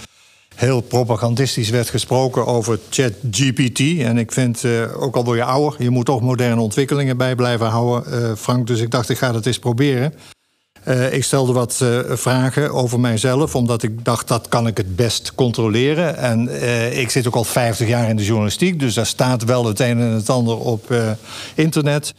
heel 0.56 0.82
propagandistisch 0.82 1.69
werd 1.69 1.89
gesproken 1.89 2.45
over 2.45 2.80
ChatGPT. 2.89 3.80
En 3.80 4.17
ik 4.17 4.32
vind, 4.32 4.63
ook 4.95 5.15
al 5.15 5.23
word 5.23 5.38
je 5.38 5.43
ouder, 5.43 5.84
je 5.84 5.89
moet 5.89 6.06
toch 6.06 6.21
moderne 6.21 6.62
ontwikkelingen 6.62 7.17
bij 7.17 7.36
blijven 7.36 7.67
houden, 7.67 8.38
Frank. 8.38 8.67
Dus 8.67 8.80
ik 8.80 8.91
dacht, 8.91 9.10
ik 9.10 9.17
ga 9.17 9.32
dat 9.32 9.45
eens 9.45 9.60
proberen. 9.60 10.13
Uh, 10.88 11.13
ik 11.13 11.23
stelde 11.23 11.54
wat 11.54 11.80
uh, 11.84 12.00
vragen 12.10 12.73
over 12.73 13.00
mijzelf, 13.00 13.56
omdat 13.56 13.84
ik 13.84 14.06
dacht 14.06 14.28
dat 14.28 14.47
kan 14.47 14.67
ik 14.67 14.78
het 14.78 14.95
best 14.95 15.36
controleren. 15.36 16.17
En 16.17 16.47
uh, 16.47 17.00
ik 17.00 17.10
zit 17.10 17.28
ook 17.28 17.36
al 17.36 17.43
50 17.43 17.88
jaar 17.88 18.10
in 18.10 18.15
de 18.15 18.26
journalistiek, 18.26 18.80
dus 18.80 18.93
daar 18.93 19.06
staat 19.06 19.43
wel 19.43 19.65
het 19.65 19.80
een 19.80 20.00
en 20.00 20.12
het 20.12 20.30
ander 20.30 20.58
op 20.58 20.93
internet. 21.56 22.13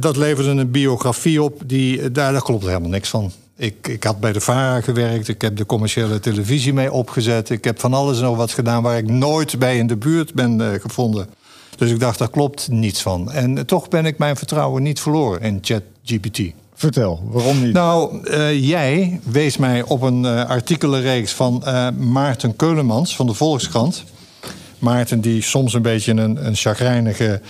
dat 0.00 0.16
leverde 0.16 0.50
een 0.50 0.70
biografie 0.70 1.42
op, 1.42 1.62
die, 1.66 2.10
daar, 2.10 2.32
daar 2.32 2.42
klopt 2.42 2.66
helemaal 2.66 2.88
niks 2.88 3.08
van. 3.08 3.32
Ik, 3.56 3.88
ik 3.88 4.04
had 4.04 4.20
bij 4.20 4.32
de 4.32 4.40
VARA 4.40 4.80
gewerkt, 4.80 5.28
ik 5.28 5.40
heb 5.40 5.56
de 5.56 5.66
commerciële 5.66 6.20
televisie 6.20 6.72
mee 6.72 6.92
opgezet. 6.92 7.50
Ik 7.50 7.64
heb 7.64 7.80
van 7.80 7.94
alles 7.94 8.18
en 8.18 8.24
nog 8.24 8.36
wat 8.36 8.52
gedaan 8.52 8.82
waar 8.82 8.98
ik 8.98 9.08
nooit 9.08 9.58
bij 9.58 9.76
in 9.76 9.86
de 9.86 9.96
buurt 9.96 10.34
ben 10.34 10.80
gevonden. 10.80 11.28
Dus 11.76 11.90
ik 11.90 12.00
dacht, 12.00 12.18
daar 12.18 12.30
klopt 12.30 12.68
niets 12.68 13.02
van. 13.02 13.32
En 13.32 13.66
toch 13.66 13.88
ben 13.88 14.06
ik 14.06 14.18
mijn 14.18 14.36
vertrouwen 14.36 14.82
niet 14.82 15.00
verloren 15.00 15.40
in 15.40 15.58
ChatGPT. 15.62 16.52
Vertel, 16.74 17.22
waarom 17.30 17.62
niet? 17.62 17.72
Nou, 17.72 18.28
uh, 18.30 18.68
jij 18.68 19.20
wees 19.24 19.56
mij 19.56 19.82
op 19.82 20.02
een 20.02 20.22
uh, 20.24 20.44
artikelenreeks 20.44 21.32
van 21.32 21.62
uh, 21.66 21.88
Maarten 21.90 22.56
Keulemans 22.56 23.16
van 23.16 23.26
de 23.26 23.34
Volkskrant. 23.34 24.04
Maarten, 24.78 25.20
die 25.20 25.42
soms 25.42 25.74
een 25.74 25.82
beetje 25.82 26.12
een, 26.12 26.46
een 26.46 26.56
chagrijnige 26.56 27.40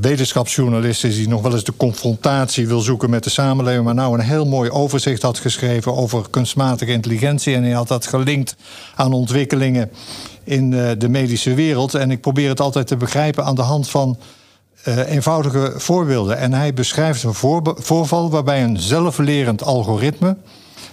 wetenschapsjournalist 0.00 1.04
is, 1.04 1.16
die 1.16 1.28
nog 1.28 1.42
wel 1.42 1.52
eens 1.52 1.64
de 1.64 1.76
confrontatie 1.76 2.66
wil 2.66 2.80
zoeken 2.80 3.10
met 3.10 3.24
de 3.24 3.30
samenleving, 3.30 3.84
maar 3.84 3.94
nou 3.94 4.18
een 4.18 4.24
heel 4.24 4.46
mooi 4.46 4.70
overzicht 4.70 5.22
had 5.22 5.38
geschreven 5.38 5.96
over 5.96 6.30
kunstmatige 6.30 6.92
intelligentie. 6.92 7.54
En 7.54 7.62
hij 7.62 7.72
had 7.72 7.88
dat 7.88 8.06
gelinkt 8.06 8.56
aan 8.94 9.12
ontwikkelingen 9.12 9.90
in 10.44 10.70
de 10.98 11.08
medische 11.08 11.54
wereld. 11.54 11.94
En 11.94 12.10
ik 12.10 12.20
probeer 12.20 12.48
het 12.48 12.60
altijd 12.60 12.86
te 12.86 12.96
begrijpen 12.96 13.44
aan 13.44 13.54
de 13.54 13.62
hand 13.62 13.88
van 13.88 14.18
uh, 14.88 15.10
eenvoudige 15.10 15.72
voorbeelden. 15.76 16.38
En 16.38 16.52
hij 16.52 16.74
beschrijft 16.74 17.22
een 17.22 17.34
voorval 17.76 18.30
waarbij 18.30 18.62
een 18.62 18.78
zelflerend 18.78 19.62
algoritme 19.62 20.36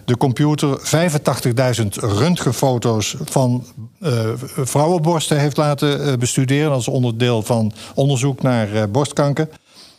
de 0.05 0.17
computer 0.17 0.79
85.000 0.79 1.87
röntgenfoto's 1.93 3.15
van 3.23 3.65
uh, 3.99 4.29
vrouwenborsten 4.55 5.39
heeft 5.39 5.57
laten 5.57 6.07
uh, 6.07 6.13
bestuderen 6.13 6.71
als 6.71 6.87
onderdeel 6.87 7.41
van 7.41 7.73
onderzoek 7.95 8.41
naar 8.41 8.89
borstkanker. 8.89 9.49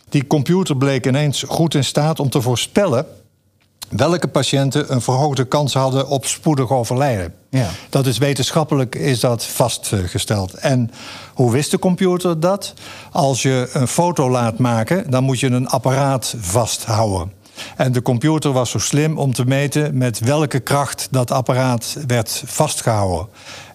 Die 0.09 0.27
computer 0.27 0.77
bleek 0.77 1.07
ineens 1.07 1.45
goed 1.49 1.75
in 1.75 1.85
staat 1.85 2.21
om 2.21 2.31
te 2.31 2.41
voorspellen 2.41 3.07
welke 3.97 4.29
patiënten 4.29 4.93
een 4.93 5.01
verhoogde 5.01 5.45
kans 5.45 5.75
hadden 5.75 6.09
op 6.09 6.27
spoedig 6.27 6.71
overlijden. 6.71 7.35
Ja. 7.51 7.69
Dat 7.91 8.07
is 8.07 8.19
wetenschappelijk 8.19 8.95
is 8.95 9.21
dat 9.21 9.45
vastgesteld. 9.45 10.55
En 10.55 10.91
hoe 11.35 11.53
wist 11.53 11.71
de 11.71 11.79
computer 11.79 12.41
dat? 12.41 12.75
Als 13.13 13.43
je 13.43 13.71
een 13.73 13.89
foto 13.89 14.31
laat 14.31 14.59
maken, 14.59 15.11
dan 15.11 15.25
moet 15.25 15.41
je 15.41 15.47
een 15.47 15.69
apparaat 15.69 16.35
vasthouden. 16.39 17.33
En 17.77 17.93
de 17.93 18.03
computer 18.03 18.53
was 18.53 18.71
zo 18.71 18.79
slim 18.79 19.19
om 19.19 19.33
te 19.33 19.45
meten 19.45 19.99
met 19.99 20.19
welke 20.19 20.61
kracht 20.61 21.09
dat 21.11 21.31
apparaat 21.31 21.97
werd 22.07 22.43
vastgehouden. 22.47 23.27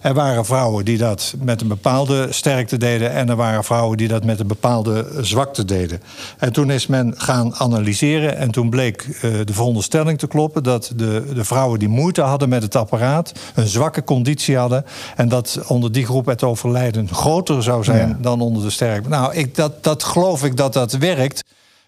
Er 0.02 0.14
waren 0.14 0.44
vrouwen 0.44 0.84
die 0.84 0.98
dat 0.98 1.34
met 1.40 1.60
een 1.60 1.68
bepaalde 1.68 2.26
sterkte 2.30 2.76
deden 2.76 3.12
en 3.12 3.28
er 3.28 3.36
waren 3.36 3.64
vrouwen 3.64 3.96
die 3.96 4.08
dat 4.08 4.24
met 4.24 4.40
een 4.40 4.46
bepaalde 4.46 5.06
zwakte 5.20 5.64
deden. 5.64 6.02
En 6.38 6.52
toen 6.52 6.70
is 6.70 6.86
men 6.86 7.14
gaan 7.16 7.54
analyseren 7.54 8.36
en 8.36 8.50
toen 8.50 8.70
bleek 8.70 9.06
uh, 9.06 9.22
de 9.44 9.52
veronderstelling 9.52 10.18
te 10.18 10.26
kloppen 10.26 10.62
dat 10.62 10.92
de, 10.96 11.32
de 11.34 11.44
vrouwen 11.44 11.78
die 11.78 11.88
moeite 11.88 12.20
hadden 12.20 12.48
met 12.48 12.62
het 12.62 12.76
apparaat 12.76 13.32
een 13.54 13.66
zwakke 13.66 14.04
conditie 14.04 14.56
hadden 14.56 14.84
en 15.16 15.28
dat 15.28 15.60
onder 15.66 15.92
die 15.92 16.04
groep 16.04 16.26
het 16.26 16.42
overlijden 16.42 17.08
groter 17.08 17.62
zou 17.62 17.84
zijn 17.84 18.08
ja. 18.08 18.16
dan 18.20 18.40
onder 18.40 18.62
de 18.62 18.70
sterke. 18.70 19.08
Nou, 19.08 19.34
ik, 19.34 19.54
dat, 19.54 19.84
dat 19.84 20.04
geloof 20.04 20.44
ik 20.44 20.56
dat 20.56 20.72
dat 20.72 20.92
werkt. 20.92 21.44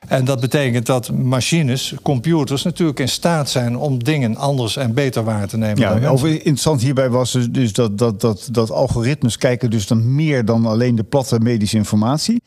En 0.09 0.25
dat 0.25 0.41
betekent 0.41 0.87
dat 0.87 1.13
machines, 1.13 1.95
computers, 2.03 2.63
natuurlijk 2.63 3.01
in 3.01 3.09
staat 3.09 3.51
zijn 3.51 3.77
om 3.77 4.05
dingen 4.05 4.37
anders 4.37 4.77
en 4.77 4.95
beter 4.95 5.25
waar 5.25 5.49
te 5.49 5.57
nemen. 5.57 6.01
Ja, 6.01 6.09
over 6.09 6.29
interessant 6.29 6.83
hierbij 6.83 7.11
was 7.11 7.33
dus, 7.33 7.51
dus 7.51 7.73
dat, 7.73 7.99
dat, 7.99 8.21
dat, 8.21 8.49
dat 8.53 8.71
algoritmes 8.71 9.37
kijken 9.37 9.71
dus 9.71 9.87
dan 9.87 10.15
meer 10.15 10.45
dan 10.45 10.67
alleen 10.67 10.95
de 10.95 11.03
platte 11.03 11.41
medische 11.41 11.77
informatie. 11.77 12.43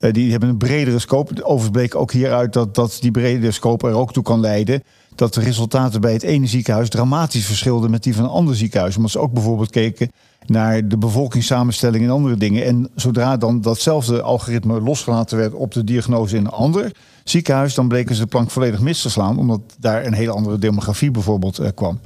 Uh, 0.00 0.12
die 0.12 0.30
hebben 0.30 0.48
een 0.48 0.56
bredere 0.56 0.98
scope. 0.98 1.44
Overigens 1.44 1.70
bleek 1.70 1.94
ook 1.94 2.12
hieruit 2.12 2.52
dat, 2.52 2.74
dat 2.74 2.98
die 3.00 3.10
bredere 3.10 3.52
scope 3.52 3.88
er 3.88 3.94
ook 3.94 4.12
toe 4.12 4.22
kan 4.22 4.40
leiden 4.40 4.82
dat 5.14 5.34
de 5.34 5.40
resultaten 5.40 6.00
bij 6.00 6.12
het 6.12 6.22
ene 6.22 6.46
ziekenhuis 6.46 6.88
dramatisch 6.88 7.46
verschilden 7.46 7.90
met 7.90 8.02
die 8.02 8.14
van 8.14 8.24
een 8.24 8.30
ander 8.30 8.56
ziekenhuis. 8.56 8.96
Omdat 8.96 9.10
ze 9.10 9.18
ook 9.18 9.32
bijvoorbeeld 9.32 9.70
keken 9.70 10.10
naar 10.46 10.88
de 10.88 10.98
bevolkingssamenstelling 10.98 12.04
en 12.04 12.10
andere 12.10 12.36
dingen. 12.36 12.64
En 12.64 12.90
zodra 12.94 13.36
dan 13.36 13.60
datzelfde 13.60 14.22
algoritme 14.22 14.80
losgelaten 14.80 15.38
werd 15.38 15.54
op 15.54 15.72
de 15.72 15.84
diagnose 15.84 16.36
in 16.36 16.44
een 16.44 16.50
ander 16.50 16.92
ziekenhuis, 17.24 17.74
dan 17.74 17.88
bleken 17.88 18.14
ze 18.14 18.22
de 18.22 18.28
plank 18.28 18.50
volledig 18.50 18.80
mis 18.80 19.02
te 19.02 19.10
slaan, 19.10 19.38
omdat 19.38 19.60
daar 19.78 20.06
een 20.06 20.12
hele 20.12 20.32
andere 20.32 20.58
demografie 20.58 21.10
bijvoorbeeld 21.10 21.60
uh, 21.60 21.68
kwam. 21.74 22.00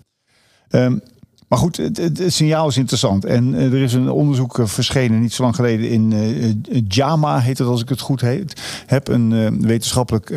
Um, 0.70 1.00
maar 1.48 1.60
goed, 1.60 1.76
het, 1.76 2.22
signaal 2.26 2.68
is 2.68 2.76
interessant. 2.76 3.24
En 3.24 3.54
uh, 3.54 3.72
er 3.72 3.82
is 3.82 3.92
een 3.92 4.10
onderzoek 4.10 4.58
uh, 4.58 4.66
verschenen 4.66 5.20
niet 5.20 5.32
zo 5.32 5.42
lang 5.42 5.54
geleden 5.54 5.88
in 5.88 6.84
JAMA, 6.88 7.40
heet 7.40 7.58
het 7.58 7.68
als 7.68 7.82
ik 7.82 7.88
het 7.88 8.00
goed 8.00 8.20
heet, 8.20 8.60
heb. 8.86 9.08
Een 9.08 9.60
wetenschappelijk 9.66 10.30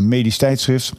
medisch 0.00 0.36
tijdschrift. 0.36 0.92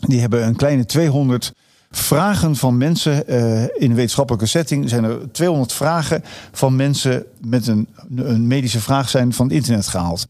Die 0.00 0.20
hebben 0.20 0.46
een 0.46 0.56
kleine 0.56 0.84
200 0.84 1.52
vragen 1.96 2.56
van 2.56 2.76
mensen 2.76 3.24
uh, 3.26 3.62
in 3.62 3.90
een 3.90 3.94
wetenschappelijke 3.94 4.46
setting. 4.46 4.88
Zijn 4.88 5.04
er 5.04 5.32
200 5.32 5.72
vragen 5.72 6.24
van 6.52 6.76
mensen 6.76 7.24
met 7.40 7.66
een, 7.66 7.88
een 8.16 8.46
medische 8.46 8.80
vraag 8.80 9.08
zijn 9.08 9.32
van 9.32 9.46
het 9.46 9.54
internet 9.54 9.86
gehaald. 9.86 10.26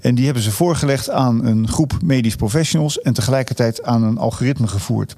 En 0.00 0.14
die 0.14 0.24
hebben 0.24 0.42
ze 0.42 0.50
voorgelegd 0.50 1.10
aan 1.10 1.44
een 1.44 1.68
groep 1.68 1.98
medisch 2.02 2.36
professionals 2.36 3.00
en 3.00 3.12
tegelijkertijd 3.12 3.82
aan 3.82 4.02
een 4.02 4.18
algoritme 4.18 4.66
gevoerd. 4.66 5.14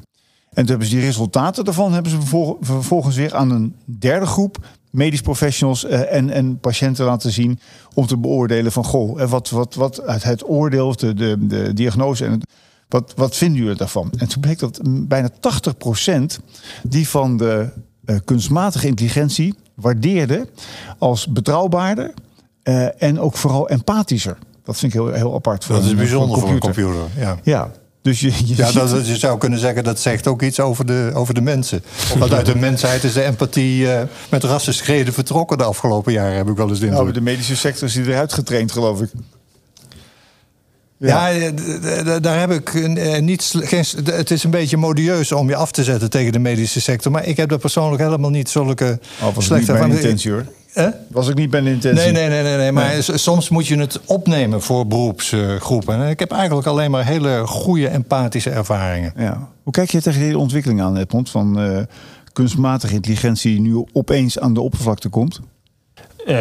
En 0.49 0.65
toen 0.65 0.67
hebben 0.67 0.87
ze 0.87 0.95
die 0.95 1.05
resultaten 1.05 1.65
daarvan 1.65 1.93
hebben 1.93 2.13
ze 2.13 2.55
vervolgens 2.61 3.17
weer 3.17 3.35
aan 3.35 3.51
een 3.51 3.75
derde 3.85 4.27
groep 4.27 4.67
medisch 4.91 5.21
professionals 5.21 5.85
uh, 5.85 6.13
en, 6.13 6.31
en 6.31 6.59
patiënten 6.59 7.05
laten 7.05 7.33
zien 7.33 7.59
om 7.95 8.07
te 8.07 8.17
beoordelen 8.17 8.73
van 8.73 8.85
goh, 8.85 9.23
wat, 9.23 9.51
wat, 9.51 9.75
wat 9.75 10.03
uit 10.03 10.23
het 10.23 10.49
oordeel, 10.49 10.97
de, 10.97 11.15
de, 11.15 11.47
de 11.47 11.73
diagnose 11.73 12.25
en 12.25 12.31
het, 12.31 12.47
wat, 12.89 13.13
wat 13.17 13.37
vinden 13.37 13.63
jullie 13.63 13.77
daarvan? 13.77 14.13
En 14.17 14.29
toen 14.29 14.41
bleek 14.41 14.59
dat 14.59 14.81
bijna 14.85 15.31
80% 15.31 15.35
die 16.83 17.09
van 17.09 17.37
de 17.37 17.69
uh, 18.05 18.17
kunstmatige 18.25 18.87
intelligentie 18.87 19.55
waardeerde 19.75 20.49
als 20.99 21.27
betrouwbaarder 21.27 22.15
uh, 22.65 23.03
en 23.03 23.21
ook 23.21 23.37
vooral 23.37 23.69
empathischer. 23.69 24.39
Dat 24.65 24.79
vind 24.79 24.95
ik 24.95 25.01
heel, 25.01 25.13
heel 25.13 25.35
apart. 25.35 25.65
Voor 25.65 25.75
dat 25.75 25.85
is 25.85 25.95
bijzonder 25.95 26.39
voor 26.39 26.49
een 26.49 26.59
computer. 26.59 26.83
Voor 26.83 26.93
een 26.93 26.99
computer 26.99 27.23
ja. 27.23 27.39
ja. 27.43 27.71
Dus 28.03 28.21
je, 28.21 28.33
je, 28.47 28.57
ja, 28.57 28.73
dat, 28.73 29.07
je 29.07 29.17
zou 29.17 29.39
kunnen 29.39 29.59
zeggen 29.59 29.85
dat 29.85 30.01
zegt 30.01 30.27
ook 30.27 30.43
iets 30.43 30.61
over 30.61 30.87
de, 30.87 31.11
over 31.15 31.35
de 31.35 31.41
mensen. 31.41 31.83
Want 32.19 32.33
uit 32.33 32.47
de 32.47 32.57
mensheid 32.57 33.05
is 33.05 33.13
de 33.13 33.23
empathie 33.23 33.83
uh, 33.83 34.01
met 34.31 34.45
rassenschreden 34.45 35.13
vertrokken 35.13 35.59
de 35.59 35.65
afgelopen 35.65 36.13
jaren, 36.13 36.37
heb 36.37 36.49
ik 36.49 36.57
wel 36.57 36.69
eens 36.69 36.79
de 36.79 36.87
indruk. 36.87 37.03
Nou, 37.03 37.15
de 37.15 37.21
medische 37.21 37.57
sector 37.57 37.89
is 37.89 37.95
die 37.95 38.07
eruit 38.07 38.33
getraind, 38.33 38.73
geloof 38.73 39.01
ik. 39.01 39.11
Ja, 40.99 41.27
ja 41.27 41.51
daar 42.21 42.39
heb 42.39 42.51
ik 42.51 42.89
niet. 43.21 43.53
Geen, 43.57 43.85
het 44.05 44.31
is 44.31 44.45
een 44.45 44.51
beetje 44.51 44.77
modieus 44.77 45.33
om 45.33 45.49
je 45.49 45.57
af 45.57 45.73
te 45.73 45.85
zetten 45.85 46.11
tegen 46.11 46.33
de 46.33 46.39
medische 46.39 46.81
sector. 46.81 47.13
Maar 47.13 47.27
ik 47.27 47.37
heb 47.37 47.49
daar 47.49 47.59
persoonlijk 47.59 48.03
helemaal 48.03 48.31
niet 48.31 48.49
zulke 48.49 48.99
oh, 49.23 49.39
slechte 49.39 49.73
bij 49.73 49.89
intentie 49.89 50.31
hoor. 50.31 50.45
Eh? 50.73 50.87
Was 51.11 51.29
ik 51.29 51.35
niet 51.35 51.51
bij 51.51 51.61
de 51.61 51.71
intentie? 51.71 52.13
Nee, 52.13 52.13
nee, 52.13 52.29
nee, 52.29 52.43
nee, 52.43 52.57
nee. 52.57 52.73
maar 52.73 52.93
nee. 52.93 53.19
soms 53.19 53.49
moet 53.49 53.67
je 53.67 53.79
het 53.79 54.01
opnemen 54.05 54.63
voor 54.63 54.87
beroepsgroepen. 54.87 55.95
En 55.95 56.09
ik 56.09 56.19
heb 56.19 56.33
eigenlijk 56.33 56.67
alleen 56.67 56.91
maar 56.91 57.07
hele 57.07 57.47
goede 57.47 57.89
empathische 57.89 58.51
ervaringen. 58.51 59.13
Ja. 59.17 59.49
Hoe 59.63 59.73
kijk 59.73 59.91
je 59.91 60.03
tegen 60.03 60.21
deze 60.21 60.39
ontwikkeling 60.39 60.83
aan, 60.83 60.97
Edmond? 60.97 61.31
Van 61.31 61.61
uh, 61.61 61.81
kunstmatige 62.33 62.95
intelligentie 62.95 63.53
die 63.53 63.61
nu 63.61 63.85
opeens 63.93 64.39
aan 64.39 64.55
de 64.55 64.61
oppervlakte 64.61 65.09
komt? 65.09 65.41
Uh, 66.27 66.37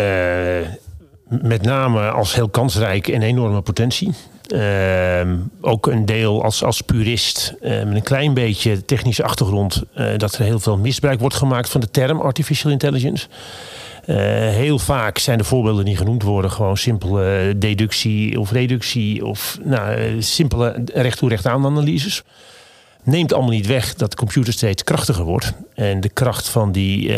met 1.29 1.61
name 1.61 2.09
als 2.09 2.35
heel 2.35 2.49
kansrijk 2.49 3.07
en 3.07 3.21
enorme 3.21 3.61
potentie. 3.61 4.13
Uh, 4.53 5.21
ook 5.61 5.87
een 5.87 6.05
deel 6.05 6.43
als, 6.43 6.63
als 6.63 6.81
purist 6.81 7.53
uh, 7.61 7.83
met 7.83 7.95
een 7.95 8.03
klein 8.03 8.33
beetje 8.33 8.85
technische 8.85 9.23
achtergrond 9.23 9.83
uh, 9.97 10.17
dat 10.17 10.33
er 10.33 10.43
heel 10.43 10.59
veel 10.59 10.77
misbruik 10.77 11.19
wordt 11.19 11.35
gemaakt 11.35 11.69
van 11.69 11.81
de 11.81 11.89
term 11.91 12.21
artificial 12.21 12.71
intelligence. 12.71 13.27
heel 14.05 14.79
vaak 14.79 15.17
zijn 15.17 15.37
de 15.37 15.43
voorbeelden 15.43 15.85
die 15.85 15.97
genoemd 15.97 16.23
worden 16.23 16.51
gewoon 16.51 16.77
simpele 16.77 17.53
deductie 17.57 18.39
of 18.39 18.51
reductie 18.51 19.25
of 19.25 19.57
nou, 19.63 20.21
simpele 20.21 20.83
recht 20.93 21.17
toe 21.17 21.29
recht 21.29 21.45
aan 21.45 21.65
analyses. 21.65 22.23
Neemt 23.03 23.33
allemaal 23.33 23.51
niet 23.51 23.67
weg 23.67 23.95
dat 23.95 24.11
de 24.11 24.17
computer 24.17 24.53
steeds 24.53 24.83
krachtiger 24.83 25.23
wordt. 25.23 25.53
En 25.73 25.99
de 25.99 26.09
kracht 26.09 26.49
van 26.49 26.71
die, 26.71 27.11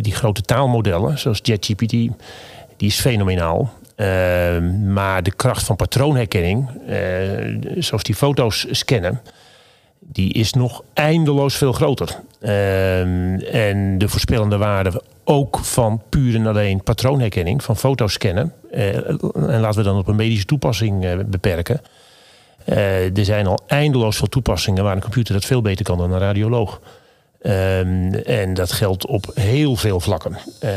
die 0.00 0.14
grote 0.14 0.42
taalmodellen, 0.42 1.18
zoals 1.18 1.40
JetGPT, 1.42 1.90
die 1.90 2.88
is 2.88 3.00
fenomenaal. 3.00 3.72
Uh, 4.00 4.58
maar 4.84 5.22
de 5.22 5.32
kracht 5.32 5.64
van 5.64 5.76
patroonherkenning, 5.76 6.68
uh, 6.88 7.82
zoals 7.82 8.02
die 8.02 8.14
foto's 8.14 8.66
scannen, 8.70 9.20
die 9.98 10.32
is 10.32 10.52
nog 10.52 10.82
eindeloos 10.94 11.56
veel 11.56 11.72
groter. 11.72 12.20
Uh, 12.40 13.54
en 13.54 13.98
de 13.98 14.08
voorspellende 14.08 14.56
waarde 14.56 15.02
ook 15.24 15.58
van 15.58 16.02
puur 16.08 16.34
en 16.34 16.46
alleen 16.46 16.82
patroonherkenning, 16.82 17.64
van 17.64 17.76
foto's 17.76 18.12
scannen. 18.12 18.52
Eh, 18.70 18.96
en 19.34 19.60
laten 19.60 19.78
we 19.78 19.82
dan 19.82 19.98
op 19.98 20.08
een 20.08 20.16
medische 20.16 20.46
toepassing 20.46 21.24
beperken. 21.26 21.80
er 22.64 23.24
zijn 23.24 23.46
al 23.46 23.58
eindeloos 23.66 24.16
veel 24.16 24.28
toepassingen 24.28 24.84
waar 24.84 24.94
een 24.94 25.02
computer 25.02 25.34
dat 25.34 25.44
veel 25.44 25.62
beter 25.62 25.84
kan 25.84 25.98
dan 25.98 26.12
een 26.12 26.18
radioloog. 26.18 26.80
Um, 27.42 28.14
en 28.14 28.54
dat 28.54 28.72
geldt 28.72 29.06
op 29.06 29.30
heel 29.34 29.76
veel 29.76 30.00
vlakken. 30.00 30.38
Uh, 30.64 30.70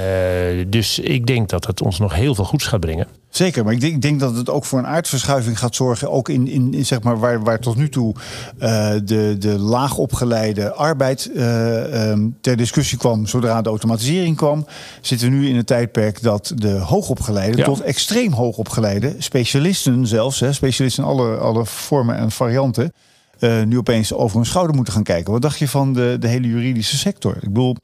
dus 0.68 1.00
ik 1.00 1.28
denk 1.28 1.50
dat 1.50 1.66
het 1.66 1.82
ons 1.82 2.00
nog 2.00 2.16
heel 2.16 2.36
veel 2.36 2.46
goeds 2.46 2.66
gaat 2.66 2.80
brengen. 2.80 3.08
Zeker, 3.30 3.64
maar 3.64 3.74
ik 3.74 3.80
denk, 3.82 3.94
ik 3.94 4.02
denk, 4.02 4.20
dat 4.20 4.36
het 4.36 4.50
ook 4.50 4.66
voor 4.66 4.80
een 4.80 4.88
aardverschuiving 4.88 5.60
gaat 5.60 5.76
zorgen. 5.76 6.12
Ook 6.12 6.30
in, 6.30 6.48
in, 6.48 6.74
in 6.74 6.86
zeg 6.86 7.02
maar 7.02 7.20
waar, 7.20 7.44
waar 7.44 7.60
tot 7.60 7.76
nu 7.76 7.90
toe 7.90 8.14
uh, 8.60 8.90
de, 9.04 9.36
de 9.40 9.60
laagopgeleide 9.60 10.74
arbeid 10.74 11.30
uh, 11.34 12.10
um, 12.10 12.38
ter 12.42 12.58
discussie 12.58 12.98
kwam 12.98 13.28
zodra 13.28 13.62
de 13.62 13.70
automatisering 13.70 14.36
kwam. 14.36 14.66
Zitten 15.02 15.30
we 15.30 15.36
nu 15.36 15.50
in 15.50 15.56
een 15.56 15.66
tijdperk 15.66 16.22
dat 16.22 16.54
de 16.56 16.72
hoogopgeleide 16.72 17.58
ja. 17.58 17.64
tot 17.64 17.82
extreem 17.82 18.32
hoogopgeleide, 18.32 19.16
specialisten 19.18 20.08
zelfs, 20.08 20.40
hè, 20.40 20.54
specialisten 20.54 21.04
in 21.04 21.10
alle, 21.10 21.36
alle 21.36 21.66
vormen 21.66 22.16
en 22.16 22.32
varianten 22.32 22.94
uh, 23.42 23.64
nu 23.64 23.78
opeens 23.78 24.14
over 24.14 24.36
hun 24.36 24.46
schouder 24.46 24.76
moeten 24.76 24.94
gaan 24.94 25.04
kijken. 25.04 25.32
Wat 25.32 25.42
dacht 25.42 25.60
je 25.60 25.68
van 25.68 25.94
de, 25.94 26.18
de 26.20 26.28
hele 26.28 26.48
juridische 26.48 26.98
sector? 26.98 27.36
Ik 27.36 27.48
bedoel, 27.48 27.76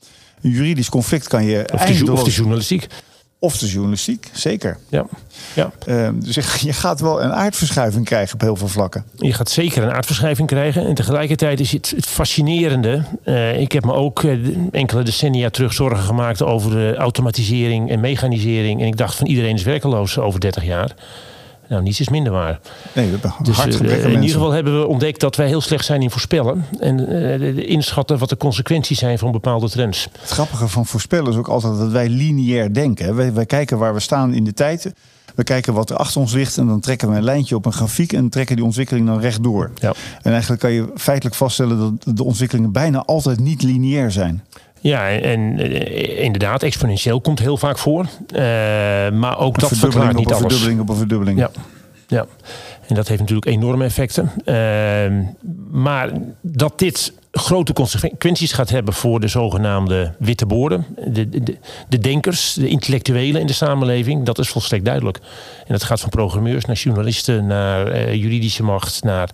een 0.41 0.49
juridisch 0.49 0.89
conflict 0.89 1.28
kan 1.28 1.45
je. 1.45 1.70
Of 1.74 1.86
de, 1.86 2.12
of 2.12 2.24
de 2.24 2.32
journalistiek. 2.32 2.88
Of 3.39 3.58
de 3.58 3.68
journalistiek, 3.68 4.30
zeker. 4.34 4.78
Ja. 4.89 5.05
ja. 5.55 5.72
Uh, 5.88 6.10
dus 6.14 6.36
je 6.62 6.74
gaat 6.74 6.99
wel 6.99 7.22
een 7.22 7.34
aardverschuiving 7.34 8.05
krijgen 8.05 8.34
op 8.34 8.41
heel 8.41 8.55
veel 8.55 8.68
vlakken. 8.68 9.03
Je 9.16 9.34
gaat 9.34 9.49
zeker 9.49 9.84
een 9.84 9.91
aardverschuiving 9.91 10.47
krijgen. 10.47 10.86
En 10.86 10.93
tegelijkertijd 10.93 11.60
is 11.60 11.72
het, 11.72 11.93
het 11.95 12.05
fascinerende. 12.05 13.03
Uh, 13.26 13.60
ik 13.60 13.72
heb 13.72 13.86
me 13.86 13.93
ook 13.93 14.24
uh, 14.24 14.55
enkele 14.72 15.03
decennia 15.03 15.49
terug 15.49 15.74
zorgen 15.74 16.03
gemaakt 16.03 16.43
over 16.43 16.72
de 16.72 16.95
automatisering 16.95 17.89
en 17.89 17.99
mechanisering. 17.99 18.82
En 18.82 18.88
ik 18.88 18.97
dacht 18.97 19.16
van 19.16 19.28
iedereen 19.28 19.55
is 19.55 19.64
werkeloos 19.64 20.18
over 20.18 20.39
30 20.39 20.64
jaar. 20.64 20.95
Nou, 21.70 21.82
niets 21.82 21.99
is 21.99 22.09
minder 22.09 22.32
waar. 22.32 22.59
Nee, 22.93 23.11
dus, 23.43 23.55
hard 23.55 23.82
uh, 23.82 24.03
In 24.03 24.09
ieder 24.09 24.30
geval 24.30 24.51
hebben 24.51 24.80
we 24.80 24.88
ontdekt 24.88 25.20
dat 25.20 25.36
wij 25.36 25.47
heel 25.47 25.61
slecht 25.61 25.86
zijn 25.86 26.01
in 26.01 26.11
voorspellen. 26.11 26.65
En 26.80 27.11
uh, 27.11 27.70
inschatten 27.70 28.18
wat 28.18 28.30
de 28.30 28.38
consequenties 28.38 28.99
zijn 28.99 29.18
van 29.20 29.32
bepaalde 29.32 29.70
trends. 29.70 30.07
Het 30.20 30.30
grappige 30.30 30.68
van 30.68 30.86
voorspellen 30.86 31.32
is 31.32 31.38
ook 31.38 31.47
altijd 31.47 31.78
dat 31.78 31.91
wij 31.91 32.09
lineair 32.09 32.74
denken. 32.74 33.15
Wij, 33.15 33.34
wij 33.34 33.45
kijken 33.45 33.78
waar 33.78 33.93
we 33.93 33.99
staan 33.99 34.34
in 34.34 34.43
de 34.43 34.53
tijd. 34.53 34.93
We 35.36 35.43
kijken 35.43 35.74
wat 35.74 35.89
er 35.89 35.95
achter 35.95 36.22
ons 36.22 36.34
ligt 36.34 36.57
en 36.57 36.68
dan 36.68 36.80
trekken 36.80 37.09
we 37.09 37.15
een 37.15 37.24
lijntje 37.24 37.55
op 37.55 37.65
een 37.65 37.74
grafiek 37.74 38.13
en 38.13 38.30
trekken 38.30 38.55
die 38.55 38.65
ontwikkeling 38.65 39.07
dan 39.07 39.20
rechtdoor. 39.20 39.72
Ja. 39.76 39.93
En 40.22 40.32
eigenlijk 40.32 40.61
kan 40.61 40.72
je 40.72 40.91
feitelijk 40.95 41.36
vaststellen 41.36 41.80
dat 41.80 42.18
de 42.18 42.24
ontwikkelingen 42.24 42.72
bijna 42.72 43.03
altijd 43.05 43.39
niet 43.39 43.61
lineair 43.61 44.11
zijn. 44.11 44.43
Ja, 44.80 45.09
en, 45.09 45.59
eh, 45.59 46.23
inderdaad, 46.23 46.63
exponentieel 46.63 47.21
komt 47.21 47.39
heel 47.39 47.57
vaak 47.57 47.78
voor. 47.78 48.01
Uh, 48.01 48.39
maar 49.09 49.38
ook 49.39 49.59
dat 49.59 49.78
verklaart 49.78 50.15
niet 50.15 50.28
alles. 50.28 50.39
verdubbeling 50.39 50.80
op 50.80 50.89
een 50.89 50.95
verdubbeling. 50.95 51.39
Ja, 51.39 51.51
ja. 52.07 52.25
En 52.88 52.95
dat 52.95 53.07
heeft 53.07 53.19
natuurlijk 53.19 53.47
enorme 53.47 53.84
effecten. 53.84 54.32
Uh, 54.45 55.25
maar 55.71 56.11
dat 56.41 56.80
dit 56.80 57.13
grote 57.32 57.73
consequenties 57.73 58.51
gaat 58.51 58.69
hebben 58.69 58.93
voor 58.93 59.19
de 59.19 59.28
zogenaamde 59.28 60.13
witte 60.19 60.45
boorden, 60.45 60.86
de, 61.07 61.30
de, 61.30 61.57
de, 61.89 61.99
denkers, 61.99 62.53
de 62.53 62.67
intellectuelen 62.67 63.41
in 63.41 63.47
de 63.47 63.53
samenleving, 63.53 64.25
dat 64.25 64.39
is 64.39 64.49
volstrekt 64.49 64.86
duidelijk. 64.86 65.17
En 65.57 65.73
dat 65.73 65.84
gaat 65.84 65.99
van 65.99 66.09
programmeurs 66.09 66.65
naar 66.65 66.75
journalisten, 66.75 67.45
naar 67.45 67.95
uh, 67.95 68.13
juridische 68.13 68.63
macht, 68.63 69.03
naar 69.03 69.30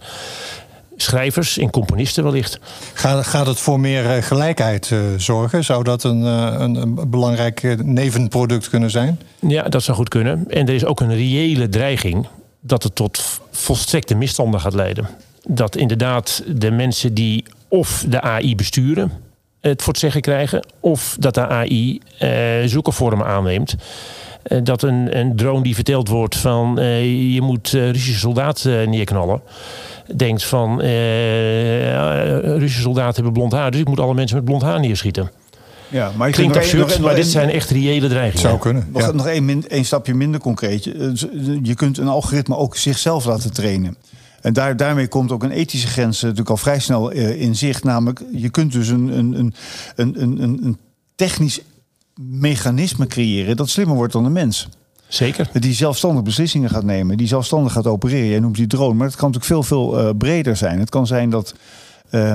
schrijvers 0.95 1.57
en 1.57 1.69
componisten 1.69 2.23
wellicht. 2.23 2.59
Gaat, 2.93 3.27
gaat 3.27 3.47
het 3.47 3.59
voor 3.59 3.79
meer 3.79 4.23
gelijkheid 4.23 4.89
uh, 4.89 4.99
zorgen? 5.17 5.63
Zou 5.63 5.83
dat 5.83 6.03
een, 6.03 6.21
uh, 6.21 6.55
een, 6.57 6.75
een, 6.75 7.09
belangrijk 7.09 7.83
nevenproduct 7.83 8.69
kunnen 8.69 8.91
zijn? 8.91 9.19
Ja, 9.39 9.63
dat 9.63 9.83
zou 9.83 9.97
goed 9.97 10.09
kunnen. 10.09 10.45
En 10.47 10.67
er 10.67 10.73
is 10.73 10.85
ook 10.85 10.99
een 10.99 11.15
reële 11.15 11.69
dreiging 11.69 12.27
dat 12.59 12.83
het 12.83 12.95
tot 12.95 13.41
volstrekte 13.51 14.15
misstanden 14.15 14.59
gaat 14.59 14.73
leiden. 14.73 15.07
Dat 15.47 15.75
inderdaad 15.75 16.43
de 16.47 16.71
mensen 16.71 17.13
die 17.13 17.43
of 17.67 18.05
de 18.07 18.21
AI 18.21 18.55
besturen 18.55 19.11
het 19.69 19.81
voor 19.81 19.93
het 19.93 20.01
zeggen 20.01 20.21
krijgen, 20.21 20.65
of 20.79 21.15
dat 21.19 21.33
de 21.33 21.47
AI 21.47 22.01
uh, 22.21 22.29
zulke 22.65 22.91
vormen 22.91 23.25
aanneemt. 23.25 23.75
Uh, 24.47 24.59
dat 24.63 24.81
een, 24.81 25.17
een 25.19 25.35
drone 25.35 25.63
die 25.63 25.75
verteld 25.75 26.07
wordt 26.07 26.35
van 26.35 26.79
uh, 26.79 27.33
je 27.33 27.41
moet 27.41 27.69
Russische 27.69 28.19
soldaten 28.19 28.89
neerknallen. 28.89 29.41
Denkt 30.15 30.43
van 30.43 30.79
Russische 32.41 32.81
soldaten 32.81 33.15
hebben 33.15 33.33
blond 33.33 33.51
haar, 33.51 33.71
dus 33.71 33.79
ik 33.79 33.87
moet 33.87 33.99
alle 33.99 34.13
mensen 34.13 34.35
met 34.35 34.45
blond 34.45 34.61
haar 34.61 34.79
neerschieten. 34.79 35.31
Ja, 35.93 36.11
maar 36.15 36.27
ik 36.27 36.33
Klinkt 36.33 36.55
absurd, 36.55 36.87
nog, 36.87 36.99
maar 36.99 37.15
dit 37.15 37.27
zijn 37.27 37.49
echt 37.49 37.69
reële 37.69 38.07
dreigingen. 38.07 38.47
Zou 38.47 38.59
kunnen. 38.59 38.87
Nog, 38.91 39.01
ja. 39.01 39.11
nog 39.11 39.27
één, 39.27 39.67
één 39.67 39.85
stapje 39.85 40.13
minder 40.13 40.39
concreet. 40.39 40.83
Je 41.63 41.73
kunt 41.75 41.97
een 41.97 42.07
algoritme 42.07 42.55
ook 42.55 42.75
zichzelf 42.75 43.25
laten 43.25 43.53
trainen. 43.53 43.97
En 44.41 44.53
daar, 44.53 44.77
daarmee 44.77 45.07
komt 45.07 45.31
ook 45.31 45.43
een 45.43 45.51
ethische 45.51 45.87
grens 45.87 46.21
natuurlijk 46.21 46.49
al 46.49 46.57
vrij 46.57 46.79
snel 46.79 47.09
in 47.11 47.55
zicht. 47.55 47.83
Namelijk, 47.83 48.21
je 48.31 48.49
kunt 48.49 48.71
dus 48.71 48.87
een, 48.87 49.17
een, 49.17 49.33
een, 49.37 49.53
een, 49.95 50.21
een, 50.21 50.59
een 50.63 50.77
technisch 51.15 51.61
mechanisme 52.15 53.07
creëren 53.07 53.55
dat 53.55 53.69
slimmer 53.69 53.95
wordt 53.95 54.13
dan 54.13 54.23
de 54.23 54.29
mens. 54.29 54.67
Zeker. 55.07 55.49
Die 55.53 55.73
zelfstandig 55.73 56.23
beslissingen 56.23 56.69
gaat 56.69 56.83
nemen, 56.83 57.17
die 57.17 57.27
zelfstandig 57.27 57.73
gaat 57.73 57.87
opereren. 57.87 58.27
Jij 58.27 58.39
noemt 58.39 58.55
die 58.55 58.67
drone, 58.67 58.93
maar 58.93 59.07
het 59.07 59.15
kan 59.15 59.31
natuurlijk 59.31 59.65
veel, 59.65 59.77
veel 59.91 60.07
uh, 60.07 60.09
breder 60.17 60.55
zijn. 60.55 60.79
Het 60.79 60.89
kan 60.89 61.07
zijn 61.07 61.29
dat 61.29 61.55
uh, 62.11 62.33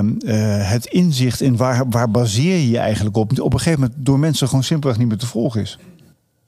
het 0.69 0.85
inzicht 0.85 1.41
in 1.41 1.57
waar, 1.57 1.89
waar 1.89 2.11
baseer 2.11 2.55
je 2.55 2.69
je 2.69 2.77
eigenlijk 2.77 3.17
op, 3.17 3.39
op 3.39 3.53
een 3.53 3.59
gegeven 3.59 3.79
moment 3.79 4.05
door 4.05 4.19
mensen 4.19 4.47
gewoon 4.47 4.63
simpelweg 4.63 4.99
niet 4.99 5.07
meer 5.07 5.17
te 5.17 5.27
volgen 5.27 5.61
is. 5.61 5.77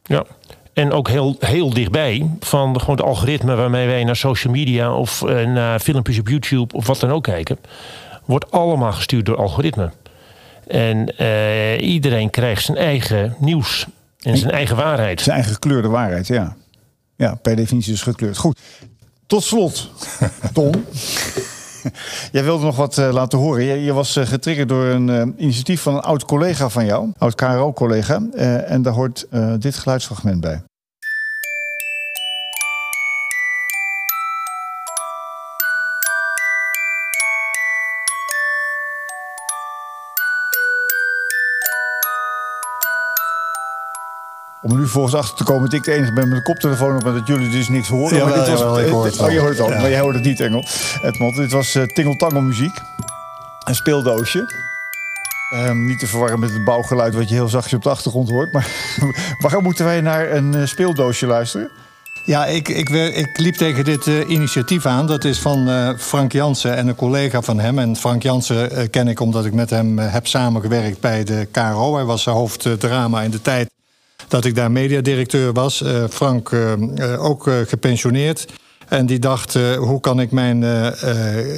Ja, 0.03 0.25
en 0.73 0.91
ook 0.91 1.09
heel, 1.09 1.35
heel 1.39 1.69
dichtbij 1.69 2.29
van 2.39 2.79
gewoon 2.79 2.95
de 2.95 3.03
algoritme 3.03 3.55
waarmee 3.55 3.87
wij 3.87 4.03
naar 4.03 4.15
social 4.15 4.53
media 4.53 4.93
of 4.93 5.21
uh, 5.21 5.47
naar 5.47 5.79
filmpjes 5.79 6.19
op 6.19 6.27
YouTube 6.27 6.75
of 6.75 6.87
wat 6.87 6.99
dan 6.99 7.09
ook 7.09 7.23
kijken, 7.23 7.57
wordt 8.25 8.51
allemaal 8.51 8.91
gestuurd 8.91 9.25
door 9.25 9.37
algoritme. 9.37 9.91
En 10.71 11.13
uh, 11.19 11.81
iedereen 11.81 12.29
krijgt 12.29 12.63
zijn 12.63 12.77
eigen 12.77 13.35
nieuws 13.39 13.87
en 14.19 14.37
zijn 14.37 14.51
eigen 14.51 14.75
waarheid. 14.75 15.21
Zijn 15.21 15.35
eigen 15.35 15.53
gekleurde 15.53 15.87
waarheid, 15.87 16.27
ja. 16.27 16.55
Ja, 17.15 17.35
per 17.35 17.55
definitie 17.55 17.91
dus 17.91 18.01
gekleurd. 18.01 18.37
Goed. 18.37 18.59
Tot 19.27 19.43
slot, 19.43 19.89
Tom. 20.53 20.71
Jij 22.31 22.43
wilde 22.43 22.65
nog 22.65 22.75
wat 22.75 22.97
uh, 22.97 23.11
laten 23.11 23.39
horen. 23.39 23.63
Je, 23.63 23.83
je 23.83 23.93
was 23.93 24.17
uh, 24.17 24.25
getriggerd 24.25 24.69
door 24.69 24.85
een 24.85 25.07
uh, 25.07 25.21
initiatief 25.37 25.81
van 25.81 25.93
een 25.93 26.01
oud 26.01 26.25
collega 26.25 26.69
van 26.69 26.85
jou, 26.85 27.11
oud 27.17 27.35
KRO-collega. 27.35 28.21
en 28.65 28.81
daar 28.81 28.93
hoort 28.93 29.27
dit 29.59 29.75
geluidsfragment 29.75 30.41
bij. 30.41 30.61
Om 44.61 44.77
nu 44.79 44.87
volgens 44.87 45.15
achter 45.15 45.37
te 45.37 45.43
komen 45.43 45.63
dat 45.69 45.73
ik 45.73 45.83
de 45.83 45.91
enige 45.91 46.13
ben 46.13 46.27
met 46.27 46.37
een 46.37 46.43
koptelefoon 46.43 46.95
op 46.95 47.05
en 47.05 47.13
dat 47.13 47.27
jullie 47.27 47.49
dus 47.49 47.69
niks 47.69 47.87
horen. 47.87 48.17
Jawel, 48.17 48.35
maar 48.35 48.45
dit 48.45 48.47
was, 48.49 48.59
jawel, 48.59 48.79
ik 48.79 48.89
hoor 48.89 49.05
het 49.05 49.19
oh, 49.19 49.31
je 49.31 49.39
hoort 49.39 49.57
het 49.57 49.59
ook, 49.59 49.69
Ja. 49.69 49.79
maar 49.79 49.89
jij 49.89 49.99
hoort 49.99 50.15
het 50.15 50.23
niet, 50.23 50.39
Engel. 50.39 50.65
Edmond, 51.01 51.35
dit 51.35 51.51
was 51.51 51.75
uh, 51.75 51.83
Tingeltangel 51.83 52.41
muziek. 52.41 52.79
Een 53.63 53.75
speeldoosje. 53.75 54.53
Ehm, 55.53 55.85
niet 55.85 55.99
te 55.99 56.07
verwarren 56.07 56.39
met 56.39 56.53
het 56.53 56.63
bouwgeluid 56.63 57.15
wat 57.15 57.29
je 57.29 57.35
heel 57.35 57.47
zachtjes 57.49 57.73
op 57.73 57.83
de 57.83 57.89
achtergrond 57.89 58.29
hoort. 58.29 58.51
Maar 58.53 58.67
waarom 59.43 59.63
moeten 59.63 59.85
wij 59.85 60.01
naar 60.01 60.31
een 60.31 60.55
uh, 60.55 60.65
speeldoosje 60.65 61.25
luisteren? 61.25 61.69
Ja, 62.25 62.45
ik, 62.45 62.67
ik, 62.69 62.89
ik 62.89 63.37
liep 63.37 63.55
tegen 63.55 63.83
dit 63.83 64.07
eh, 64.07 64.29
initiatief 64.29 64.85
aan. 64.85 65.07
Dat 65.07 65.23
is 65.23 65.39
van 65.39 65.69
eh, 65.69 65.89
Frank 65.97 66.31
Jansen 66.31 66.75
en 66.75 66.87
een 66.87 66.95
collega 66.95 67.41
van 67.41 67.59
hem. 67.59 67.79
En 67.79 67.95
Frank 67.95 68.23
Jansen 68.23 68.71
eh, 68.71 68.89
ken 68.89 69.07
ik 69.07 69.19
omdat 69.19 69.45
ik 69.45 69.53
met 69.53 69.69
hem 69.69 69.99
eh, 69.99 70.13
heb 70.13 70.27
samengewerkt 70.27 70.99
bij 70.99 71.23
de 71.23 71.47
KRO. 71.51 71.95
Hij 71.95 72.05
was 72.05 72.25
hoofddrama 72.25 73.21
in 73.21 73.31
de 73.31 73.41
tijd 73.41 73.69
dat 74.31 74.45
ik 74.45 74.55
daar 74.55 74.71
mediadirecteur 74.71 75.53
was. 75.53 75.81
Eh, 75.81 76.03
Frank 76.09 76.51
eh, 76.51 76.73
eh, 76.73 77.23
ook 77.23 77.49
gepensioneerd. 77.67 78.45
En 78.87 79.05
die 79.05 79.19
dacht, 79.19 79.53
hoe 79.77 79.99
kan 79.99 80.19
ik 80.19 80.31
mijn 80.31 80.63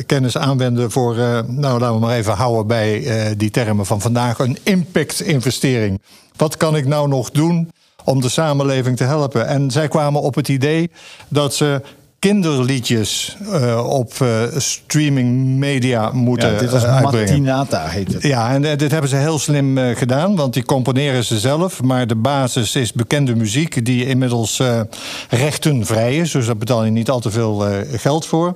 kennis 0.06 0.38
aanwenden 0.38 0.92
voor... 0.92 1.16
nou, 1.48 1.80
laten 1.80 1.94
we 1.94 2.00
maar 2.00 2.16
even 2.16 2.34
houden 2.34 2.68
bij 2.68 3.04
die 3.38 3.52
termen 3.52 3.86
van 3.86 4.02
vandaag. 4.02 4.40
Een 4.40 4.58
impact-investering. 4.64 6.02
Wat 6.36 6.58
kan 6.58 6.76
ik 6.76 6.86
nou 6.86 7.08
nog 7.08 7.32
doen 7.32 7.72
om 8.04 8.22
de 8.22 8.30
samenleving 8.30 8.98
te 8.98 9.04
helpen? 9.04 9.48
En 9.48 9.72
zij 9.72 9.88
kwamen 9.88 10.22
op 10.22 10.36
het 10.36 10.48
idee 10.48 10.92
dat 11.28 11.56
ze 11.56 11.82
kinderliedjes 12.24 13.38
eh, 13.52 13.90
op 13.90 14.14
eh, 14.20 14.44
streaming 14.58 15.58
media 15.58 16.12
moeten 16.12 16.52
Ja, 16.52 16.60
dit 16.60 16.72
was 16.72 16.84
eh. 16.84 17.02
Matinata, 17.02 17.88
heet 17.88 18.14
het. 18.14 18.24
Ja, 18.24 18.54
en 18.54 18.62
dit 18.62 18.92
hebben 18.92 19.10
ze 19.10 19.16
heel 19.16 19.40
slim 19.40 19.78
gedaan, 19.78 20.36
want 20.36 20.54
die 20.54 20.64
componeren 20.64 21.24
ze 21.24 21.40
zelf. 21.40 21.82
Maar 21.82 22.08
de 22.08 22.16
basis 22.16 22.76
is 22.76 22.94
bekende 22.94 23.36
muziek, 23.36 23.86
die 23.86 24.06
inmiddels 24.06 24.62
rechtenvrij 25.30 26.18
is. 26.18 26.32
Dus 26.32 26.46
daar 26.46 26.58
betaal 26.58 26.84
je 26.84 26.92
niet 26.92 27.10
al 27.10 27.20
te 27.20 27.32
veel 27.32 27.66
geld 27.92 28.26
voor. 28.26 28.56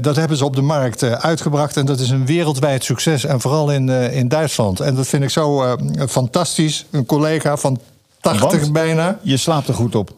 Dat 0.00 0.16
hebben 0.16 0.36
ze 0.36 0.44
op 0.44 0.54
de 0.54 0.62
markt 0.62 1.02
uitgebracht 1.02 1.76
en 1.76 1.86
dat 1.86 2.00
is 2.00 2.10
een 2.10 2.26
wereldwijd 2.26 2.84
succes. 2.84 3.24
En 3.24 3.40
vooral 3.40 3.72
in, 3.72 3.88
in 3.88 4.28
Duitsland. 4.28 4.80
En 4.80 4.94
dat 4.94 5.06
vind 5.06 5.22
ik 5.22 5.30
zo 5.30 5.76
fantastisch. 6.08 6.86
Een 6.90 7.06
collega 7.06 7.56
van 7.56 7.80
80 8.20 8.60
Want? 8.60 8.72
bijna. 8.72 9.18
Je 9.22 9.36
slaapt 9.36 9.68
er 9.68 9.74
goed 9.74 9.94
op. 9.94 10.14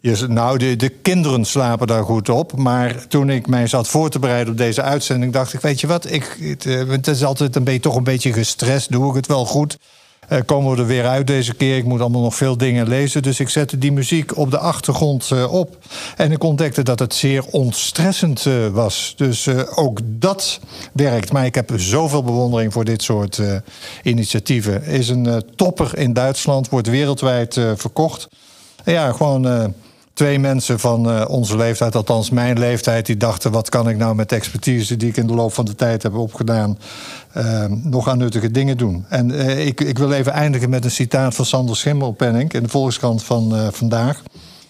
Nou, 0.00 0.58
de, 0.58 0.76
de 0.76 0.88
kinderen 0.88 1.44
slapen 1.44 1.86
daar 1.86 2.04
goed 2.04 2.28
op. 2.28 2.56
Maar 2.56 3.06
toen 3.08 3.30
ik 3.30 3.46
mij 3.46 3.66
zat 3.66 3.88
voor 3.88 4.10
te 4.10 4.18
bereiden 4.18 4.52
op 4.52 4.58
deze 4.58 4.82
uitzending, 4.82 5.32
dacht 5.32 5.52
ik: 5.52 5.60
Weet 5.60 5.80
je 5.80 5.86
wat? 5.86 6.10
Ik, 6.10 6.36
het, 6.40 6.66
eh, 6.66 6.88
het 6.88 7.06
is 7.06 7.24
altijd 7.24 7.56
een 7.56 7.64
beetje, 7.64 7.80
toch 7.80 7.96
een 7.96 8.04
beetje 8.04 8.32
gestrest. 8.32 8.90
Doe 8.90 9.08
ik 9.08 9.14
het 9.14 9.26
wel 9.26 9.44
goed? 9.44 9.78
Eh, 10.28 10.38
komen 10.46 10.74
we 10.74 10.80
er 10.80 10.86
weer 10.86 11.06
uit 11.06 11.26
deze 11.26 11.54
keer? 11.54 11.76
Ik 11.76 11.84
moet 11.84 12.00
allemaal 12.00 12.22
nog 12.22 12.34
veel 12.34 12.56
dingen 12.56 12.88
lezen. 12.88 13.22
Dus 13.22 13.40
ik 13.40 13.48
zette 13.48 13.78
die 13.78 13.92
muziek 13.92 14.36
op 14.36 14.50
de 14.50 14.58
achtergrond 14.58 15.30
eh, 15.30 15.52
op. 15.52 15.76
En 16.16 16.32
ik 16.32 16.42
ontdekte 16.42 16.82
dat 16.82 16.98
het 16.98 17.14
zeer 17.14 17.44
ontstressend 17.44 18.46
was. 18.72 19.14
Dus 19.16 19.48
ook 19.74 20.00
dat 20.04 20.60
werkt. 20.92 21.32
Maar 21.32 21.46
ik 21.46 21.54
heb 21.54 21.72
zoveel 21.76 22.22
bewondering 22.22 22.72
voor 22.72 22.84
dit 22.84 23.02
soort 23.02 23.40
initiatieven. 24.02 24.84
Is 24.84 25.08
een 25.08 25.42
topper 25.56 25.98
in 25.98 26.12
Duitsland, 26.12 26.68
wordt 26.68 26.88
wereldwijd 26.88 27.60
verkocht. 27.76 28.28
Ja, 28.84 29.12
gewoon 29.12 29.74
twee 30.18 30.38
mensen 30.38 30.80
van 30.80 31.10
eh, 31.10 31.24
onze 31.28 31.56
leeftijd, 31.56 31.94
althans 31.94 32.30
mijn 32.30 32.58
leeftijd, 32.58 33.06
die 33.06 33.16
dachten: 33.16 33.50
wat 33.50 33.68
kan 33.68 33.88
ik 33.88 33.96
nou 33.96 34.14
met 34.14 34.28
de 34.28 34.36
expertise 34.36 34.96
die 34.96 35.08
ik 35.08 35.16
in 35.16 35.26
de 35.26 35.34
loop 35.34 35.52
van 35.52 35.64
de 35.64 35.74
tijd 35.74 36.02
heb 36.02 36.14
opgedaan, 36.14 36.78
eh, 37.32 37.64
nog 37.68 38.08
aan 38.08 38.18
nuttige 38.18 38.50
dingen 38.50 38.76
doen? 38.76 39.04
En 39.08 39.30
eh, 39.30 39.66
ik, 39.66 39.80
ik 39.80 39.98
wil 39.98 40.12
even 40.12 40.32
eindigen 40.32 40.70
met 40.70 40.84
een 40.84 40.90
citaat 40.90 41.34
van 41.34 41.44
Sander 41.44 41.76
Schimmelpenninck 41.76 42.54
in 42.54 42.62
de 42.62 42.68
Volkskrant 42.68 43.24
van 43.24 43.56
eh, 43.56 43.66
vandaag. 43.70 44.22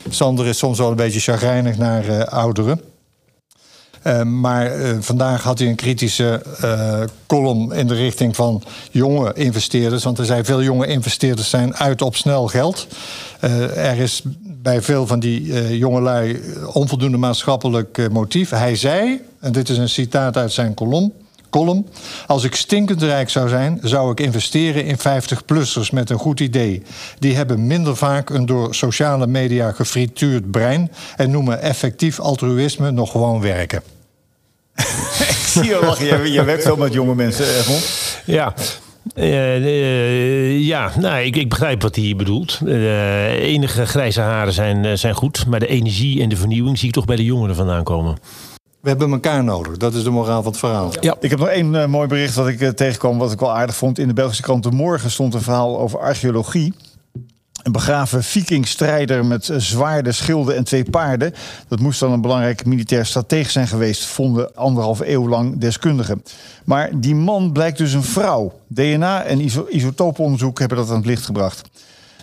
Sander 0.08 0.46
is 0.46 0.58
soms 0.58 0.78
wel 0.78 0.90
een 0.90 0.96
beetje 0.96 1.20
chagrijnig 1.20 1.76
naar 1.76 2.24
ouderen. 2.24 2.80
Uh, 4.06 4.22
maar 4.22 4.72
vandaag 5.00 5.42
had 5.42 5.58
hij 5.58 5.68
een 5.68 5.74
kritische 5.74 6.42
column 7.26 7.72
in 7.72 7.86
de 7.86 7.94
richting 7.94 8.36
van 8.36 8.62
jonge 8.90 9.32
investeerders. 9.34 10.04
Want 10.04 10.18
er 10.18 10.24
zijn 10.24 10.44
veel 10.44 10.62
jonge 10.62 10.86
investeerders 10.86 11.50
zijn 11.50 11.76
uit 11.76 12.02
op 12.02 12.16
snel 12.16 12.46
geld. 12.46 12.86
er 13.74 13.98
is 13.98 14.22
bij 14.62 14.82
veel 14.82 15.06
van 15.06 15.20
die 15.20 15.78
jongelui 15.78 16.40
onvoldoende 16.72 17.16
maatschappelijk 17.16 18.10
motief. 18.10 18.50
Hij 18.50 18.76
zei, 18.76 19.20
en 19.40 19.52
dit 19.52 19.68
is 19.68 19.78
een 19.78 19.88
citaat 19.88 20.36
uit 20.36 20.52
zijn 20.52 20.74
column, 20.74 21.12
Column. 21.50 21.86
Als 22.26 22.44
ik 22.44 22.54
stinkend 22.54 23.02
rijk 23.02 23.30
zou 23.30 23.48
zijn, 23.48 23.78
zou 23.82 24.10
ik 24.10 24.20
investeren 24.20 24.84
in 24.84 24.98
50-plussers 24.98 25.92
met 25.92 26.10
een 26.10 26.18
goed 26.18 26.40
idee. 26.40 26.82
Die 27.18 27.36
hebben 27.36 27.66
minder 27.66 27.96
vaak 27.96 28.30
een 28.30 28.46
door 28.46 28.74
sociale 28.74 29.26
media 29.26 29.72
gefrituurd 29.72 30.50
brein 30.50 30.92
en 31.16 31.30
noemen 31.30 31.60
effectief 31.60 32.20
altruïsme 32.20 32.90
nog 32.90 33.10
gewoon 33.10 33.40
werken. 33.40 33.82
ik 35.28 35.44
zie 35.46 35.64
je 35.64 35.78
lachen. 35.82 36.06
Je, 36.06 36.32
je 36.32 36.44
werkt 36.44 36.62
veel 36.62 36.76
met 36.76 36.92
jonge 36.92 37.14
mensen, 37.14 37.58
Edmond. 37.58 37.88
Ja, 38.24 38.54
uh, 39.14 40.66
ja, 40.66 40.90
nou, 40.98 41.22
ik, 41.22 41.36
ik, 41.36 41.48
begrijp 41.48 41.82
wat 41.82 41.96
hij 41.96 42.14
bedoelt. 42.16 42.60
Uh, 42.64 43.32
enige 43.32 43.86
grijze 43.86 44.20
haren 44.20 44.52
zijn, 44.52 44.98
zijn 44.98 45.14
goed, 45.14 45.46
maar 45.46 45.60
de 45.60 45.66
energie 45.66 46.22
en 46.22 46.28
de 46.28 46.36
vernieuwing 46.36 46.78
zie 46.78 46.88
ik 46.88 46.94
toch 46.94 47.04
bij 47.04 47.16
de 47.16 47.24
jongeren 47.24 47.54
vandaan 47.54 47.84
komen. 47.84 48.18
We 48.80 48.88
hebben 48.88 49.10
elkaar 49.10 49.44
nodig. 49.44 49.76
Dat 49.76 49.94
is 49.94 50.02
de 50.02 50.10
moraal 50.10 50.42
van 50.42 50.50
het 50.50 50.60
verhaal. 50.60 50.92
Ja. 51.00 51.16
Ik 51.20 51.30
heb 51.30 51.38
nog 51.38 51.48
één 51.48 51.74
uh, 51.74 51.86
mooi 51.86 52.08
bericht 52.08 52.34
wat 52.34 52.48
ik 52.48 52.76
tegenkwam, 52.76 53.18
wat 53.18 53.32
ik 53.32 53.40
wel 53.40 53.56
aardig 53.56 53.76
vond. 53.76 53.98
In 53.98 54.08
de 54.08 54.14
Belgische 54.14 54.42
krant 54.42 54.62
De 54.62 54.70
Morgen 54.70 55.10
stond 55.10 55.34
een 55.34 55.42
verhaal 55.42 55.78
over 55.78 55.98
archeologie. 55.98 56.74
Een 57.62 57.72
begraven 57.72 58.24
vikingstrijder 58.24 59.24
met 59.24 59.50
zwaarden, 59.56 60.14
schilden 60.14 60.56
en 60.56 60.64
twee 60.64 60.90
paarden. 60.90 61.34
Dat 61.68 61.80
moest 61.80 62.00
dan 62.00 62.12
een 62.12 62.20
belangrijk 62.20 62.66
militair 62.66 63.06
stratege 63.06 63.50
zijn 63.50 63.68
geweest, 63.68 64.04
vonden 64.04 64.54
anderhalve 64.54 65.10
eeuw 65.10 65.28
lang 65.28 65.58
deskundigen. 65.58 66.22
Maar 66.64 66.90
die 67.00 67.14
man 67.14 67.52
blijkt 67.52 67.78
dus 67.78 67.92
een 67.92 68.02
vrouw. 68.02 68.60
DNA 68.66 69.22
en 69.22 69.40
iso 69.40 69.66
isotooponderzoek 69.68 70.58
hebben 70.58 70.78
dat 70.78 70.90
aan 70.90 70.96
het 70.96 71.06
licht 71.06 71.24
gebracht. 71.24 71.68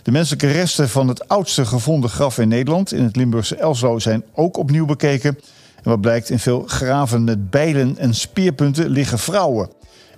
De 0.02 0.12
menselijke 0.12 0.50
resten 0.50 0.88
van 0.88 1.08
het 1.08 1.28
oudste 1.28 1.66
gevonden 1.66 2.10
graf 2.10 2.38
in 2.38 2.48
Nederland, 2.48 2.92
in 2.92 3.02
het 3.02 3.16
Limburgse 3.16 3.56
Elslo, 3.56 3.98
zijn 3.98 4.24
ook 4.34 4.56
opnieuw 4.56 4.86
bekeken. 4.86 5.38
En 5.76 5.90
wat 5.90 6.00
blijkt, 6.00 6.30
in 6.30 6.38
veel 6.38 6.64
graven 6.66 7.24
met 7.24 7.50
bijlen 7.50 7.98
en 7.98 8.14
speerpunten 8.14 8.88
liggen 8.88 9.18
vrouwen. 9.18 9.68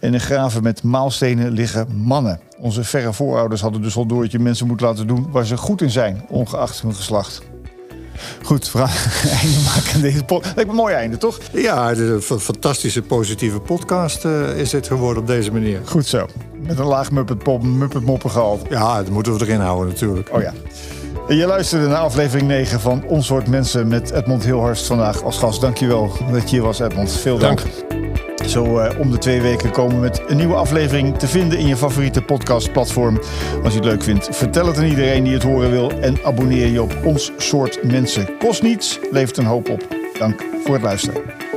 En 0.00 0.14
in 0.14 0.20
graven 0.20 0.62
met 0.62 0.82
maalstenen 0.82 1.50
liggen 1.50 1.86
mannen. 1.96 2.40
Onze 2.58 2.84
verre 2.84 3.12
voorouders 3.12 3.60
hadden 3.60 3.82
dus 3.82 3.96
al 3.96 4.06
door 4.06 4.22
dat 4.22 4.32
je 4.32 4.38
mensen 4.38 4.66
moet 4.66 4.80
laten 4.80 5.06
doen 5.06 5.26
waar 5.30 5.46
ze 5.46 5.56
goed 5.56 5.82
in 5.82 5.90
zijn, 5.90 6.24
ongeacht 6.28 6.80
hun 6.80 6.94
geslacht. 6.94 7.42
Goed, 8.42 8.72
we 8.72 8.78
gaan 8.78 9.30
einde 9.40 9.58
maken 9.64 9.94
aan 9.94 10.00
deze 10.00 10.24
podcast. 10.24 10.54
Lijkt 10.54 10.70
me 10.70 10.76
een 10.76 10.82
mooi 10.82 10.94
einde, 10.94 11.16
toch? 11.16 11.38
Ja, 11.52 11.90
een 11.90 12.20
fantastische 12.20 13.02
positieve 13.02 13.60
podcast 13.60 14.24
uh, 14.24 14.58
is 14.58 14.70
dit 14.70 14.86
geworden 14.86 15.22
op 15.22 15.28
deze 15.28 15.52
manier. 15.52 15.80
Goed 15.84 16.06
zo. 16.06 16.26
Met 16.62 16.78
een 16.78 16.86
laag 16.86 17.10
Muppet, 17.10 17.38
pop, 17.38 17.62
Muppet 17.62 18.02
moppen 18.02 18.30
gehaald. 18.30 18.66
Ja, 18.70 18.96
dat 18.96 19.10
moeten 19.10 19.38
we 19.38 19.44
erin 19.44 19.60
houden 19.60 19.88
natuurlijk. 19.88 20.28
Oh 20.32 20.42
ja. 20.42 20.52
Je 21.28 21.46
luisterde 21.46 21.86
naar 21.86 21.98
aflevering 21.98 22.48
9 22.48 22.80
van 22.80 23.04
Ons 23.06 23.26
Soort 23.26 23.48
Mensen 23.48 23.88
met 23.88 24.10
Edmond 24.10 24.44
Hilhorst 24.44 24.86
vandaag 24.86 25.22
als 25.22 25.38
gast. 25.38 25.60
Dankjewel 25.60 26.12
dat 26.32 26.42
je 26.42 26.56
hier 26.56 26.62
was, 26.62 26.78
Edmond. 26.78 27.12
Veel 27.12 27.38
dank. 27.38 27.62
Zo 28.48 28.80
uh, 28.80 28.90
om 28.98 29.10
de 29.10 29.18
twee 29.18 29.40
weken 29.40 29.70
komen 29.70 30.00
met 30.00 30.22
een 30.26 30.36
nieuwe 30.36 30.54
aflevering 30.54 31.18
te 31.18 31.26
vinden 31.26 31.58
in 31.58 31.66
je 31.66 31.76
favoriete 31.76 32.22
podcastplatform. 32.22 33.20
Als 33.62 33.72
je 33.72 33.78
het 33.78 33.88
leuk 33.88 34.02
vindt, 34.02 34.28
vertel 34.36 34.66
het 34.66 34.76
aan 34.76 34.84
iedereen 34.84 35.24
die 35.24 35.32
het 35.32 35.42
horen 35.42 35.70
wil 35.70 35.90
en 35.90 36.24
abonneer 36.24 36.66
je 36.66 36.82
op 36.82 36.96
ons 37.04 37.32
soort 37.36 37.82
mensen. 37.82 38.38
Kost 38.38 38.62
niets, 38.62 38.98
levert 39.10 39.36
een 39.36 39.44
hoop 39.44 39.68
op. 39.68 39.86
Dank 40.18 40.44
voor 40.64 40.74
het 40.74 40.82
luisteren. 40.82 41.47